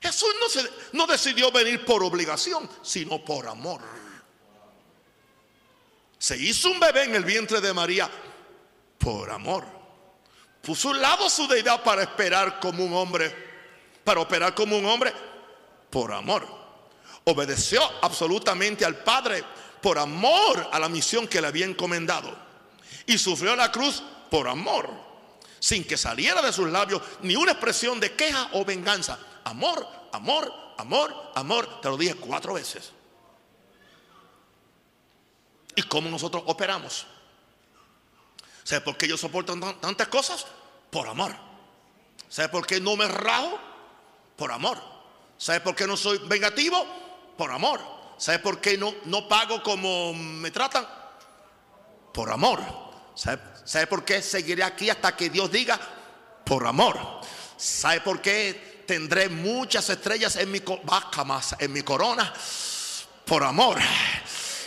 Jesús 0.00 0.30
no, 0.40 0.48
se, 0.48 0.68
no 0.92 1.06
decidió 1.06 1.52
venir 1.52 1.84
por 1.84 2.02
obligación, 2.02 2.68
sino 2.82 3.24
por 3.24 3.46
amor. 3.46 3.80
Se 6.18 6.36
hizo 6.36 6.70
un 6.70 6.80
bebé 6.80 7.04
en 7.04 7.14
el 7.14 7.24
vientre 7.24 7.60
de 7.60 7.72
María 7.72 8.10
por 8.98 9.30
amor. 9.30 9.64
Puso 10.60 10.88
a 10.88 10.90
un 10.92 11.00
lado 11.00 11.28
su 11.28 11.46
deidad 11.48 11.82
para 11.82 12.02
esperar 12.02 12.60
como 12.60 12.84
un 12.84 12.94
hombre, 12.94 13.34
para 14.04 14.20
operar 14.20 14.54
como 14.54 14.76
un 14.76 14.86
hombre 14.86 15.12
por 15.90 16.12
amor. 16.12 16.61
Obedeció 17.24 17.80
absolutamente 18.02 18.84
al 18.84 18.96
Padre 18.96 19.44
por 19.80 19.98
amor 19.98 20.68
a 20.72 20.78
la 20.78 20.88
misión 20.88 21.26
que 21.26 21.40
le 21.40 21.48
había 21.48 21.66
encomendado. 21.66 22.34
Y 23.06 23.18
sufrió 23.18 23.54
la 23.56 23.70
cruz 23.70 24.02
por 24.30 24.48
amor, 24.48 24.88
sin 25.58 25.84
que 25.84 25.96
saliera 25.96 26.40
de 26.40 26.52
sus 26.52 26.68
labios 26.70 27.02
ni 27.22 27.36
una 27.36 27.52
expresión 27.52 28.00
de 28.00 28.14
queja 28.14 28.48
o 28.52 28.64
venganza. 28.64 29.18
Amor, 29.44 29.86
amor, 30.12 30.52
amor, 30.78 31.32
amor. 31.34 31.80
Te 31.80 31.88
lo 31.88 31.96
dije 31.96 32.14
cuatro 32.14 32.54
veces. 32.54 32.92
¿Y 35.74 35.82
cómo 35.82 36.10
nosotros 36.10 36.42
operamos? 36.46 37.06
¿Sabe 38.62 38.82
por 38.82 38.96
qué 38.96 39.08
yo 39.08 39.16
soporto 39.16 39.58
tantas 39.80 40.08
cosas? 40.08 40.46
Por 40.90 41.08
amor. 41.08 41.34
¿Sabe 42.28 42.48
por 42.48 42.66
qué 42.66 42.80
no 42.80 42.96
me 42.96 43.08
rajo? 43.08 43.58
Por 44.36 44.52
amor. 44.52 44.78
¿Sabe 45.38 45.60
por 45.60 45.74
qué 45.74 45.86
no 45.86 45.96
soy 45.96 46.18
vengativo? 46.26 46.86
Por 47.42 47.50
amor. 47.50 47.80
¿Sabe 48.18 48.38
por 48.38 48.60
qué 48.60 48.78
no, 48.78 48.94
no 49.06 49.26
pago 49.26 49.64
como 49.64 50.14
me 50.14 50.52
tratan? 50.52 50.86
Por 52.14 52.30
amor. 52.30 52.60
¿Sabe, 53.16 53.86
por 53.88 54.04
qué 54.04 54.22
seguiré 54.22 54.62
aquí 54.62 54.88
hasta 54.88 55.16
que 55.16 55.28
Dios 55.28 55.50
diga? 55.50 55.76
Por 56.44 56.64
amor. 56.64 56.96
¿Sabe 57.56 58.00
por 58.00 58.22
qué 58.22 58.84
tendré 58.86 59.28
muchas 59.28 59.90
estrellas 59.90 60.36
en 60.36 60.52
mi, 60.52 60.62
en 61.58 61.72
mi 61.72 61.82
corona? 61.82 62.32
Por 63.24 63.42
amor. 63.42 63.80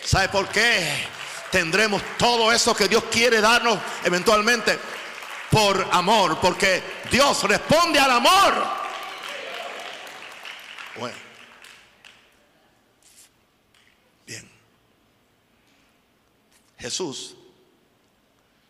¿Sabe 0.03 0.27
por 0.27 0.49
qué 0.49 1.07
tendremos 1.51 2.01
todo 2.17 2.51
eso 2.51 2.75
que 2.75 2.89
Dios 2.89 3.05
quiere 3.09 3.39
darnos 3.39 3.79
eventualmente? 4.03 4.77
Por 5.49 5.87
amor. 5.93 6.41
Porque 6.41 6.83
Dios 7.09 7.41
responde 7.43 7.99
al 7.99 8.11
amor. 8.11 8.67
Bueno. 10.97 11.24
Jesús 16.85 17.33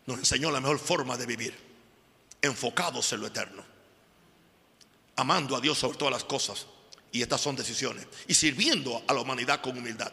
nos 0.06 0.18
enseñó 0.18 0.50
la 0.50 0.58
mejor 0.58 0.78
forma 0.78 1.18
de 1.18 1.26
vivir, 1.26 1.54
enfocados 2.40 3.12
en 3.12 3.20
lo 3.20 3.26
eterno, 3.26 3.62
amando 5.16 5.54
a 5.54 5.60
Dios 5.60 5.76
sobre 5.76 5.98
todas 5.98 6.12
las 6.12 6.24
cosas, 6.24 6.66
y 7.12 7.20
estas 7.20 7.42
son 7.42 7.56
decisiones, 7.56 8.06
y 8.26 8.32
sirviendo 8.32 9.02
a 9.06 9.12
la 9.12 9.20
humanidad 9.20 9.60
con 9.60 9.76
humildad. 9.76 10.10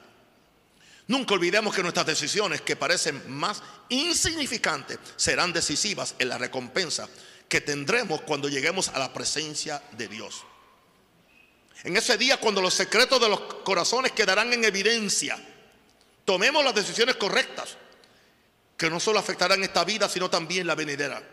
Nunca 1.07 1.33
olvidemos 1.33 1.73
que 1.73 1.81
nuestras 1.81 2.05
decisiones, 2.05 2.59
que 2.59 2.75
parecen 2.75 3.23
más 3.31 3.63
insignificantes, 3.87 4.99
serán 5.15 5.53
decisivas 5.53 6.15
en 6.19 6.27
la 6.27 6.37
recompensa 6.37 7.07
que 7.47 7.61
tendremos 7.61 8.21
cuando 8.23 8.49
lleguemos 8.49 8.89
a 8.89 8.99
la 8.99 9.13
presencia 9.13 9.81
de 9.93 10.09
Dios. 10.09 10.43
En 11.85 11.95
ese 11.95 12.17
día, 12.17 12.37
cuando 12.37 12.61
los 12.61 12.73
secretos 12.73 13.21
de 13.21 13.29
los 13.29 13.39
corazones 13.63 14.11
quedarán 14.11 14.51
en 14.51 14.65
evidencia, 14.65 15.41
tomemos 16.25 16.65
las 16.65 16.75
decisiones 16.75 17.15
correctas 17.15 17.77
que 18.83 18.89
no 18.89 18.99
solo 18.99 19.19
afectarán 19.19 19.63
esta 19.63 19.85
vida, 19.85 20.09
sino 20.09 20.29
también 20.29 20.67
la 20.67 20.75
venidera. 20.75 21.23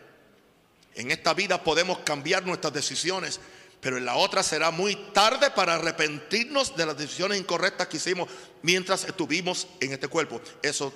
En 0.95 1.11
esta 1.11 1.33
vida 1.33 1.61
podemos 1.61 1.99
cambiar 1.99 2.45
nuestras 2.45 2.71
decisiones, 2.71 3.41
pero 3.81 3.97
en 3.97 4.05
la 4.05 4.15
otra 4.15 4.41
será 4.41 4.71
muy 4.71 4.95
tarde 5.11 5.51
para 5.51 5.75
arrepentirnos 5.75 6.77
de 6.77 6.85
las 6.85 6.97
decisiones 6.97 7.37
incorrectas 7.37 7.89
que 7.89 7.97
hicimos 7.97 8.29
mientras 8.61 9.03
estuvimos 9.03 9.67
en 9.81 9.91
este 9.91 10.07
cuerpo. 10.07 10.39
Eso 10.63 10.93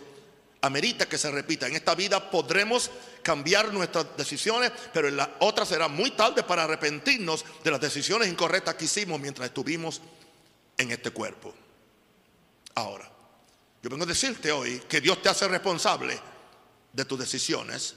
amerita 0.62 1.10
que 1.10 1.18
se 1.18 1.30
repita. 1.30 1.68
En 1.68 1.76
esta 1.76 1.94
vida 1.94 2.32
podremos 2.32 2.90
cambiar 3.22 3.74
nuestras 3.74 4.16
decisiones, 4.16 4.72
pero 4.94 5.10
en 5.10 5.18
la 5.18 5.36
otra 5.40 5.66
será 5.66 5.90
muy 5.90 6.12
tarde 6.12 6.44
para 6.44 6.64
arrepentirnos 6.64 7.44
de 7.66 7.72
las 7.72 7.82
decisiones 7.82 8.30
incorrectas 8.30 8.76
que 8.76 8.86
hicimos 8.86 9.20
mientras 9.20 9.50
estuvimos 9.50 10.02
en 10.78 10.90
este 10.90 11.12
cuerpo. 11.12 11.54
Ahora, 12.76 13.12
yo 13.84 13.90
vengo 13.90 14.06
a 14.06 14.08
decirte 14.08 14.54
hoy 14.54 14.82
que 14.88 15.02
Dios 15.02 15.22
te 15.22 15.28
hace 15.28 15.50
responsable 15.50 16.18
de 16.96 17.06
tus 17.06 17.20
decisiones, 17.20 17.96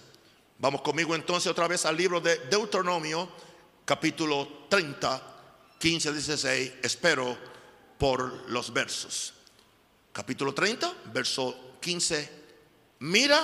Vamos 0.60 0.82
conmigo 0.82 1.14
entonces 1.14 1.48
otra 1.48 1.68
vez 1.68 1.86
al 1.86 1.96
libro 1.96 2.20
de 2.20 2.36
Deuteronomio, 2.48 3.28
capítulo 3.84 4.66
30, 4.68 5.22
15 5.78 6.12
16. 6.12 6.72
Espero 6.82 7.38
por 7.96 8.50
los 8.50 8.72
versos. 8.72 9.34
Capítulo 10.12 10.52
30, 10.52 10.92
verso 11.12 11.76
15. 11.80 12.30
Mira, 12.98 13.38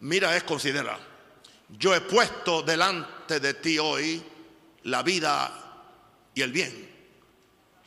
mira 0.00 0.34
es 0.34 0.44
considera. 0.44 0.98
Yo 1.78 1.94
he 1.94 2.00
puesto 2.00 2.62
delante 2.62 3.38
de 3.38 3.52
ti 3.52 3.78
hoy 3.78 4.24
la 4.84 5.02
vida 5.02 5.92
y 6.34 6.40
el 6.40 6.52
bien, 6.52 6.90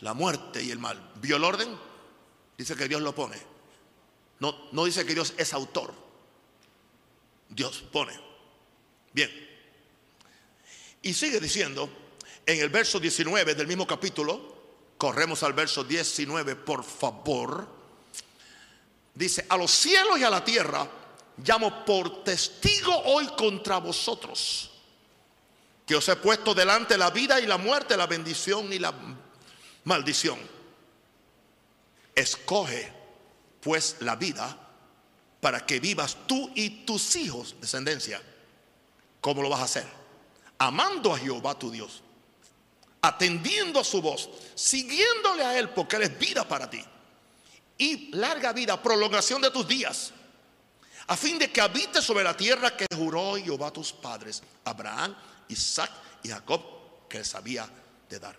la 0.01 0.13
muerte 0.13 0.61
y 0.61 0.69
el 0.69 0.77
mal. 0.77 1.11
¿Vio 1.15 1.37
el 1.37 1.43
orden? 1.43 1.75
Dice 2.55 2.75
que 2.75 2.87
Dios 2.87 3.01
lo 3.01 3.15
pone. 3.15 3.37
No, 4.41 4.69
no 4.73 4.85
dice 4.85 5.03
que 5.07 5.15
Dios 5.15 5.33
es 5.37 5.53
autor. 5.53 6.08
Dios 7.49 7.83
pone. 7.91 8.13
Bien. 9.11 9.29
Y 11.01 11.13
sigue 11.13 11.39
diciendo 11.39 11.89
en 12.45 12.59
el 12.59 12.69
verso 12.69 12.99
19 12.99 13.55
del 13.55 13.67
mismo 13.67 13.87
capítulo, 13.87 14.57
corremos 14.97 15.43
al 15.43 15.53
verso 15.53 15.83
19, 15.83 16.55
por 16.55 16.83
favor. 16.83 17.67
Dice, 19.13 19.45
a 19.49 19.57
los 19.57 19.71
cielos 19.71 20.19
y 20.19 20.23
a 20.23 20.29
la 20.29 20.43
tierra 20.43 20.89
llamo 21.43 21.85
por 21.85 22.23
testigo 22.23 22.95
hoy 23.05 23.27
contra 23.37 23.77
vosotros, 23.77 24.71
que 25.85 25.95
os 25.95 26.07
he 26.07 26.15
puesto 26.17 26.53
delante 26.53 26.97
la 26.97 27.09
vida 27.09 27.39
y 27.39 27.47
la 27.47 27.57
muerte, 27.57 27.97
la 27.97 28.07
bendición 28.07 28.71
y 28.71 28.79
la 28.79 28.93
maldición. 29.85 30.39
Escoge 32.13 32.93
pues 33.61 33.97
la 34.01 34.15
vida 34.15 34.68
para 35.39 35.65
que 35.65 35.79
vivas 35.79 36.17
tú 36.27 36.51
y 36.55 36.85
tus 36.85 37.15
hijos, 37.15 37.55
descendencia. 37.59 38.21
¿Cómo 39.21 39.41
lo 39.41 39.49
vas 39.49 39.61
a 39.61 39.65
hacer? 39.65 39.87
Amando 40.57 41.13
a 41.13 41.17
Jehová 41.17 41.57
tu 41.57 41.71
Dios, 41.71 42.01
atendiendo 43.01 43.79
a 43.79 43.83
su 43.83 44.01
voz, 44.01 44.29
siguiéndole 44.55 45.43
a 45.43 45.57
Él, 45.57 45.69
porque 45.69 45.95
Él 45.95 46.03
es 46.03 46.19
vida 46.19 46.47
para 46.47 46.69
ti. 46.69 46.83
Y 47.77 48.11
larga 48.15 48.51
vida, 48.51 48.81
prolongación 48.81 49.41
de 49.41 49.51
tus 49.51 49.67
días, 49.67 50.11
a 51.07 51.15
fin 51.15 51.39
de 51.39 51.49
que 51.49 51.61
habites 51.61 52.03
sobre 52.03 52.23
la 52.23 52.35
tierra 52.35 52.75
que 52.75 52.85
juró 52.93 53.35
Jehová 53.35 53.67
a 53.67 53.73
tus 53.73 53.93
padres, 53.93 54.43
Abraham, 54.65 55.15
Isaac 55.47 55.91
y 56.23 56.29
Jacob, 56.29 56.61
que 57.07 57.19
les 57.19 57.33
había 57.35 57.67
de 58.09 58.19
dar. 58.19 58.37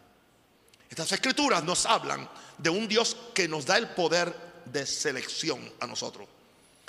Estas 0.88 1.11
escrituras 1.12 1.64
nos 1.64 1.86
hablan 1.86 2.28
de 2.59 2.68
un 2.68 2.86
Dios 2.86 3.16
que 3.32 3.48
nos 3.48 3.64
da 3.64 3.78
el 3.78 3.88
poder 3.90 4.34
de 4.66 4.86
selección 4.86 5.72
a 5.80 5.86
nosotros. 5.86 6.28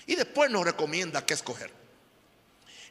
Y 0.07 0.15
después 0.15 0.49
nos 0.49 0.63
recomienda 0.63 1.25
qué 1.25 1.33
escoger. 1.33 1.71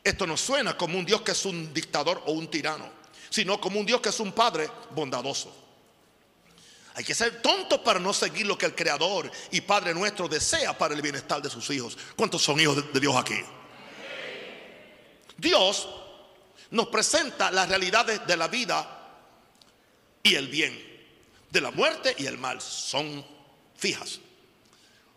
Esto 0.03 0.27
no 0.27 0.37
suena 0.37 0.77
como 0.77 0.99
un 0.99 1.05
Dios 1.05 1.23
que 1.23 1.33
es 1.33 1.45
un 1.45 1.75
dictador 1.75 2.23
o 2.27 2.33
un 2.33 2.51
tirano, 2.51 2.91
sino 3.29 3.61
como 3.61 3.81
un 3.81 3.87
Dios 3.87 4.01
que 4.01 4.09
es 4.09 4.21
un 4.21 4.33
padre 4.33 4.69
bondadoso. 4.91 5.55
Hay 6.95 7.05
que 7.05 7.15
ser 7.15 7.41
tonto 7.41 7.83
para 7.83 8.01
no 8.01 8.13
seguir 8.13 8.47
lo 8.47 8.59
que 8.59 8.67
el 8.67 8.75
Creador 8.75 9.31
y 9.51 9.61
Padre 9.61 9.95
nuestro 9.95 10.29
desea 10.29 10.77
para 10.77 10.95
el 10.95 11.03
bienestar 11.03 11.41
de 11.41 11.49
sus 11.49 11.69
hijos. 11.71 11.97
¿Cuántos 12.17 12.43
son 12.43 12.59
hijos 12.61 12.93
de 12.93 13.01
Dios 13.01 13.17
aquí? 13.17 13.41
Dios 15.37 15.89
nos 16.71 16.89
presenta 16.89 17.51
las 17.51 17.69
realidades 17.69 18.27
de 18.27 18.37
la 18.37 18.49
vida 18.49 18.99
y 20.23 20.35
el 20.35 20.49
bien, 20.49 20.79
de 21.51 21.61
la 21.61 21.71
muerte 21.71 22.15
y 22.19 22.27
el 22.27 22.39
mal. 22.39 22.61
Son 22.61 23.25
fijas. 23.77 24.21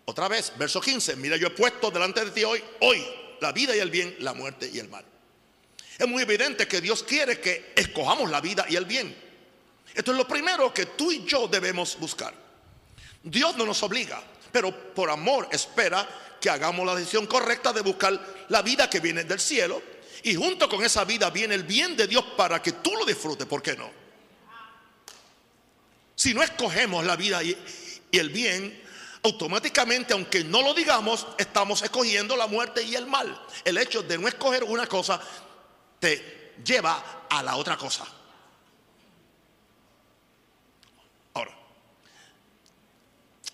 Otra 0.06 0.28
vez, 0.28 0.54
verso 0.58 0.82
15, 0.82 1.16
mira, 1.16 1.38
yo 1.38 1.48
he 1.48 1.52
puesto 1.52 1.90
delante 1.90 2.26
de 2.26 2.32
ti 2.32 2.44
hoy, 2.44 2.62
hoy, 2.82 3.06
la 3.40 3.52
vida 3.52 3.76
y 3.76 3.80
el 3.80 3.90
bien, 3.90 4.16
la 4.20 4.34
muerte 4.34 4.70
y 4.72 4.80
el 4.80 4.90
mal. 4.90 5.06
Es 5.98 6.08
muy 6.08 6.24
evidente 6.24 6.68
que 6.68 6.82
Dios 6.82 7.04
quiere 7.04 7.40
que 7.40 7.74
escojamos 7.76 8.30
la 8.30 8.42
vida 8.42 8.66
y 8.68 8.76
el 8.76 8.86
bien. 8.86 9.16
Esto 9.94 10.12
es 10.12 10.18
lo 10.18 10.28
primero 10.28 10.74
que 10.74 10.88
tú 10.88 11.12
y 11.12 11.24
yo 11.24 11.48
debemos 11.48 11.98
buscar. 12.00 12.34
Dios 13.22 13.56
no 13.56 13.66
nos 13.66 13.82
obliga, 13.84 14.22
pero 14.52 14.94
por 14.94 15.10
amor 15.10 15.48
espera 15.52 16.08
que 16.42 16.50
hagamos 16.50 16.86
la 16.86 16.96
decisión 16.96 17.26
correcta 17.26 17.72
de 17.72 17.82
buscar 17.82 18.46
la 18.50 18.62
vida 18.62 18.90
que 18.90 19.00
viene 19.00 19.24
del 19.24 19.40
cielo. 19.40 19.82
Y 20.24 20.36
junto 20.36 20.68
con 20.68 20.84
esa 20.84 21.06
vida 21.06 21.30
viene 21.30 21.56
el 21.56 21.64
bien 21.64 21.96
de 21.96 22.08
Dios 22.08 22.26
para 22.36 22.62
que 22.62 22.74
tú 22.74 22.92
lo 22.96 23.06
disfrutes. 23.06 23.46
¿Por 23.48 23.62
qué 23.62 23.76
no? 23.78 23.90
Si 26.16 26.34
no 26.34 26.44
escogemos 26.44 27.06
la 27.06 27.16
vida 27.16 27.44
y, 27.44 27.58
y 28.12 28.20
el 28.20 28.30
bien, 28.30 28.83
automáticamente, 29.24 30.14
aunque 30.14 30.44
no 30.44 30.62
lo 30.62 30.74
digamos, 30.74 31.26
estamos 31.38 31.82
escogiendo 31.82 32.36
la 32.36 32.48
muerte 32.48 32.84
y 32.84 32.96
el 32.96 33.08
mal. 33.08 33.42
El 33.64 33.78
hecho 33.78 34.04
de 34.04 34.18
no 34.18 34.28
escoger 34.28 34.64
una 34.64 34.86
cosa 34.86 35.20
te 36.00 36.54
lleva 36.64 37.26
a 37.30 37.42
la 37.42 37.56
otra 37.56 37.78
cosa. 37.78 38.06
Ahora, 41.34 41.58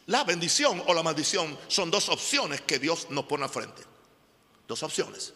la 0.08 0.24
bendición 0.24 0.84
o 0.88 0.94
la 0.94 1.04
maldición 1.04 1.58
son 1.68 1.92
dos 1.92 2.10
opciones 2.10 2.62
que 2.62 2.80
Dios 2.80 3.08
nos 3.12 3.26
pone 3.26 3.44
al 3.44 3.52
frente. 3.52 3.84
Dos 4.68 4.82
opciones. 4.82 5.34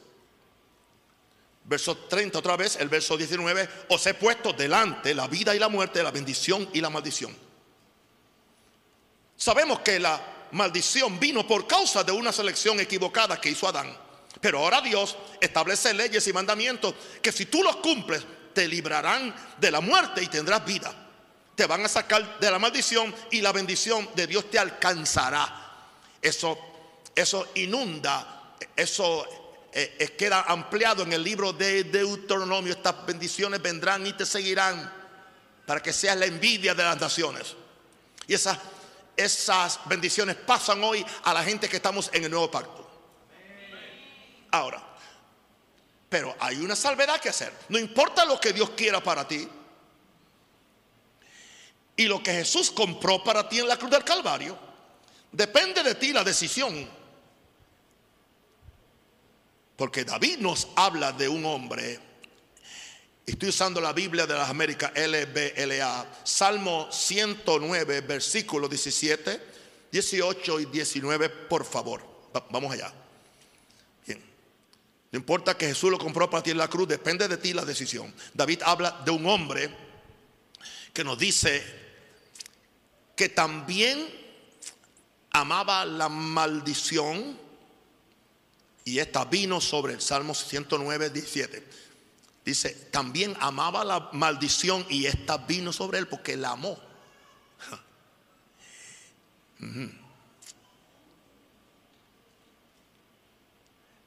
Verso 1.65 1.95
30 1.95 2.39
otra 2.39 2.57
vez, 2.57 2.75
el 2.77 2.89
verso 2.89 3.15
19, 3.15 3.69
os 3.89 4.05
he 4.07 4.15
puesto 4.15 4.51
delante 4.51 5.13
la 5.13 5.27
vida 5.27 5.55
y 5.55 5.59
la 5.59 5.69
muerte, 5.69 6.03
la 6.03 6.11
bendición 6.11 6.67
y 6.73 6.81
la 6.81 6.89
maldición. 6.89 7.42
Sabemos 9.37 9.79
que 9.79 9.99
la 9.99 10.21
maldición 10.51 11.19
vino 11.19 11.45
por 11.45 11.67
causa 11.67 12.03
de 12.03 12.11
una 12.11 12.31
selección 12.31 12.79
equivocada 12.79 13.39
que 13.39 13.49
hizo 13.49 13.67
Adán. 13.67 13.95
Pero 14.39 14.59
ahora 14.59 14.81
Dios 14.81 15.15
establece 15.39 15.93
leyes 15.93 16.27
y 16.27 16.33
mandamientos 16.33 16.93
que 17.21 17.31
si 17.31 17.45
tú 17.45 17.63
los 17.63 17.77
cumples 17.77 18.25
te 18.53 18.67
librarán 18.67 19.33
de 19.57 19.71
la 19.71 19.81
muerte 19.81 20.23
y 20.23 20.27
tendrás 20.27 20.63
vida. 20.65 20.93
Te 21.55 21.65
van 21.65 21.85
a 21.85 21.89
sacar 21.89 22.39
de 22.39 22.49
la 22.49 22.59
maldición 22.59 23.13
y 23.31 23.41
la 23.41 23.51
bendición 23.51 24.09
de 24.15 24.27
Dios 24.27 24.49
te 24.49 24.57
alcanzará. 24.57 25.71
Eso, 26.21 26.57
eso 27.15 27.51
inunda, 27.55 28.55
eso 28.75 29.25
eh, 29.71 29.97
eh, 29.99 30.07
queda 30.17 30.41
ampliado 30.43 31.03
en 31.03 31.13
el 31.13 31.23
libro 31.23 31.53
de 31.53 31.83
Deuteronomio. 31.83 32.73
Estas 32.73 33.05
bendiciones 33.05 33.61
vendrán 33.61 34.05
y 34.07 34.13
te 34.13 34.25
seguirán 34.25 34.91
para 35.65 35.81
que 35.81 35.93
seas 35.93 36.17
la 36.17 36.25
envidia 36.25 36.73
de 36.73 36.83
las 36.83 36.99
naciones. 36.99 37.55
Y 38.27 38.33
esas 38.33 38.57
esas 39.15 39.79
bendiciones 39.85 40.35
pasan 40.35 40.83
hoy 40.83 41.05
a 41.23 41.33
la 41.33 41.43
gente 41.43 41.69
que 41.69 41.77
estamos 41.77 42.09
en 42.13 42.23
el 42.23 42.31
nuevo 42.31 42.49
pacto. 42.49 42.89
Ahora, 44.51 44.83
pero 46.09 46.35
hay 46.39 46.57
una 46.57 46.75
salvedad 46.75 47.19
que 47.19 47.29
hacer. 47.29 47.51
No 47.69 47.79
importa 47.79 48.23
lo 48.25 48.39
que 48.39 48.53
Dios 48.53 48.71
quiera 48.71 49.01
para 49.01 49.27
ti. 49.27 49.47
Y 51.95 52.05
lo 52.05 52.21
que 52.21 52.33
Jesús 52.33 52.71
compró 52.71 53.23
para 53.23 53.47
ti 53.47 53.59
en 53.59 53.67
la 53.67 53.77
cruz 53.77 53.91
del 53.91 54.03
Calvario, 54.03 54.57
depende 55.31 55.83
de 55.83 55.95
ti 55.95 56.13
la 56.13 56.23
decisión. 56.23 56.89
Porque 59.75 60.03
David 60.05 60.37
nos 60.37 60.67
habla 60.75 61.11
de 61.11 61.27
un 61.27 61.45
hombre 61.45 61.99
Estoy 63.25 63.49
usando 63.49 63.79
la 63.79 63.93
Biblia 63.93 64.27
de 64.27 64.33
las 64.33 64.49
Américas, 64.49 64.91
LBLA, 64.95 66.05
Salmo 66.25 66.91
109, 66.91 68.01
versículos 68.01 68.69
17, 68.69 69.39
18 69.91 70.59
y 70.59 70.65
19, 70.65 71.29
por 71.29 71.63
favor. 71.63 72.03
vamos 72.49 72.73
allá. 72.73 72.91
Bien. 74.05 74.21
No 75.11 75.19
importa 75.19 75.57
que 75.57 75.67
Jesús 75.67 75.89
lo 75.89 75.97
compró 75.97 76.29
para 76.29 76.43
ti 76.43 76.51
en 76.51 76.57
la 76.57 76.67
cruz, 76.67 76.85
depende 76.87 77.29
de 77.29 77.37
ti 77.37 77.53
la 77.53 77.63
decisión. 77.63 78.13
David 78.33 78.61
habla 78.65 79.01
de 79.05 79.11
un 79.11 79.25
hombre 79.25 79.73
que 80.91 81.05
nos 81.05 81.17
dice 81.17 81.63
que 83.15 83.29
también 83.29 84.05
amaba 85.31 85.85
la 85.85 86.09
maldición 86.09 87.39
y 88.83 88.99
esta 88.99 89.23
vino 89.23 89.61
sobre 89.61 89.93
el 89.93 90.01
Salmo 90.01 90.33
109, 90.33 91.09
17. 91.09 91.82
Dice, 92.45 92.71
también 92.91 93.35
amaba 93.39 93.85
la 93.85 94.09
maldición 94.11 94.85
y 94.89 95.05
esta 95.05 95.37
vino 95.37 95.71
sobre 95.71 95.99
él 95.99 96.07
porque 96.07 96.35
la 96.37 96.51
amó. 96.51 96.77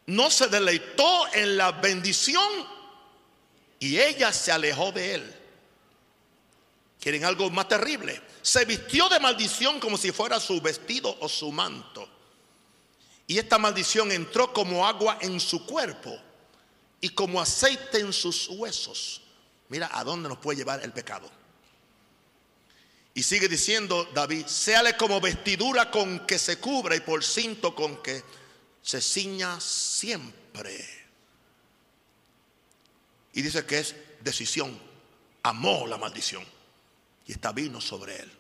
No 0.09 0.31
se 0.31 0.47
deleitó 0.47 1.27
en 1.35 1.57
la 1.57 1.73
bendición 1.73 2.47
y 3.81 3.99
ella 3.99 4.33
se 4.33 4.53
alejó 4.53 4.93
de 4.93 5.17
él. 5.17 5.37
¿Quieren 7.01 7.25
algo 7.25 7.51
más 7.51 7.67
terrible? 7.67 8.23
Se 8.41 8.65
vistió 8.65 9.09
de 9.09 9.19
maldición 9.19 9.81
como 9.81 9.99
si 9.99 10.13
fuera 10.13 10.39
su 10.39 10.61
vestido 10.61 11.17
o 11.19 11.29
su 11.29 11.51
manto. 11.51 12.09
Y 13.27 13.39
esta 13.39 13.59
maldición 13.59 14.13
entró 14.13 14.53
como 14.53 14.87
agua 14.87 15.19
en 15.21 15.41
su 15.41 15.67
cuerpo 15.67 16.17
y 17.07 17.11
como 17.11 17.41
aceite 17.41 18.01
en 18.01 18.13
sus 18.13 18.49
huesos. 18.49 19.21
Mira 19.69 19.89
a 19.93 20.03
dónde 20.03 20.29
nos 20.29 20.39
puede 20.39 20.59
llevar 20.59 20.83
el 20.83 20.93
pecado. 20.93 21.31
Y 23.15 23.23
sigue 23.23 23.47
diciendo 23.47 24.11
David, 24.13 24.45
séale 24.47 24.97
como 24.97 25.21
vestidura 25.21 25.89
con 25.89 26.27
que 26.27 26.37
se 26.37 26.59
cubra 26.59 26.97
y 26.97 27.01
por 27.01 27.23
cinto 27.23 27.77
con 27.77 28.03
que 28.03 28.25
se 28.83 29.01
ciña 29.01 29.61
siempre. 29.61 30.85
Y 33.35 33.41
dice 33.41 33.65
que 33.65 33.79
es 33.79 33.95
decisión. 34.21 34.77
Amó 35.45 35.87
la 35.87 35.99
maldición. 35.99 36.45
Y 37.25 37.33
está 37.33 37.53
vino 37.53 37.81
sobre 37.81 38.17
él. 38.17 38.33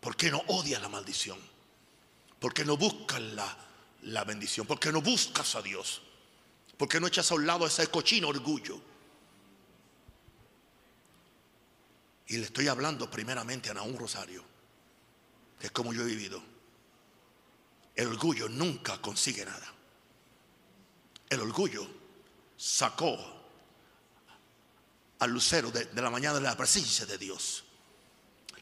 ¿Por 0.00 0.16
qué 0.16 0.28
no 0.28 0.42
odias 0.48 0.82
la 0.82 0.88
maldición? 0.88 1.38
¿Por 2.40 2.52
qué 2.52 2.64
no 2.64 2.76
buscas 2.76 3.20
la, 3.20 3.56
la 4.02 4.24
bendición? 4.24 4.66
¿Por 4.66 4.80
qué 4.80 4.90
no 4.90 5.00
buscas 5.00 5.54
a 5.54 5.62
Dios? 5.62 6.02
¿Por 6.82 6.88
qué 6.88 6.98
no 6.98 7.06
echas 7.06 7.30
a 7.30 7.36
un 7.36 7.46
lado 7.46 7.64
ese 7.64 7.86
cochino 7.86 8.26
orgullo? 8.26 8.82
Y 12.26 12.38
le 12.38 12.42
estoy 12.46 12.66
hablando 12.66 13.08
primeramente 13.08 13.70
a 13.70 13.74
Naúm 13.74 13.96
Rosario, 13.96 14.42
que 15.60 15.66
es 15.66 15.72
como 15.72 15.92
yo 15.92 16.02
he 16.02 16.06
vivido. 16.06 16.42
El 17.94 18.08
orgullo 18.08 18.48
nunca 18.48 19.00
consigue 19.00 19.44
nada. 19.44 19.72
El 21.28 21.42
orgullo 21.42 21.86
sacó 22.56 23.16
al 25.20 25.30
lucero 25.30 25.70
de, 25.70 25.84
de 25.84 26.02
la 26.02 26.10
mañana 26.10 26.40
de 26.40 26.40
la 26.40 26.56
presencia 26.56 27.06
de 27.06 27.16
Dios. 27.16 27.62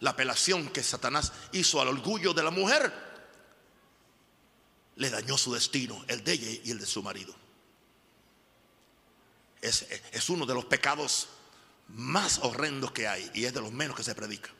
La 0.00 0.10
apelación 0.10 0.68
que 0.68 0.82
Satanás 0.82 1.32
hizo 1.52 1.80
al 1.80 1.88
orgullo 1.88 2.34
de 2.34 2.42
la 2.42 2.50
mujer 2.50 2.92
le 4.96 5.08
dañó 5.08 5.38
su 5.38 5.54
destino, 5.54 6.04
el 6.06 6.22
de 6.22 6.32
ella 6.32 6.60
y 6.64 6.70
el 6.70 6.80
de 6.80 6.84
su 6.84 7.02
marido. 7.02 7.34
Es, 9.60 10.30
uno 10.30 10.46
de 10.46 10.54
los 10.54 10.64
pecados 10.64 11.28
más 11.88 12.38
horrendos 12.38 12.92
que 12.92 13.06
hay 13.06 13.30
y 13.34 13.44
es 13.44 13.52
de 13.52 13.60
los 13.60 13.72
menos 13.72 13.96
que 13.96 14.02
se 14.02 14.14
predica. 14.14 14.50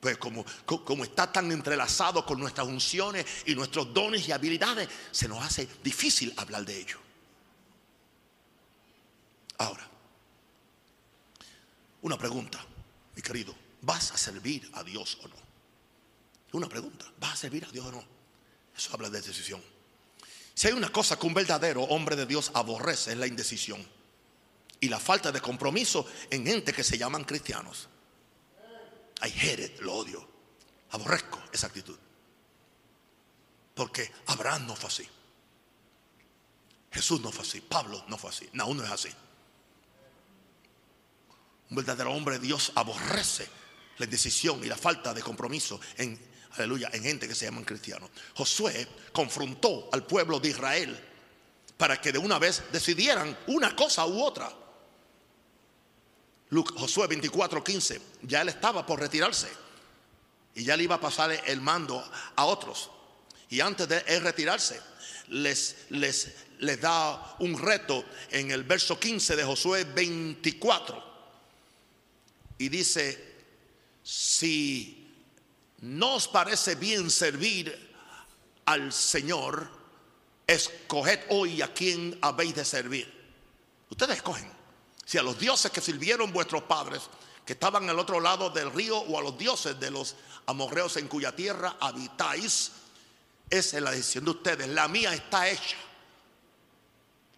Pues 0.00 0.16
como, 0.16 0.44
como 0.64 1.04
está 1.04 1.30
tan 1.30 1.50
entrelazado 1.52 2.24
con 2.24 2.40
nuestras 2.40 2.66
unciones 2.66 3.26
y 3.46 3.54
nuestros 3.54 3.92
dones 3.92 4.26
y 4.28 4.32
habilidades, 4.32 4.88
se 5.10 5.28
nos 5.28 5.44
hace 5.44 5.68
difícil 5.82 6.32
hablar 6.36 6.64
de 6.64 6.80
ello. 6.80 6.98
Ahora, 9.58 9.86
una 12.02 12.16
pregunta, 12.16 12.64
mi 13.14 13.20
querido, 13.20 13.54
¿vas 13.82 14.12
a 14.12 14.16
servir 14.16 14.70
a 14.72 14.82
Dios 14.82 15.18
o 15.22 15.28
no? 15.28 15.36
Una 16.52 16.68
pregunta, 16.68 17.04
¿vas 17.18 17.34
a 17.34 17.36
servir 17.36 17.64
a 17.66 17.70
Dios 17.70 17.84
o 17.86 17.92
no? 17.92 18.04
Eso 18.76 18.90
habla 18.94 19.10
de 19.10 19.20
decisión. 19.20 19.62
Si 20.54 20.66
hay 20.66 20.72
una 20.72 20.90
cosa 20.90 21.18
que 21.18 21.26
un 21.26 21.34
verdadero 21.34 21.82
hombre 21.84 22.16
de 22.16 22.26
Dios 22.26 22.50
aborrece 22.54 23.12
es 23.12 23.18
la 23.18 23.26
indecisión 23.26 23.86
y 24.80 24.88
la 24.88 24.98
falta 24.98 25.30
de 25.30 25.40
compromiso 25.40 26.06
en 26.30 26.46
gente 26.46 26.72
que 26.72 26.82
se 26.82 26.96
llaman 26.96 27.24
cristianos. 27.24 27.88
I 29.22 29.28
hate 29.28 29.80
lo 29.82 29.94
odio. 29.94 30.26
Aborrezco 30.90 31.40
esa 31.52 31.66
actitud. 31.66 31.98
Porque 33.74 34.10
Abraham 34.26 34.66
no 34.66 34.76
fue 34.76 34.88
así. 34.88 35.08
Jesús 36.90 37.20
no 37.20 37.30
fue 37.30 37.44
así. 37.44 37.60
Pablo 37.60 38.04
no 38.08 38.16
fue 38.16 38.30
así. 38.30 38.48
No, 38.54 38.72
no 38.74 38.82
es 38.82 38.90
así. 38.90 39.10
Un 41.68 41.76
verdadero 41.76 42.12
hombre 42.12 42.38
de 42.38 42.46
Dios 42.46 42.72
aborrece 42.74 43.48
la 43.98 44.06
indecisión 44.06 44.64
y 44.64 44.66
la 44.66 44.76
falta 44.76 45.14
de 45.14 45.22
compromiso 45.22 45.80
en, 45.96 46.18
aleluya, 46.52 46.90
en 46.92 47.02
gente 47.02 47.28
que 47.28 47.34
se 47.34 47.44
llaman 47.44 47.64
cristianos. 47.64 48.10
Josué 48.34 48.88
confrontó 49.12 49.88
al 49.92 50.04
pueblo 50.04 50.40
de 50.40 50.48
Israel 50.48 50.98
para 51.76 52.00
que 52.00 52.10
de 52.10 52.18
una 52.18 52.38
vez 52.38 52.64
decidieran 52.72 53.36
una 53.46 53.76
cosa 53.76 54.06
u 54.06 54.20
otra. 54.22 54.52
Josué 56.50 57.06
24, 57.06 57.62
15, 57.62 58.00
ya 58.22 58.42
él 58.42 58.48
estaba 58.48 58.84
por 58.84 58.98
retirarse 58.98 59.48
y 60.54 60.64
ya 60.64 60.76
le 60.76 60.84
iba 60.84 60.96
a 60.96 61.00
pasar 61.00 61.30
el 61.46 61.60
mando 61.60 62.02
a 62.36 62.44
otros. 62.44 62.90
Y 63.48 63.60
antes 63.60 63.88
de 63.88 64.02
él 64.06 64.22
retirarse, 64.22 64.80
les, 65.28 65.86
les, 65.90 66.34
les 66.58 66.80
da 66.80 67.36
un 67.38 67.58
reto 67.58 68.04
en 68.30 68.50
el 68.50 68.64
verso 68.64 68.98
15 68.98 69.36
de 69.36 69.44
Josué 69.44 69.84
24. 69.84 71.10
Y 72.58 72.68
dice, 72.68 73.30
si 74.02 75.08
no 75.80 76.16
os 76.16 76.28
parece 76.28 76.74
bien 76.74 77.10
servir 77.10 77.90
al 78.66 78.92
Señor, 78.92 79.70
escoged 80.46 81.20
hoy 81.28 81.62
a 81.62 81.72
quien 81.72 82.18
habéis 82.20 82.54
de 82.56 82.64
servir. 82.64 83.20
Ustedes 83.88 84.16
escogen. 84.16 84.59
Si 85.10 85.18
a 85.18 85.24
los 85.24 85.36
dioses 85.36 85.72
que 85.72 85.80
sirvieron 85.80 86.32
vuestros 86.32 86.62
padres, 86.62 87.02
que 87.44 87.54
estaban 87.54 87.90
al 87.90 87.98
otro 87.98 88.20
lado 88.20 88.48
del 88.48 88.70
río, 88.70 88.96
o 88.96 89.18
a 89.18 89.22
los 89.22 89.36
dioses 89.36 89.80
de 89.80 89.90
los 89.90 90.14
amorreos 90.46 90.96
en 90.98 91.08
cuya 91.08 91.34
tierra 91.34 91.78
habitáis, 91.80 92.70
esa 93.50 93.76
es 93.76 93.82
la 93.82 93.90
decisión 93.90 94.24
de 94.24 94.30
ustedes. 94.30 94.68
La 94.68 94.86
mía 94.86 95.12
está 95.12 95.48
hecha. 95.48 95.76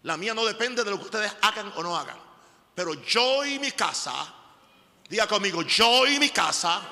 La 0.02 0.18
mía 0.18 0.34
no 0.34 0.44
depende 0.44 0.84
de 0.84 0.90
lo 0.90 0.98
que 0.98 1.06
ustedes 1.06 1.32
hagan 1.40 1.72
o 1.76 1.82
no 1.82 1.96
hagan. 1.96 2.18
Pero 2.74 2.92
yo 2.92 3.42
y 3.46 3.58
mi 3.58 3.72
casa, 3.72 4.12
diga 5.08 5.26
conmigo, 5.26 5.62
yo 5.62 6.06
y 6.06 6.18
mi 6.18 6.28
casa, 6.28 6.82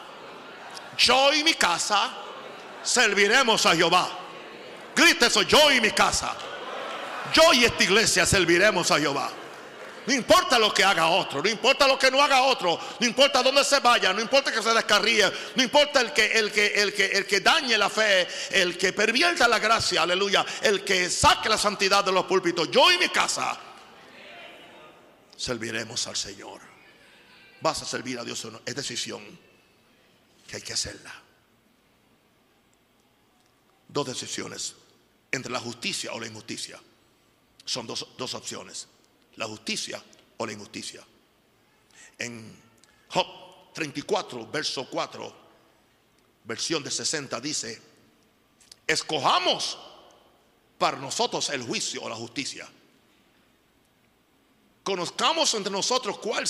yo 0.96 1.34
y 1.34 1.44
mi 1.44 1.52
casa, 1.52 2.10
serviremos 2.82 3.66
a 3.66 3.76
Jehová. 3.76 4.08
Grite 4.96 5.26
eso, 5.26 5.42
yo 5.42 5.70
y 5.70 5.78
mi 5.82 5.90
casa. 5.90 6.34
Yo 7.34 7.52
y 7.52 7.66
esta 7.66 7.84
iglesia 7.84 8.24
serviremos 8.24 8.90
a 8.90 8.98
Jehová. 8.98 9.30
No 10.06 10.14
importa 10.14 10.58
lo 10.58 10.72
que 10.72 10.82
haga 10.82 11.08
otro, 11.08 11.42
no 11.42 11.48
importa 11.48 11.86
lo 11.86 11.98
que 11.98 12.10
no 12.10 12.22
haga 12.22 12.42
otro, 12.42 12.80
no 12.98 13.06
importa 13.06 13.42
dónde 13.42 13.62
se 13.64 13.80
vaya, 13.80 14.12
no 14.12 14.20
importa 14.20 14.50
que 14.50 14.62
se 14.62 14.72
descarríe, 14.72 15.30
no 15.54 15.62
importa 15.62 16.00
el 16.00 16.12
que, 16.12 16.38
el 16.38 16.50
que, 16.50 16.66
el 16.68 16.94
que, 16.94 17.06
el 17.06 17.26
que 17.26 17.40
dañe 17.40 17.76
la 17.76 17.90
fe, 17.90 18.26
el 18.50 18.78
que 18.78 18.94
pervierta 18.94 19.46
la 19.46 19.58
gracia, 19.58 20.02
aleluya, 20.02 20.44
el 20.62 20.82
que 20.84 21.10
saque 21.10 21.50
la 21.50 21.58
santidad 21.58 22.02
de 22.02 22.12
los 22.12 22.24
púlpitos. 22.24 22.70
Yo 22.70 22.90
y 22.90 22.98
mi 22.98 23.10
casa 23.10 23.58
serviremos 25.36 26.06
al 26.06 26.16
Señor. 26.16 26.62
Vas 27.60 27.82
a 27.82 27.84
servir 27.84 28.18
a 28.18 28.24
Dios 28.24 28.42
o 28.46 28.50
no, 28.52 28.62
es 28.64 28.74
decisión 28.74 29.22
que 30.48 30.56
hay 30.56 30.62
que 30.62 30.72
hacerla. 30.72 31.14
Dos 33.86 34.06
decisiones 34.06 34.74
entre 35.30 35.52
la 35.52 35.60
justicia 35.60 36.12
o 36.14 36.20
la 36.20 36.26
injusticia. 36.26 36.80
Son 37.66 37.86
dos, 37.86 38.06
dos 38.16 38.32
opciones 38.32 38.88
la 39.40 39.46
justicia 39.46 40.00
o 40.36 40.46
la 40.46 40.52
injusticia. 40.52 41.02
En 42.18 42.54
Job 43.08 43.72
34, 43.72 44.46
verso 44.48 44.86
4, 44.88 45.34
versión 46.44 46.84
de 46.84 46.90
60, 46.90 47.40
dice, 47.40 47.80
escojamos 48.86 49.78
para 50.76 50.98
nosotros 50.98 51.48
el 51.48 51.62
juicio 51.62 52.02
o 52.02 52.08
la 52.10 52.16
justicia. 52.16 52.68
Conozcamos 54.82 55.54
entre 55.54 55.72
nosotros 55.72 56.18
cuál, 56.18 56.44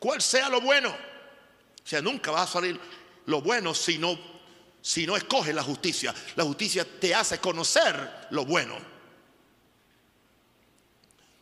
cuál 0.00 0.20
sea 0.20 0.48
lo 0.48 0.60
bueno. 0.60 0.88
O 0.90 1.88
sea, 1.88 2.02
nunca 2.02 2.32
va 2.32 2.42
a 2.42 2.46
salir 2.48 2.80
lo 3.26 3.40
bueno 3.40 3.72
si 3.72 3.98
no, 3.98 4.18
si 4.82 5.06
no 5.06 5.16
escoges 5.16 5.54
la 5.54 5.62
justicia. 5.62 6.12
La 6.34 6.42
justicia 6.42 6.84
te 6.98 7.14
hace 7.14 7.38
conocer 7.38 8.26
lo 8.30 8.44
bueno. 8.44 8.95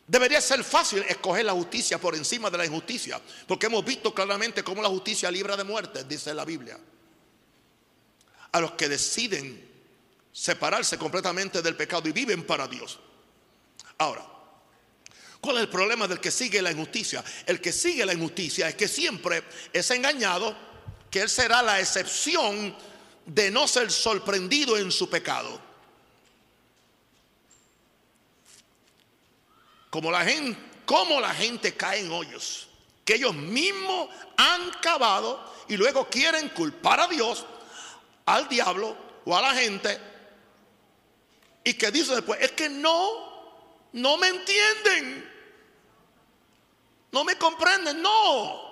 Debería 0.07 0.39
ser 0.39 0.63
fácil 0.63 1.03
escoger 1.07 1.45
la 1.45 1.53
justicia 1.53 1.99
por 1.99 2.15
encima 2.15 2.51
de 2.51 2.59
la 2.59 2.65
injusticia, 2.65 3.19
porque 3.47 3.65
hemos 3.65 3.83
visto 3.83 4.13
claramente 4.13 4.63
cómo 4.63 4.81
la 4.81 4.89
justicia 4.89 5.31
libra 5.31 5.57
de 5.57 5.63
muerte, 5.63 6.03
dice 6.03 6.33
la 6.33 6.45
Biblia. 6.45 6.77
A 8.51 8.59
los 8.59 8.71
que 8.73 8.87
deciden 8.87 9.67
separarse 10.31 10.97
completamente 10.97 11.61
del 11.61 11.75
pecado 11.75 12.07
y 12.07 12.11
viven 12.11 12.45
para 12.45 12.67
Dios. 12.67 12.99
Ahora, 13.97 14.23
¿cuál 15.41 15.57
es 15.57 15.61
el 15.63 15.69
problema 15.69 16.07
del 16.07 16.19
que 16.19 16.29
sigue 16.29 16.61
la 16.61 16.71
injusticia? 16.71 17.23
El 17.45 17.59
que 17.59 17.71
sigue 17.71 18.05
la 18.05 18.13
injusticia 18.13 18.69
es 18.69 18.75
que 18.75 18.87
siempre 18.87 19.43
es 19.73 19.89
engañado, 19.89 20.55
que 21.09 21.21
él 21.21 21.29
será 21.29 21.63
la 21.63 21.79
excepción 21.79 22.75
de 23.25 23.49
no 23.49 23.67
ser 23.67 23.91
sorprendido 23.91 24.77
en 24.77 24.91
su 24.91 25.09
pecado. 25.09 25.64
Como 29.95 31.21
la 31.21 31.33
gente, 31.33 31.73
cae 31.77 32.01
en 32.01 32.11
hoyos 32.11 32.67
que 33.05 33.15
ellos 33.15 33.33
mismos 33.33 34.09
han 34.35 34.71
cavado 34.81 35.39
y 35.69 35.77
luego 35.77 36.09
quieren 36.09 36.49
culpar 36.49 36.99
a 36.99 37.07
Dios, 37.07 37.45
al 38.25 38.49
diablo 38.49 38.97
o 39.23 39.37
a 39.37 39.41
la 39.41 39.53
gente 39.53 39.97
y 41.63 41.75
que 41.75 41.91
dice 41.91 42.13
después, 42.13 42.41
es 42.41 42.51
que 42.51 42.67
no, 42.67 43.09
no 43.93 44.17
me 44.17 44.27
entienden, 44.27 45.31
no 47.13 47.23
me 47.23 47.37
comprenden, 47.37 48.01
no. 48.01 48.65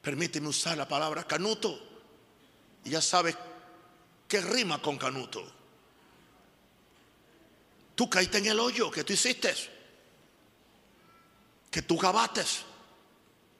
Permíteme 0.00 0.48
usar 0.48 0.78
la 0.78 0.88
palabra 0.88 1.24
canuto 1.24 1.78
y 2.84 2.90
ya 2.90 3.02
sabes 3.02 3.36
qué 4.26 4.40
rima 4.40 4.80
con 4.80 4.96
canuto. 4.96 5.57
Tú 7.98 8.08
caíste 8.08 8.38
en 8.38 8.46
el 8.46 8.60
hoyo 8.60 8.92
que 8.92 9.02
tú 9.02 9.12
hiciste, 9.12 9.52
que 11.68 11.82
tú 11.82 11.98
cavaste, 11.98 12.44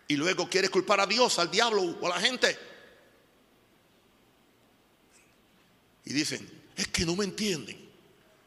y 0.07 0.15
luego 0.15 0.49
quieres 0.49 0.71
culpar 0.71 1.01
a 1.01 1.07
Dios, 1.09 1.41
al 1.41 1.51
diablo 1.51 1.83
o 1.83 2.07
a 2.07 2.11
la 2.11 2.21
gente. 2.21 2.57
Y 6.05 6.13
dicen, 6.13 6.49
es 6.77 6.87
que 6.87 7.05
no 7.05 7.17
me 7.17 7.25
entienden. 7.25 7.91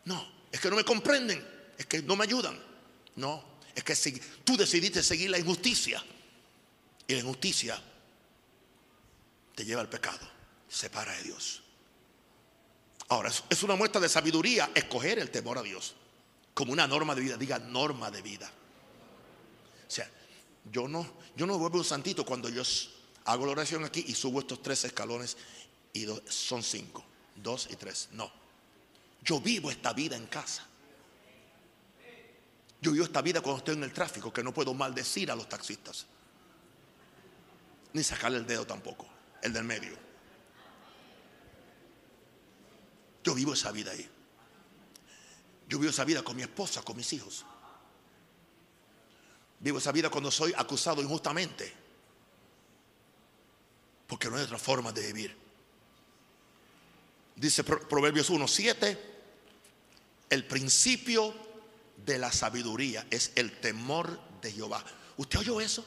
No, 0.05 0.25
es 0.49 0.61
que 0.61 0.69
no 0.69 0.77
me 0.77 0.85
comprenden, 0.85 1.45
es 1.77 1.85
que 1.87 2.01
no 2.01 2.15
me 2.15 2.23
ayudan. 2.23 2.57
No, 3.17 3.43
es 3.75 3.83
que 3.83 3.93
si 3.93 4.13
tú 4.45 4.55
decidiste 4.55 5.03
seguir 5.03 5.29
la 5.29 5.39
injusticia 5.39 6.01
y 7.05 7.15
la 7.15 7.19
injusticia 7.19 7.77
te 9.53 9.65
lleva 9.65 9.81
al 9.81 9.89
pecado, 9.89 10.25
separa 10.69 11.11
de 11.17 11.23
Dios. 11.23 11.60
Ahora, 13.11 13.29
es 13.49 13.63
una 13.63 13.75
muestra 13.75 13.99
de 13.99 14.07
sabiduría 14.07 14.71
escoger 14.73 15.19
el 15.19 15.29
temor 15.29 15.57
a 15.57 15.61
Dios 15.61 15.95
como 16.53 16.71
una 16.71 16.87
norma 16.87 17.13
de 17.13 17.19
vida, 17.19 17.35
diga 17.35 17.59
norma 17.59 18.09
de 18.09 18.21
vida. 18.21 18.49
O 19.85 19.91
sea, 19.91 20.09
yo 20.71 20.87
no, 20.87 21.05
yo 21.35 21.45
no 21.45 21.57
vuelvo 21.57 21.79
un 21.79 21.83
santito 21.83 22.25
cuando 22.25 22.47
yo 22.47 22.63
hago 23.25 23.45
la 23.45 23.51
oración 23.51 23.83
aquí 23.83 24.05
y 24.07 24.15
subo 24.15 24.39
estos 24.39 24.61
tres 24.61 24.85
escalones 24.85 25.35
y 25.91 26.07
son 26.29 26.63
cinco, 26.63 27.03
dos 27.35 27.67
y 27.69 27.75
tres. 27.75 28.07
No, 28.13 28.31
yo 29.25 29.41
vivo 29.41 29.69
esta 29.69 29.91
vida 29.91 30.15
en 30.15 30.27
casa. 30.27 30.65
Yo 32.79 32.93
vivo 32.93 33.03
esta 33.03 33.21
vida 33.21 33.41
cuando 33.41 33.57
estoy 33.57 33.75
en 33.75 33.83
el 33.83 33.91
tráfico, 33.91 34.31
que 34.31 34.41
no 34.41 34.53
puedo 34.53 34.73
maldecir 34.73 35.29
a 35.31 35.35
los 35.35 35.49
taxistas. 35.49 36.05
Ni 37.91 38.03
sacarle 38.03 38.37
el 38.37 38.47
dedo 38.47 38.65
tampoco, 38.65 39.05
el 39.41 39.51
del 39.51 39.65
medio. 39.65 40.10
Yo 43.23 43.33
vivo 43.33 43.53
esa 43.53 43.71
vida 43.71 43.91
ahí. 43.91 44.09
Yo 45.67 45.79
vivo 45.79 45.89
esa 45.89 46.03
vida 46.03 46.23
con 46.23 46.35
mi 46.35 46.41
esposa, 46.41 46.81
con 46.81 46.97
mis 46.97 47.13
hijos. 47.13 47.45
Vivo 49.59 49.77
esa 49.77 49.91
vida 49.91 50.09
cuando 50.09 50.31
soy 50.31 50.53
acusado 50.57 51.01
injustamente. 51.01 51.71
Porque 54.07 54.29
no 54.29 54.37
hay 54.37 54.43
otra 54.43 54.57
forma 54.57 54.91
de 54.91 55.05
vivir. 55.07 55.37
Dice 57.35 57.63
Proverbios 57.63 58.29
1, 58.29 58.47
7. 58.47 59.11
El 60.29 60.45
principio 60.45 61.33
de 62.05 62.17
la 62.17 62.31
sabiduría 62.31 63.05
es 63.09 63.31
el 63.35 63.59
temor 63.59 64.19
de 64.41 64.51
Jehová. 64.51 64.83
¿Usted 65.17 65.39
oyó 65.39 65.61
eso? 65.61 65.85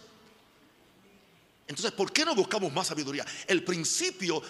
Entonces, 1.67 1.93
¿por 1.93 2.13
qué 2.13 2.25
no 2.25 2.35
buscamos 2.35 2.73
más 2.73 2.89
sabiduría? 2.89 3.25
El 3.47 3.65
principio 3.65 4.43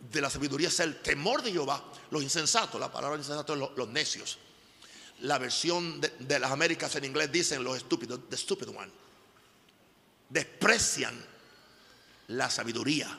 de 0.00 0.20
la 0.20 0.30
sabiduría 0.30 0.68
es 0.68 0.80
el 0.80 1.00
temor 1.00 1.42
de 1.42 1.52
Jehová. 1.52 1.82
Los 2.10 2.22
insensatos, 2.22 2.80
la 2.80 2.90
palabra 2.90 3.18
insensato 3.18 3.54
es 3.54 3.60
los, 3.76 3.88
necios. 3.88 4.38
La 5.20 5.38
versión 5.38 6.00
de, 6.00 6.38
las 6.38 6.50
Américas 6.50 6.94
en 6.96 7.04
inglés 7.04 7.30
dicen 7.30 7.62
los 7.62 7.76
estúpidos, 7.76 8.20
the 8.28 8.36
stupid 8.36 8.68
one. 8.68 8.90
Desprecian 10.28 11.22
la 12.28 12.48
sabiduría 12.48 13.18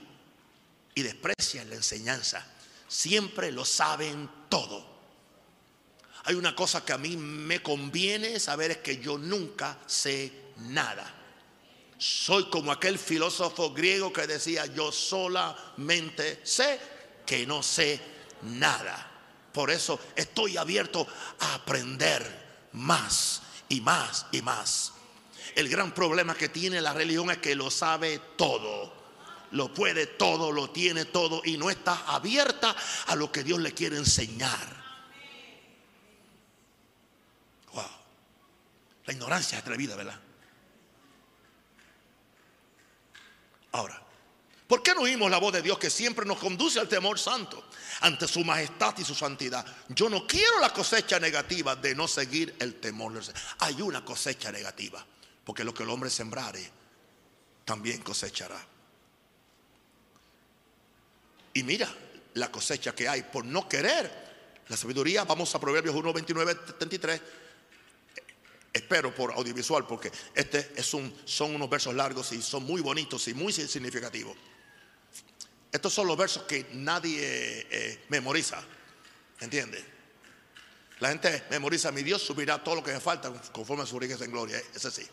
y 0.95 1.01
desprecian 1.03 1.69
la 1.69 1.75
enseñanza. 1.75 2.45
Siempre 2.87 3.51
lo 3.51 3.65
saben 3.65 4.29
todo. 4.49 4.89
Hay 6.23 6.35
una 6.35 6.55
cosa 6.55 6.83
que 6.83 6.93
a 6.93 6.97
mí 6.97 7.15
me 7.17 7.61
conviene 7.61 8.39
saber 8.39 8.71
es 8.71 8.77
que 8.77 8.97
yo 8.97 9.17
nunca 9.17 9.79
sé 9.87 10.31
nada. 10.57 11.20
Soy 12.01 12.45
como 12.45 12.71
aquel 12.71 12.97
filósofo 12.97 13.73
griego 13.73 14.11
que 14.11 14.25
decía, 14.25 14.65
yo 14.65 14.91
solamente 14.91 16.39
sé 16.43 16.79
que 17.27 17.45
no 17.45 17.61
sé 17.61 18.01
nada. 18.41 19.07
Por 19.53 19.69
eso 19.69 19.99
estoy 20.15 20.57
abierto 20.57 21.05
a 21.41 21.53
aprender 21.53 22.69
más 22.71 23.43
y 23.69 23.81
más 23.81 24.25
y 24.31 24.41
más. 24.41 24.93
El 25.53 25.69
gran 25.69 25.93
problema 25.93 26.33
que 26.33 26.49
tiene 26.49 26.81
la 26.81 26.91
religión 26.91 27.29
es 27.29 27.37
que 27.37 27.53
lo 27.53 27.69
sabe 27.69 28.19
todo. 28.35 28.91
Lo 29.51 29.71
puede 29.71 30.07
todo, 30.07 30.51
lo 30.51 30.71
tiene 30.71 31.05
todo 31.05 31.43
y 31.45 31.55
no 31.57 31.69
está 31.69 32.07
abierta 32.07 32.75
a 33.05 33.15
lo 33.15 33.31
que 33.31 33.43
Dios 33.43 33.59
le 33.59 33.75
quiere 33.75 33.97
enseñar. 33.97 34.83
Wow. 37.73 37.85
La 39.05 39.13
ignorancia 39.13 39.59
es 39.59 39.63
atrevida, 39.63 39.95
¿verdad? 39.95 40.19
Ahora, 43.71 44.01
¿por 44.67 44.83
qué 44.83 44.93
no 44.93 45.01
oímos 45.01 45.31
la 45.31 45.37
voz 45.37 45.53
de 45.53 45.61
Dios 45.61 45.79
que 45.79 45.89
siempre 45.89 46.25
nos 46.25 46.37
conduce 46.37 46.79
al 46.79 46.87
temor 46.87 47.17
santo 47.17 47.63
ante 48.01 48.27
su 48.27 48.43
majestad 48.43 48.95
y 48.97 49.03
su 49.03 49.15
santidad? 49.15 49.65
Yo 49.89 50.09
no 50.09 50.27
quiero 50.27 50.59
la 50.59 50.73
cosecha 50.73 51.19
negativa 51.19 51.75
de 51.75 51.95
no 51.95 52.07
seguir 52.07 52.55
el 52.59 52.75
temor. 52.75 53.21
Hay 53.59 53.81
una 53.81 54.03
cosecha 54.03 54.51
negativa, 54.51 55.05
porque 55.43 55.63
lo 55.63 55.73
que 55.73 55.83
el 55.83 55.89
hombre 55.89 56.09
sembrare, 56.09 56.69
también 57.65 58.01
cosechará. 58.01 58.59
Y 61.53 61.63
mira 61.63 61.93
la 62.33 62.51
cosecha 62.51 62.95
que 62.95 63.07
hay 63.07 63.23
por 63.23 63.45
no 63.45 63.67
querer 63.67 64.31
la 64.67 64.77
sabiduría. 64.77 65.25
Vamos 65.25 65.53
a 65.53 65.59
Proverbios 65.59 65.95
1, 65.95 66.13
29, 66.13 66.55
33 66.79 67.21
Espero 68.73 69.13
por 69.13 69.33
audiovisual 69.33 69.85
porque 69.85 70.11
este 70.33 70.71
es 70.75 70.93
un, 70.93 71.13
son 71.25 71.55
unos 71.55 71.69
versos 71.69 71.93
largos 71.93 72.31
y 72.31 72.41
son 72.41 72.63
muy 72.63 72.81
bonitos 72.81 73.27
y 73.27 73.33
muy 73.33 73.51
significativos. 73.51 74.35
Estos 75.71 75.93
son 75.93 76.07
los 76.07 76.17
versos 76.17 76.43
que 76.43 76.67
nadie 76.73 77.67
eh, 77.69 78.05
memoriza. 78.09 78.61
¿Entiende? 79.39 79.83
La 80.99 81.09
gente 81.09 81.43
memoriza, 81.49 81.91
mi 81.91 82.03
Dios 82.03 82.21
subirá 82.21 82.63
todo 82.63 82.75
lo 82.75 82.83
que 82.83 82.93
me 82.93 82.99
falta 82.99 83.31
conforme 83.51 83.83
a 83.83 83.85
su 83.85 83.99
riqueza 83.99 84.23
en 84.23 84.31
gloria. 84.31 84.61
Ese 84.73 84.91
sí. 84.91 85.07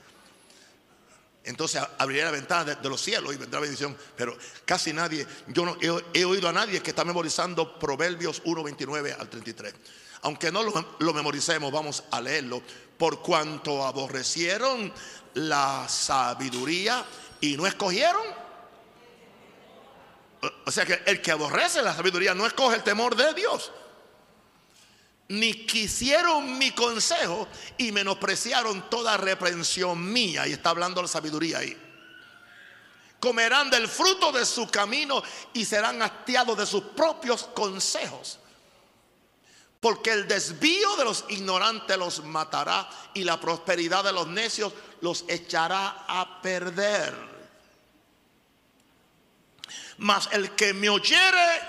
Entonces 1.44 1.82
abriré 1.96 2.24
la 2.24 2.30
ventana 2.30 2.74
de, 2.74 2.88
los 2.88 3.00
cielos 3.00 3.34
y 3.34 3.38
vendrá 3.38 3.58
bendición. 3.58 3.96
Pero 4.16 4.36
casi 4.64 4.92
nadie, 4.92 5.26
yo 5.48 5.64
no 5.64 5.78
he, 6.12 6.24
oído 6.24 6.48
a 6.48 6.52
nadie 6.52 6.82
que 6.82 6.90
está 6.90 7.04
memorizando 7.04 7.78
Proverbios 7.78 8.42
1, 8.44 8.62
29 8.62 9.14
al 9.14 9.30
33. 9.30 9.74
Aunque 10.22 10.52
no 10.52 10.62
lo 10.62 11.14
memoricemos, 11.14 11.72
vamos 11.72 12.04
a 12.10 12.20
leerlo 12.20 12.62
por 12.98 13.22
cuanto 13.22 13.86
aborrecieron 13.86 14.92
la 15.34 15.88
sabiduría 15.88 17.04
y 17.40 17.56
no 17.56 17.66
escogieron. 17.66 18.22
O 20.66 20.70
sea 20.70 20.84
que 20.84 21.02
el 21.06 21.22
que 21.22 21.30
aborrece 21.30 21.82
la 21.82 21.94
sabiduría 21.94 22.34
no 22.34 22.46
escoge 22.46 22.76
el 22.76 22.82
temor 22.82 23.16
de 23.16 23.32
Dios. 23.34 23.72
Ni 25.28 25.66
quisieron 25.66 26.58
mi 26.58 26.72
consejo 26.72 27.48
y 27.76 27.92
menospreciaron 27.92 28.88
toda 28.88 29.16
reprensión 29.16 30.12
mía. 30.12 30.46
Y 30.46 30.52
está 30.52 30.70
hablando 30.70 31.02
la 31.02 31.08
sabiduría 31.08 31.58
ahí. 31.58 31.76
Comerán 33.20 33.68
del 33.68 33.88
fruto 33.88 34.32
de 34.32 34.46
su 34.46 34.68
camino 34.68 35.22
y 35.52 35.64
serán 35.64 36.00
hastiados 36.02 36.56
de 36.56 36.66
sus 36.66 36.82
propios 36.82 37.44
consejos. 37.54 38.38
Porque 39.80 40.12
el 40.12 40.26
desvío 40.26 40.96
de 40.96 41.04
los 41.04 41.24
ignorantes 41.28 41.96
los 41.96 42.24
matará 42.24 42.88
y 43.14 43.22
la 43.24 43.38
prosperidad 43.38 44.02
de 44.02 44.12
los 44.12 44.26
necios 44.26 44.72
los 45.00 45.24
echará 45.28 46.04
a 46.08 46.42
perder. 46.42 47.14
Mas 49.98 50.28
el 50.32 50.50
que 50.52 50.72
me 50.74 50.88
oyere 50.88 51.60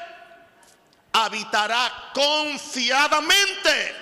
habitará 1.14 2.12
confiadamente. 2.14 3.96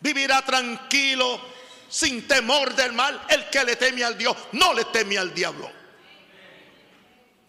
Vivirá 0.00 0.42
tranquilo, 0.42 1.40
sin 1.88 2.26
temor 2.28 2.74
del 2.74 2.92
mal. 2.92 3.24
El 3.28 3.48
que 3.50 3.64
le 3.64 3.76
teme 3.76 4.04
al 4.04 4.16
Dios 4.16 4.36
no 4.52 4.72
le 4.74 4.84
teme 4.86 5.18
al 5.18 5.34
diablo. 5.34 5.70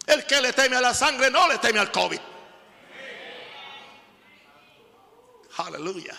El 0.06 0.24
que 0.24 0.40
le 0.40 0.52
teme 0.52 0.76
a 0.76 0.80
la 0.80 0.94
sangre 0.94 1.30
no 1.30 1.48
le 1.48 1.58
teme 1.58 1.78
al 1.78 1.90
COVID. 1.90 2.20
Aleluya. 5.58 6.14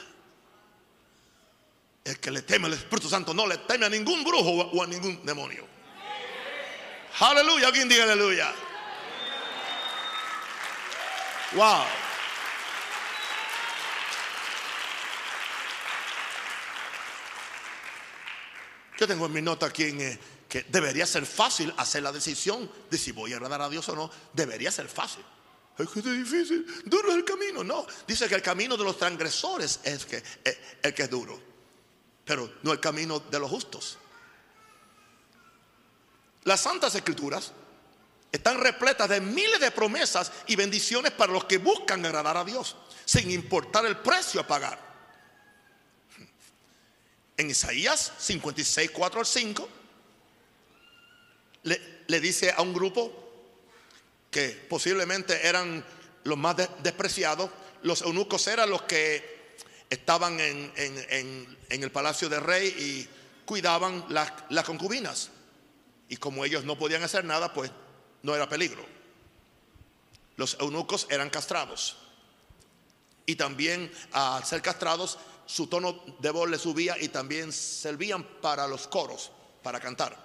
El 2.03 2.19
que 2.19 2.31
le 2.31 2.41
teme 2.41 2.67
al 2.67 2.73
Espíritu 2.73 3.09
Santo 3.09 3.33
no 3.33 3.45
le 3.45 3.57
teme 3.59 3.85
a 3.85 3.89
ningún 3.89 4.23
brujo 4.23 4.49
o 4.49 4.83
a 4.83 4.87
ningún 4.87 5.25
demonio. 5.25 5.67
Aleluya. 7.19 7.67
Alguien 7.67 7.89
diga 7.89 8.03
aleluya. 8.03 8.53
Wow. 11.53 11.83
Yo 18.97 19.07
tengo 19.07 19.27
en 19.27 19.33
mi 19.33 19.41
nota 19.41 19.67
aquí 19.67 19.83
eh, 19.83 20.19
que 20.49 20.63
debería 20.63 21.05
ser 21.05 21.25
fácil 21.25 21.73
hacer 21.77 22.01
la 22.01 22.11
decisión 22.11 22.69
de 22.89 22.97
si 22.97 23.11
voy 23.11 23.33
a 23.33 23.35
agradar 23.35 23.61
a 23.61 23.69
Dios 23.69 23.87
o 23.89 23.95
no. 23.95 24.09
Debería 24.33 24.71
ser 24.71 24.87
fácil. 24.87 25.23
Es 25.77 25.89
que 25.89 25.99
es 25.99 26.05
difícil, 26.05 26.65
duro 26.85 27.11
es 27.11 27.17
el 27.17 27.23
camino. 27.23 27.63
No, 27.63 27.85
dice 28.07 28.27
que 28.27 28.35
el 28.35 28.41
camino 28.41 28.75
de 28.75 28.83
los 28.83 28.97
transgresores 28.97 29.79
es 29.83 30.05
que, 30.05 30.23
eh, 30.43 30.77
el 30.81 30.93
que 30.93 31.03
es 31.03 31.09
duro, 31.09 31.39
pero 32.25 32.51
no 32.63 32.71
el 32.71 32.79
camino 32.79 33.19
de 33.19 33.39
los 33.39 33.49
justos. 33.49 33.97
Las 36.45 36.61
santas 36.61 36.95
escrituras 36.95 37.51
están 38.31 38.59
repletas 38.59 39.07
de 39.07 39.21
miles 39.21 39.59
de 39.59 39.69
promesas 39.69 40.31
y 40.47 40.55
bendiciones 40.55 41.11
para 41.11 41.31
los 41.31 41.45
que 41.45 41.59
buscan 41.59 42.03
agradar 42.05 42.37
a 42.37 42.43
Dios, 42.43 42.75
sin 43.05 43.29
importar 43.29 43.85
el 43.85 43.97
precio 43.97 44.41
a 44.41 44.47
pagar. 44.47 44.79
En 47.37 47.51
Isaías 47.51 48.13
56, 48.17 48.89
4 48.91 49.19
al 49.19 49.25
5, 49.25 49.69
le, 51.63 52.03
le 52.07 52.19
dice 52.19 52.51
a 52.51 52.63
un 52.63 52.73
grupo 52.73 53.26
que 54.37 54.49
posiblemente 54.49 55.47
eran 55.47 55.83
los 56.23 56.37
más 56.37 56.55
despreciados. 56.83 57.49
Los 57.81 58.03
eunucos 58.03 58.45
eran 58.45 58.69
los 58.69 58.83
que 58.83 59.55
estaban 59.89 60.39
en, 60.39 61.57
el 61.69 61.91
palacio 61.91 62.29
del 62.29 62.41
rey 62.41 62.67
y 62.67 63.09
cuidaban 63.47 64.05
las, 64.09 64.31
las 64.49 64.63
concubinas. 64.63 65.31
Y 66.07 66.17
como 66.17 66.45
ellos 66.45 66.65
no 66.65 66.77
podían 66.77 67.01
hacer 67.01 67.25
nada, 67.25 67.51
pues 67.51 67.71
no 68.21 68.35
era 68.35 68.47
peligro. 68.47 68.85
Los 70.35 70.55
eunucos 70.59 71.07
eran 71.09 71.31
castrados. 71.31 71.97
Y 73.25 73.37
también 73.37 73.91
al 74.11 74.45
ser 74.45 74.61
castrados, 74.61 75.17
su 75.47 75.65
tono 75.65 75.99
de 76.19 76.29
voz 76.29 76.47
le 76.47 76.59
subía 76.59 76.95
y 77.01 77.07
también 77.07 77.51
servían 77.51 78.23
para 78.39 78.67
los 78.67 78.85
coros, 78.85 79.31
para 79.63 79.79
cantar. 79.79 80.15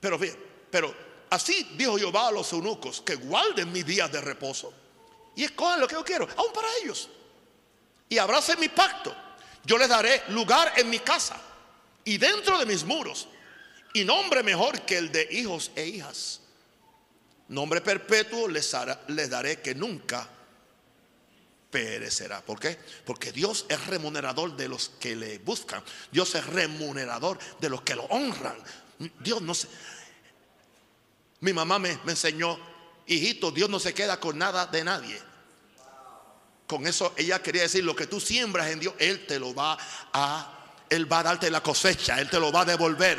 Pero 0.00 0.18
bien, 0.18 0.51
pero 0.72 0.94
así 1.28 1.74
dijo 1.76 1.98
Jehová 1.98 2.28
a 2.28 2.32
los 2.32 2.50
eunucos, 2.50 3.02
que 3.02 3.14
guarden 3.16 3.70
mis 3.70 3.84
días 3.84 4.10
de 4.10 4.22
reposo 4.22 4.72
y 5.36 5.44
escojan 5.44 5.78
lo 5.78 5.86
que 5.86 5.96
yo 5.96 6.02
quiero, 6.04 6.26
aún 6.34 6.50
para 6.50 6.66
ellos. 6.82 7.10
Y 8.08 8.16
abracen 8.16 8.58
mi 8.58 8.70
pacto. 8.70 9.14
Yo 9.64 9.76
les 9.76 9.90
daré 9.90 10.22
lugar 10.28 10.72
en 10.76 10.88
mi 10.88 10.98
casa 10.98 11.38
y 12.04 12.16
dentro 12.16 12.58
de 12.58 12.64
mis 12.64 12.84
muros. 12.84 13.28
Y 13.92 14.02
nombre 14.04 14.42
mejor 14.42 14.80
que 14.80 14.96
el 14.96 15.12
de 15.12 15.28
hijos 15.30 15.70
e 15.76 15.84
hijas. 15.84 16.40
Nombre 17.48 17.82
perpetuo 17.82 18.48
les, 18.48 18.74
les 19.08 19.28
daré 19.28 19.60
que 19.60 19.74
nunca 19.74 20.26
perecerá. 21.70 22.40
¿Por 22.40 22.58
qué? 22.58 22.78
Porque 23.04 23.30
Dios 23.30 23.66
es 23.68 23.86
remunerador 23.88 24.56
de 24.56 24.68
los 24.68 24.88
que 24.88 25.14
le 25.16 25.36
buscan. 25.38 25.82
Dios 26.10 26.34
es 26.34 26.46
remunerador 26.46 27.38
de 27.60 27.68
los 27.68 27.82
que 27.82 27.94
lo 27.94 28.04
honran. 28.04 28.56
Dios 29.20 29.42
no 29.42 29.54
se... 29.54 29.68
Mi 31.42 31.52
mamá 31.52 31.80
me, 31.80 31.98
enseñó, 32.06 32.56
hijito, 33.04 33.50
Dios 33.50 33.68
no 33.68 33.80
se 33.80 33.92
queda 33.92 34.20
con 34.20 34.38
nada 34.38 34.64
de 34.66 34.84
nadie. 34.84 35.20
Con 36.68 36.86
eso 36.86 37.12
ella 37.16 37.42
quería 37.42 37.62
decir, 37.62 37.82
lo 37.82 37.96
que 37.96 38.06
tú 38.06 38.20
siembras 38.20 38.68
en 38.68 38.78
Dios, 38.78 38.94
Él 39.00 39.26
te 39.26 39.40
lo 39.40 39.52
va 39.52 39.76
a, 40.12 40.84
Él 40.88 41.12
va 41.12 41.18
a 41.18 41.22
darte 41.24 41.50
la 41.50 41.60
cosecha, 41.60 42.20
Él 42.20 42.30
te 42.30 42.38
lo 42.38 42.52
va 42.52 42.60
a 42.60 42.64
devolver. 42.64 43.18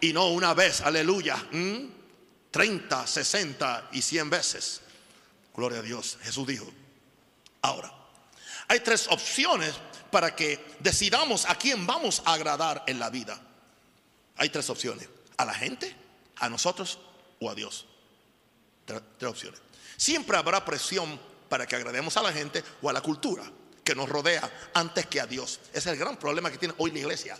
Y 0.00 0.12
no 0.12 0.28
una 0.28 0.54
vez, 0.54 0.82
aleluya, 0.82 1.36
30, 2.52 3.06
60 3.08 3.88
y 3.90 4.02
100 4.02 4.30
veces. 4.30 4.80
Gloria 5.52 5.80
a 5.80 5.82
Dios, 5.82 6.16
Jesús 6.22 6.46
dijo. 6.46 6.72
Ahora, 7.60 7.92
hay 8.68 8.78
tres 8.80 9.08
opciones 9.08 9.74
para 10.12 10.36
que 10.36 10.64
decidamos 10.78 11.44
a 11.44 11.56
quién 11.56 11.88
vamos 11.88 12.22
a 12.24 12.34
agradar 12.34 12.84
en 12.86 13.00
la 13.00 13.10
vida. 13.10 13.36
Hay 14.36 14.48
tres 14.50 14.70
opciones. 14.70 15.08
A 15.36 15.44
la 15.44 15.54
gente, 15.54 15.96
a 16.40 16.48
nosotros 16.48 16.98
o 17.38 17.50
a 17.50 17.54
Dios. 17.54 17.86
Tres, 18.84 19.02
opciones. 19.22 19.60
Siempre 19.96 20.36
habrá 20.36 20.64
presión 20.64 21.20
para 21.48 21.66
que 21.66 21.76
agrademos 21.76 22.16
a 22.16 22.22
la 22.22 22.32
gente 22.32 22.64
o 22.82 22.90
a 22.90 22.92
la 22.92 23.00
cultura 23.00 23.44
que 23.84 23.94
nos 23.94 24.08
rodea 24.08 24.50
antes 24.74 25.06
que 25.06 25.20
a 25.20 25.26
Dios. 25.26 25.60
Ese 25.70 25.78
es 25.78 25.86
el 25.86 25.96
gran 25.96 26.16
problema 26.16 26.50
que 26.50 26.58
tiene 26.58 26.74
hoy 26.78 26.90
la 26.90 26.98
iglesia. 26.98 27.38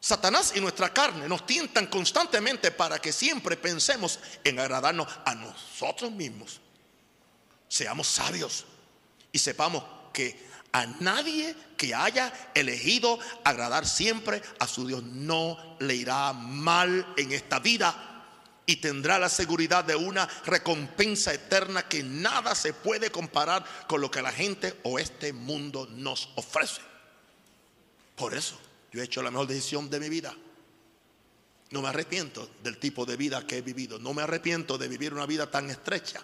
Satanás 0.00 0.52
y 0.54 0.60
nuestra 0.60 0.92
carne 0.92 1.28
nos 1.28 1.44
tientan 1.44 1.86
constantemente 1.86 2.70
para 2.70 3.00
que 3.00 3.12
siempre 3.12 3.56
pensemos 3.56 4.20
en 4.44 4.60
agradarnos 4.60 5.08
a 5.24 5.34
nosotros 5.34 6.12
mismos. 6.12 6.60
Seamos 7.68 8.06
sabios 8.06 8.64
y 9.32 9.38
sepamos 9.38 9.84
que 10.12 10.47
a 10.72 10.86
nadie 11.00 11.56
que 11.76 11.94
haya 11.94 12.32
elegido 12.54 13.18
agradar 13.44 13.86
siempre 13.86 14.42
a 14.58 14.66
su 14.66 14.86
Dios 14.86 15.02
no 15.02 15.76
le 15.80 15.94
irá 15.94 16.32
mal 16.32 17.14
en 17.16 17.32
esta 17.32 17.58
vida 17.58 18.08
y 18.66 18.76
tendrá 18.76 19.18
la 19.18 19.30
seguridad 19.30 19.82
de 19.84 19.96
una 19.96 20.28
recompensa 20.44 21.32
eterna 21.32 21.88
que 21.88 22.02
nada 22.02 22.54
se 22.54 22.74
puede 22.74 23.10
comparar 23.10 23.64
con 23.86 24.02
lo 24.02 24.10
que 24.10 24.20
la 24.20 24.30
gente 24.30 24.78
o 24.82 24.98
este 24.98 25.32
mundo 25.32 25.88
nos 25.90 26.28
ofrece. 26.36 26.82
Por 28.14 28.34
eso 28.34 28.58
yo 28.92 29.00
he 29.00 29.04
hecho 29.04 29.22
la 29.22 29.30
mejor 29.30 29.46
decisión 29.46 29.88
de 29.88 30.00
mi 30.00 30.10
vida. 30.10 30.34
No 31.70 31.80
me 31.80 31.88
arrepiento 31.88 32.50
del 32.62 32.76
tipo 32.76 33.06
de 33.06 33.16
vida 33.16 33.46
que 33.46 33.56
he 33.56 33.62
vivido. 33.62 33.98
No 33.98 34.12
me 34.12 34.22
arrepiento 34.22 34.76
de 34.76 34.88
vivir 34.88 35.14
una 35.14 35.24
vida 35.24 35.50
tan 35.50 35.70
estrecha. 35.70 36.22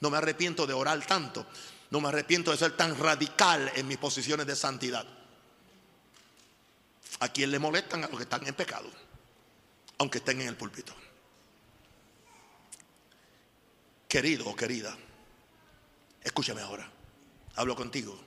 No 0.00 0.10
me 0.10 0.18
arrepiento 0.18 0.66
de 0.66 0.74
orar 0.74 1.06
tanto. 1.06 1.46
No 1.90 2.00
me 2.00 2.08
arrepiento 2.08 2.50
de 2.50 2.56
ser 2.56 2.76
tan 2.76 2.98
radical 2.98 3.72
en 3.74 3.86
mis 3.86 3.96
posiciones 3.96 4.46
de 4.46 4.54
santidad. 4.54 5.06
A 7.20 7.28
quien 7.30 7.50
le 7.50 7.58
molestan 7.58 8.04
a 8.04 8.08
los 8.08 8.18
que 8.18 8.24
están 8.24 8.46
en 8.46 8.54
pecado, 8.54 8.90
aunque 9.98 10.18
estén 10.18 10.40
en 10.40 10.48
el 10.48 10.56
púlpito. 10.56 10.94
Querido 14.06 14.46
o 14.46 14.54
querida, 14.54 14.96
escúchame 16.22 16.60
ahora. 16.60 16.90
Hablo 17.56 17.74
contigo. 17.74 18.18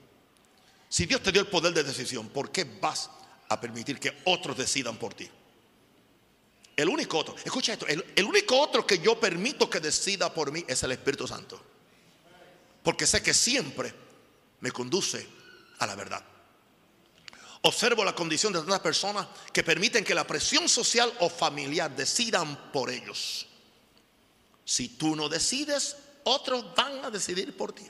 Si 0.88 1.06
Dios 1.06 1.22
te 1.22 1.32
dio 1.32 1.40
el 1.40 1.46
poder 1.46 1.72
de 1.72 1.84
decisión, 1.84 2.28
¿por 2.28 2.50
qué 2.50 2.64
vas 2.64 3.10
a 3.48 3.60
permitir 3.60 3.98
que 3.98 4.20
otros 4.24 4.56
decidan 4.58 4.96
por 4.96 5.14
ti? 5.14 5.28
El 6.76 6.88
único 6.88 7.18
otro, 7.18 7.36
escucha 7.44 7.74
esto, 7.74 7.86
el, 7.86 8.04
el 8.16 8.24
único 8.24 8.58
otro 8.60 8.86
que 8.86 8.98
yo 8.98 9.18
permito 9.18 9.70
que 9.70 9.80
decida 9.80 10.32
por 10.34 10.52
mí 10.52 10.64
es 10.66 10.82
el 10.82 10.92
Espíritu 10.92 11.26
Santo 11.26 11.71
porque 12.82 13.06
sé 13.06 13.22
que 13.22 13.34
siempre 13.34 13.94
me 14.60 14.70
conduce 14.70 15.26
a 15.78 15.86
la 15.86 15.94
verdad. 15.94 16.22
Observo 17.62 18.04
la 18.04 18.14
condición 18.14 18.52
de 18.52 18.58
tantas 18.58 18.80
personas 18.80 19.26
que 19.52 19.62
permiten 19.62 20.04
que 20.04 20.14
la 20.14 20.26
presión 20.26 20.68
social 20.68 21.12
o 21.20 21.28
familiar 21.28 21.94
decidan 21.94 22.72
por 22.72 22.90
ellos. 22.90 23.46
Si 24.64 24.88
tú 24.88 25.14
no 25.14 25.28
decides, 25.28 25.96
otros 26.24 26.74
van 26.74 27.04
a 27.04 27.10
decidir 27.10 27.56
por 27.56 27.72
ti. 27.72 27.88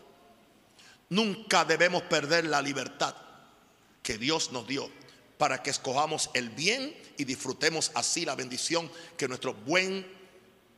Nunca 1.09 1.65
debemos 1.65 2.03
perder 2.03 2.47
la 2.47 2.61
libertad 2.61 3.15
que 4.03 4.19
Dios 4.19 4.53
nos 4.53 4.67
dio 4.67 4.91
para 5.39 5.63
que 5.63 5.71
escojamos 5.71 6.31
el 6.35 6.51
bien 6.51 6.95
y 7.17 7.25
disfrutemos 7.25 7.91
así 7.95 8.25
la 8.25 8.35
bendición 8.35 8.91
que 9.17 9.29
nuestro 9.29 9.55
buen 9.55 10.07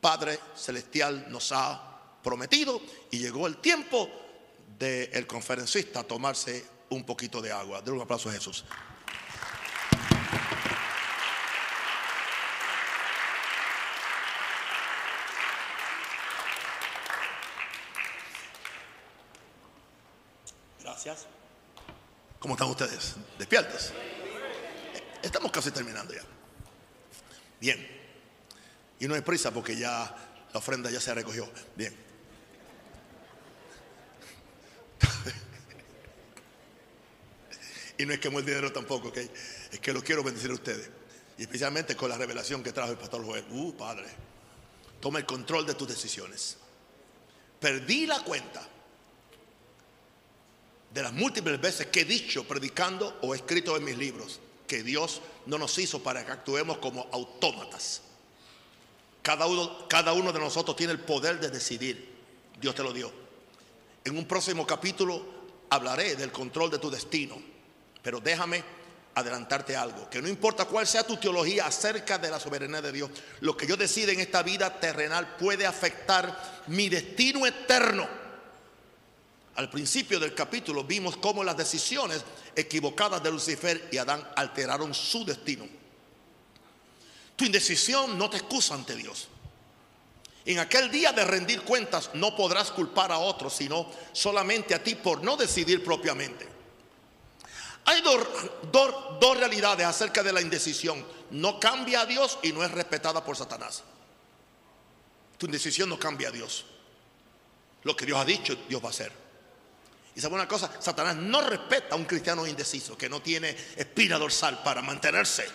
Padre 0.00 0.38
Celestial 0.56 1.26
nos 1.30 1.50
ha 1.52 1.93
prometido 2.24 2.80
y 3.12 3.18
llegó 3.18 3.46
el 3.46 3.58
tiempo 3.58 4.10
del 4.78 5.26
conferencista 5.28 6.02
tomarse 6.02 6.64
un 6.90 7.04
poquito 7.04 7.40
de 7.40 7.52
agua. 7.52 7.80
Denle 7.80 7.98
un 7.98 8.02
aplauso 8.02 8.30
a 8.30 8.32
Jesús. 8.32 8.64
Gracias. 20.82 21.26
¿Cómo 22.40 22.54
están 22.54 22.68
ustedes? 22.68 23.14
¿Despiertos? 23.38 23.92
Estamos 25.22 25.52
casi 25.52 25.70
terminando 25.70 26.12
ya. 26.14 26.22
Bien. 27.60 27.86
Y 29.00 29.08
no 29.08 29.14
hay 29.14 29.20
prisa 29.22 29.50
porque 29.50 29.76
ya 29.76 30.14
la 30.52 30.58
ofrenda 30.58 30.90
ya 30.90 31.00
se 31.00 31.12
recogió. 31.14 31.48
Bien. 31.74 32.13
Y 37.96 38.06
no 38.06 38.12
es 38.12 38.18
que 38.18 38.28
el 38.28 38.44
dinero 38.44 38.72
tampoco. 38.72 39.12
Es 39.14 39.80
que 39.80 39.92
lo 39.92 40.02
quiero 40.02 40.22
bendecir 40.22 40.50
a 40.50 40.54
ustedes. 40.54 40.90
Y 41.38 41.42
especialmente 41.42 41.96
con 41.96 42.08
la 42.08 42.18
revelación 42.18 42.62
que 42.62 42.72
trajo 42.72 42.90
el 42.90 42.98
pastor 42.98 43.24
Joel. 43.24 43.44
Uh, 43.50 43.72
Padre, 43.76 44.06
toma 45.00 45.18
el 45.18 45.26
control 45.26 45.66
de 45.66 45.74
tus 45.74 45.88
decisiones. 45.88 46.56
Perdí 47.60 48.06
la 48.06 48.22
cuenta 48.22 48.68
de 50.92 51.02
las 51.02 51.12
múltiples 51.12 51.60
veces 51.60 51.86
que 51.86 52.02
he 52.02 52.04
dicho, 52.04 52.46
predicando 52.46 53.18
o 53.22 53.34
escrito 53.34 53.76
en 53.76 53.84
mis 53.84 53.96
libros, 53.96 54.40
que 54.66 54.82
Dios 54.82 55.20
no 55.46 55.58
nos 55.58 55.76
hizo 55.78 56.02
para 56.02 56.24
que 56.24 56.32
actuemos 56.32 56.78
como 56.78 57.08
autómatas. 57.12 58.02
Cada 59.22 59.46
uno, 59.46 59.88
cada 59.88 60.12
uno 60.12 60.32
de 60.32 60.38
nosotros 60.38 60.76
tiene 60.76 60.92
el 60.92 61.00
poder 61.00 61.40
de 61.40 61.50
decidir. 61.50 62.14
Dios 62.60 62.74
te 62.74 62.82
lo 62.82 62.92
dio. 62.92 63.10
En 64.04 64.16
un 64.16 64.26
próximo 64.26 64.66
capítulo 64.66 65.24
hablaré 65.70 66.14
del 66.14 66.30
control 66.30 66.70
de 66.70 66.78
tu 66.78 66.90
destino, 66.90 67.53
pero 68.04 68.20
déjame 68.20 68.62
adelantarte 69.14 69.74
algo, 69.74 70.10
que 70.10 70.20
no 70.20 70.28
importa 70.28 70.66
cuál 70.66 70.86
sea 70.86 71.06
tu 71.06 71.16
teología 71.16 71.66
acerca 71.66 72.18
de 72.18 72.30
la 72.30 72.38
soberanía 72.38 72.82
de 72.82 72.92
Dios, 72.92 73.10
lo 73.40 73.56
que 73.56 73.66
yo 73.66 73.78
decida 73.78 74.12
en 74.12 74.20
esta 74.20 74.42
vida 74.42 74.78
terrenal 74.78 75.36
puede 75.36 75.64
afectar 75.64 76.62
mi 76.66 76.90
destino 76.90 77.46
eterno. 77.46 78.06
Al 79.54 79.70
principio 79.70 80.20
del 80.20 80.34
capítulo 80.34 80.84
vimos 80.84 81.16
cómo 81.16 81.42
las 81.42 81.56
decisiones 81.56 82.22
equivocadas 82.54 83.22
de 83.22 83.30
Lucifer 83.30 83.88
y 83.90 83.96
Adán 83.96 84.28
alteraron 84.36 84.92
su 84.92 85.24
destino. 85.24 85.66
Tu 87.36 87.46
indecisión 87.46 88.18
no 88.18 88.28
te 88.28 88.36
excusa 88.36 88.74
ante 88.74 88.96
Dios. 88.96 89.28
En 90.44 90.58
aquel 90.58 90.90
día 90.90 91.12
de 91.12 91.24
rendir 91.24 91.62
cuentas 91.62 92.10
no 92.12 92.36
podrás 92.36 92.70
culpar 92.70 93.12
a 93.12 93.18
otros, 93.18 93.54
sino 93.54 93.90
solamente 94.12 94.74
a 94.74 94.82
ti 94.82 94.94
por 94.94 95.24
no 95.24 95.38
decidir 95.38 95.82
propiamente. 95.82 96.53
Hay 97.86 98.00
dos, 98.00 99.38
realidades 99.38 99.86
acerca 99.86 100.22
de 100.22 100.32
la 100.32 100.40
indecisión. 100.40 101.04
No 101.30 101.60
cambia 101.60 102.02
a 102.02 102.06
Dios 102.06 102.38
y 102.42 102.52
no 102.52 102.64
es 102.64 102.70
respetada 102.70 103.24
por 103.24 103.36
Satanás. 103.36 103.82
Tu 105.38 105.46
indecisión 105.46 105.88
no 105.88 105.98
cambia 105.98 106.28
a 106.28 106.32
Dios. 106.32 106.66
lo 107.82 107.94
que 107.94 108.06
Dios 108.06 108.18
ha 108.18 108.24
dicho, 108.24 108.56
Dios 108.66 108.82
va 108.82 108.86
a 108.86 108.90
hacer. 108.90 109.12
Y 110.14 110.20
sabe 110.20 110.36
una 110.36 110.48
cosa, 110.48 110.70
Satanás 110.80 111.16
no 111.16 111.42
respeta 111.42 111.94
a 111.94 111.98
un 111.98 112.04
cristiano 112.04 112.46
indeciso 112.46 112.96
que 112.96 113.10
no 113.10 113.20
tiene 113.20 113.50
espina 113.76 114.16
dorsal 114.16 114.62
para 114.62 114.80
mantenerse 114.80 115.46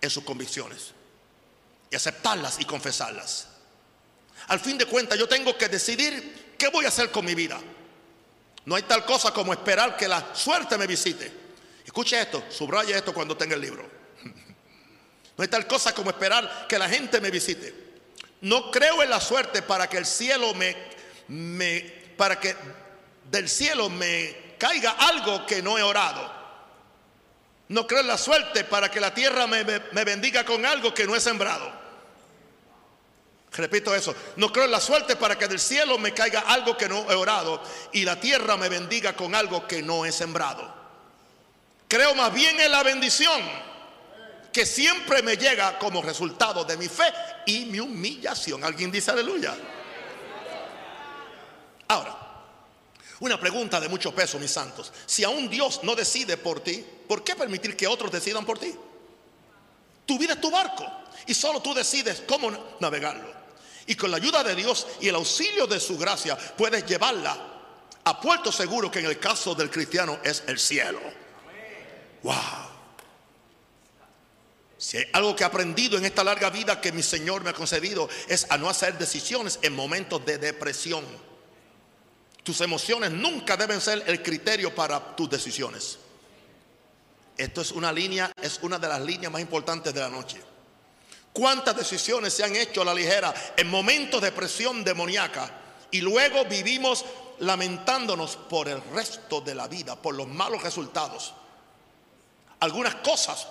en 0.00 0.10
sus 0.10 0.24
convicciones 0.24 0.92
y 1.90 1.94
aceptarlas 1.94 2.58
y 2.58 2.64
confesarlas. 2.64 3.48
Al 4.48 4.58
fin 4.58 4.78
de 4.78 4.86
cuentas, 4.86 5.18
yo 5.18 5.28
tengo 5.28 5.56
que 5.56 5.68
decidir 5.68 6.54
qué 6.58 6.68
voy 6.68 6.86
a 6.86 6.88
hacer 6.88 7.10
con 7.10 7.24
mi 7.24 7.34
vida. 7.34 7.60
No 8.64 8.74
hay 8.74 8.82
tal 8.82 9.04
cosa 9.04 9.32
como 9.32 9.52
esperar 9.52 9.96
que 9.96 10.08
la 10.08 10.34
suerte 10.34 10.78
me 10.78 10.86
visite. 10.86 11.43
Escuche 11.94 12.20
esto, 12.20 12.42
subraya 12.50 12.96
esto 12.96 13.14
cuando 13.14 13.36
tenga 13.36 13.54
el 13.54 13.60
libro. 13.60 13.88
No 15.36 15.42
hay 15.42 15.46
tal 15.46 15.64
cosa 15.68 15.94
como 15.94 16.10
esperar 16.10 16.66
que 16.68 16.76
la 16.76 16.88
gente 16.88 17.20
me 17.20 17.30
visite. 17.30 17.72
No 18.40 18.72
creo 18.72 19.00
en 19.04 19.10
la 19.10 19.20
suerte 19.20 19.62
para 19.62 19.88
que 19.88 19.98
el 19.98 20.04
cielo 20.04 20.54
me, 20.54 20.76
me 21.28 21.82
para 22.16 22.40
que 22.40 22.56
del 23.30 23.48
cielo 23.48 23.88
me 23.90 24.56
caiga 24.58 24.90
algo 24.90 25.46
que 25.46 25.62
no 25.62 25.78
he 25.78 25.84
orado. 25.84 26.32
No 27.68 27.86
creo 27.86 28.00
en 28.00 28.08
la 28.08 28.18
suerte 28.18 28.64
para 28.64 28.90
que 28.90 28.98
la 28.98 29.14
tierra 29.14 29.46
me, 29.46 29.62
me 29.62 30.04
bendiga 30.04 30.44
con 30.44 30.66
algo 30.66 30.92
que 30.92 31.06
no 31.06 31.14
he 31.14 31.20
sembrado. 31.20 31.72
Repito 33.52 33.94
eso, 33.94 34.16
no 34.34 34.52
creo 34.52 34.64
en 34.64 34.72
la 34.72 34.80
suerte 34.80 35.14
para 35.14 35.38
que 35.38 35.46
del 35.46 35.60
cielo 35.60 35.96
me 35.96 36.12
caiga 36.12 36.40
algo 36.40 36.76
que 36.76 36.88
no 36.88 37.08
he 37.08 37.14
orado 37.14 37.62
y 37.92 38.04
la 38.04 38.18
tierra 38.18 38.56
me 38.56 38.68
bendiga 38.68 39.14
con 39.14 39.32
algo 39.36 39.68
que 39.68 39.80
no 39.80 40.04
he 40.04 40.10
sembrado. 40.10 40.83
Creo 41.94 42.12
más 42.16 42.34
bien 42.34 42.58
en 42.58 42.72
la 42.72 42.82
bendición 42.82 43.40
que 44.52 44.66
siempre 44.66 45.22
me 45.22 45.36
llega 45.36 45.78
como 45.78 46.02
resultado 46.02 46.64
de 46.64 46.76
mi 46.76 46.88
fe 46.88 47.04
y 47.46 47.66
mi 47.66 47.78
humillación. 47.78 48.64
¿Alguien 48.64 48.90
dice 48.90 49.12
aleluya? 49.12 49.54
Ahora, 51.86 52.18
una 53.20 53.38
pregunta 53.38 53.78
de 53.78 53.88
mucho 53.88 54.12
peso, 54.12 54.40
mis 54.40 54.50
santos. 54.50 54.92
Si 55.06 55.22
aún 55.22 55.48
Dios 55.48 55.84
no 55.84 55.94
decide 55.94 56.36
por 56.36 56.58
ti, 56.58 56.84
¿por 57.06 57.22
qué 57.22 57.36
permitir 57.36 57.76
que 57.76 57.86
otros 57.86 58.10
decidan 58.10 58.44
por 58.44 58.58
ti? 58.58 58.74
Tu 60.04 60.18
vida 60.18 60.32
es 60.32 60.40
tu 60.40 60.50
barco 60.50 60.84
y 61.28 61.34
solo 61.34 61.62
tú 61.62 61.74
decides 61.74 62.24
cómo 62.26 62.50
navegarlo. 62.80 63.32
Y 63.86 63.94
con 63.94 64.10
la 64.10 64.16
ayuda 64.16 64.42
de 64.42 64.56
Dios 64.56 64.88
y 65.00 65.06
el 65.06 65.14
auxilio 65.14 65.68
de 65.68 65.78
su 65.78 65.96
gracia 65.96 66.36
puedes 66.36 66.84
llevarla 66.86 67.38
a 68.02 68.20
puerto 68.20 68.50
seguro 68.50 68.90
que 68.90 68.98
en 68.98 69.06
el 69.06 69.20
caso 69.20 69.54
del 69.54 69.70
cristiano 69.70 70.18
es 70.24 70.42
el 70.48 70.58
cielo. 70.58 71.22
Wow. 72.24 72.34
Si 74.78 74.96
hay 74.96 75.04
algo 75.12 75.36
que 75.36 75.44
he 75.44 75.46
aprendido 75.46 75.98
en 75.98 76.06
esta 76.06 76.24
larga 76.24 76.50
vida 76.50 76.80
que 76.80 76.90
mi 76.90 77.02
Señor 77.02 77.44
me 77.44 77.50
ha 77.50 77.52
concedido 77.52 78.08
es 78.28 78.46
a 78.50 78.58
no 78.58 78.68
hacer 78.68 78.98
decisiones 78.98 79.58
en 79.62 79.74
momentos 79.74 80.24
de 80.24 80.38
depresión. 80.38 81.04
Tus 82.42 82.60
emociones 82.62 83.10
nunca 83.10 83.56
deben 83.56 83.80
ser 83.80 84.02
el 84.06 84.22
criterio 84.22 84.74
para 84.74 85.14
tus 85.14 85.30
decisiones. 85.30 85.98
Esto 87.36 87.60
es 87.60 87.72
una 87.72 87.92
línea, 87.92 88.32
es 88.40 88.58
una 88.62 88.78
de 88.78 88.88
las 88.88 89.00
líneas 89.02 89.30
más 89.30 89.42
importantes 89.42 89.92
de 89.92 90.00
la 90.00 90.08
noche. 90.08 90.40
¿Cuántas 91.32 91.76
decisiones 91.76 92.32
se 92.32 92.44
han 92.44 92.56
hecho 92.56 92.82
a 92.82 92.84
la 92.86 92.94
ligera 92.94 93.34
en 93.56 93.68
momentos 93.68 94.22
de 94.22 94.32
presión 94.32 94.82
demoníaca 94.82 95.50
y 95.90 96.00
luego 96.00 96.44
vivimos 96.46 97.04
lamentándonos 97.40 98.36
por 98.36 98.68
el 98.68 98.80
resto 98.94 99.40
de 99.42 99.54
la 99.54 99.68
vida, 99.68 100.00
por 100.00 100.14
los 100.14 100.28
malos 100.28 100.62
resultados? 100.62 101.34
Algunas 102.64 102.94
cosas 102.94 103.46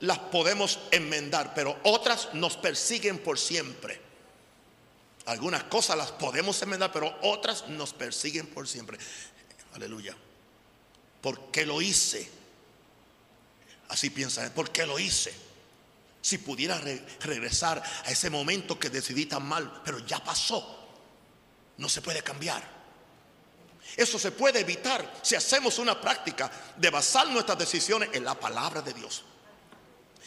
las 0.00 0.18
podemos 0.18 0.80
enmendar, 0.90 1.54
pero 1.54 1.78
otras 1.84 2.34
nos 2.34 2.58
persiguen 2.58 3.20
por 3.20 3.38
siempre. 3.38 3.98
Algunas 5.24 5.64
cosas 5.64 5.96
las 5.96 6.12
podemos 6.12 6.60
enmendar, 6.60 6.92
pero 6.92 7.18
otras 7.22 7.68
nos 7.68 7.94
persiguen 7.94 8.46
por 8.48 8.68
siempre. 8.68 8.98
Aleluya. 9.72 10.14
¿Por 11.22 11.50
qué 11.50 11.64
lo 11.64 11.80
hice? 11.80 12.30
Así 13.88 14.10
piensa, 14.10 14.52
¿por 14.52 14.68
qué 14.72 14.84
lo 14.84 14.98
hice? 14.98 15.32
Si 16.20 16.36
pudiera 16.36 16.78
regresar 17.20 17.82
a 18.04 18.10
ese 18.10 18.28
momento 18.28 18.78
que 18.78 18.90
decidí 18.90 19.24
tan 19.24 19.46
mal, 19.46 19.80
pero 19.86 20.00
ya 20.00 20.22
pasó. 20.22 20.86
No 21.78 21.88
se 21.88 22.02
puede 22.02 22.22
cambiar. 22.22 22.77
Eso 23.96 24.18
se 24.18 24.32
puede 24.32 24.60
evitar 24.60 25.20
si 25.22 25.34
hacemos 25.34 25.78
una 25.78 26.00
práctica 26.00 26.50
de 26.76 26.90
basar 26.90 27.28
nuestras 27.28 27.58
decisiones 27.58 28.10
en 28.12 28.24
la 28.24 28.38
palabra 28.38 28.82
de 28.82 28.92
Dios 28.92 29.24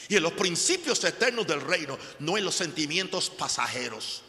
y 0.10 0.16
en 0.16 0.24
los 0.24 0.34
principios 0.34 1.04
eternos 1.04 1.48
del 1.48 1.62
reino, 1.62 1.98
no 2.20 2.38
en 2.38 2.44
los 2.44 2.56
sentimientos 2.56 3.30
pasajeros. 3.30 4.24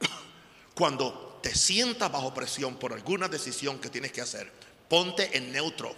Cuando 0.74 1.40
te 1.42 1.54
sientas 1.54 2.12
bajo 2.12 2.34
presión 2.34 2.76
por 2.76 2.92
alguna 2.92 3.28
decisión 3.28 3.78
que 3.78 3.88
tienes 3.88 4.12
que 4.12 4.20
hacer, 4.20 4.52
ponte 4.88 5.36
en 5.36 5.52
neutro 5.52 5.94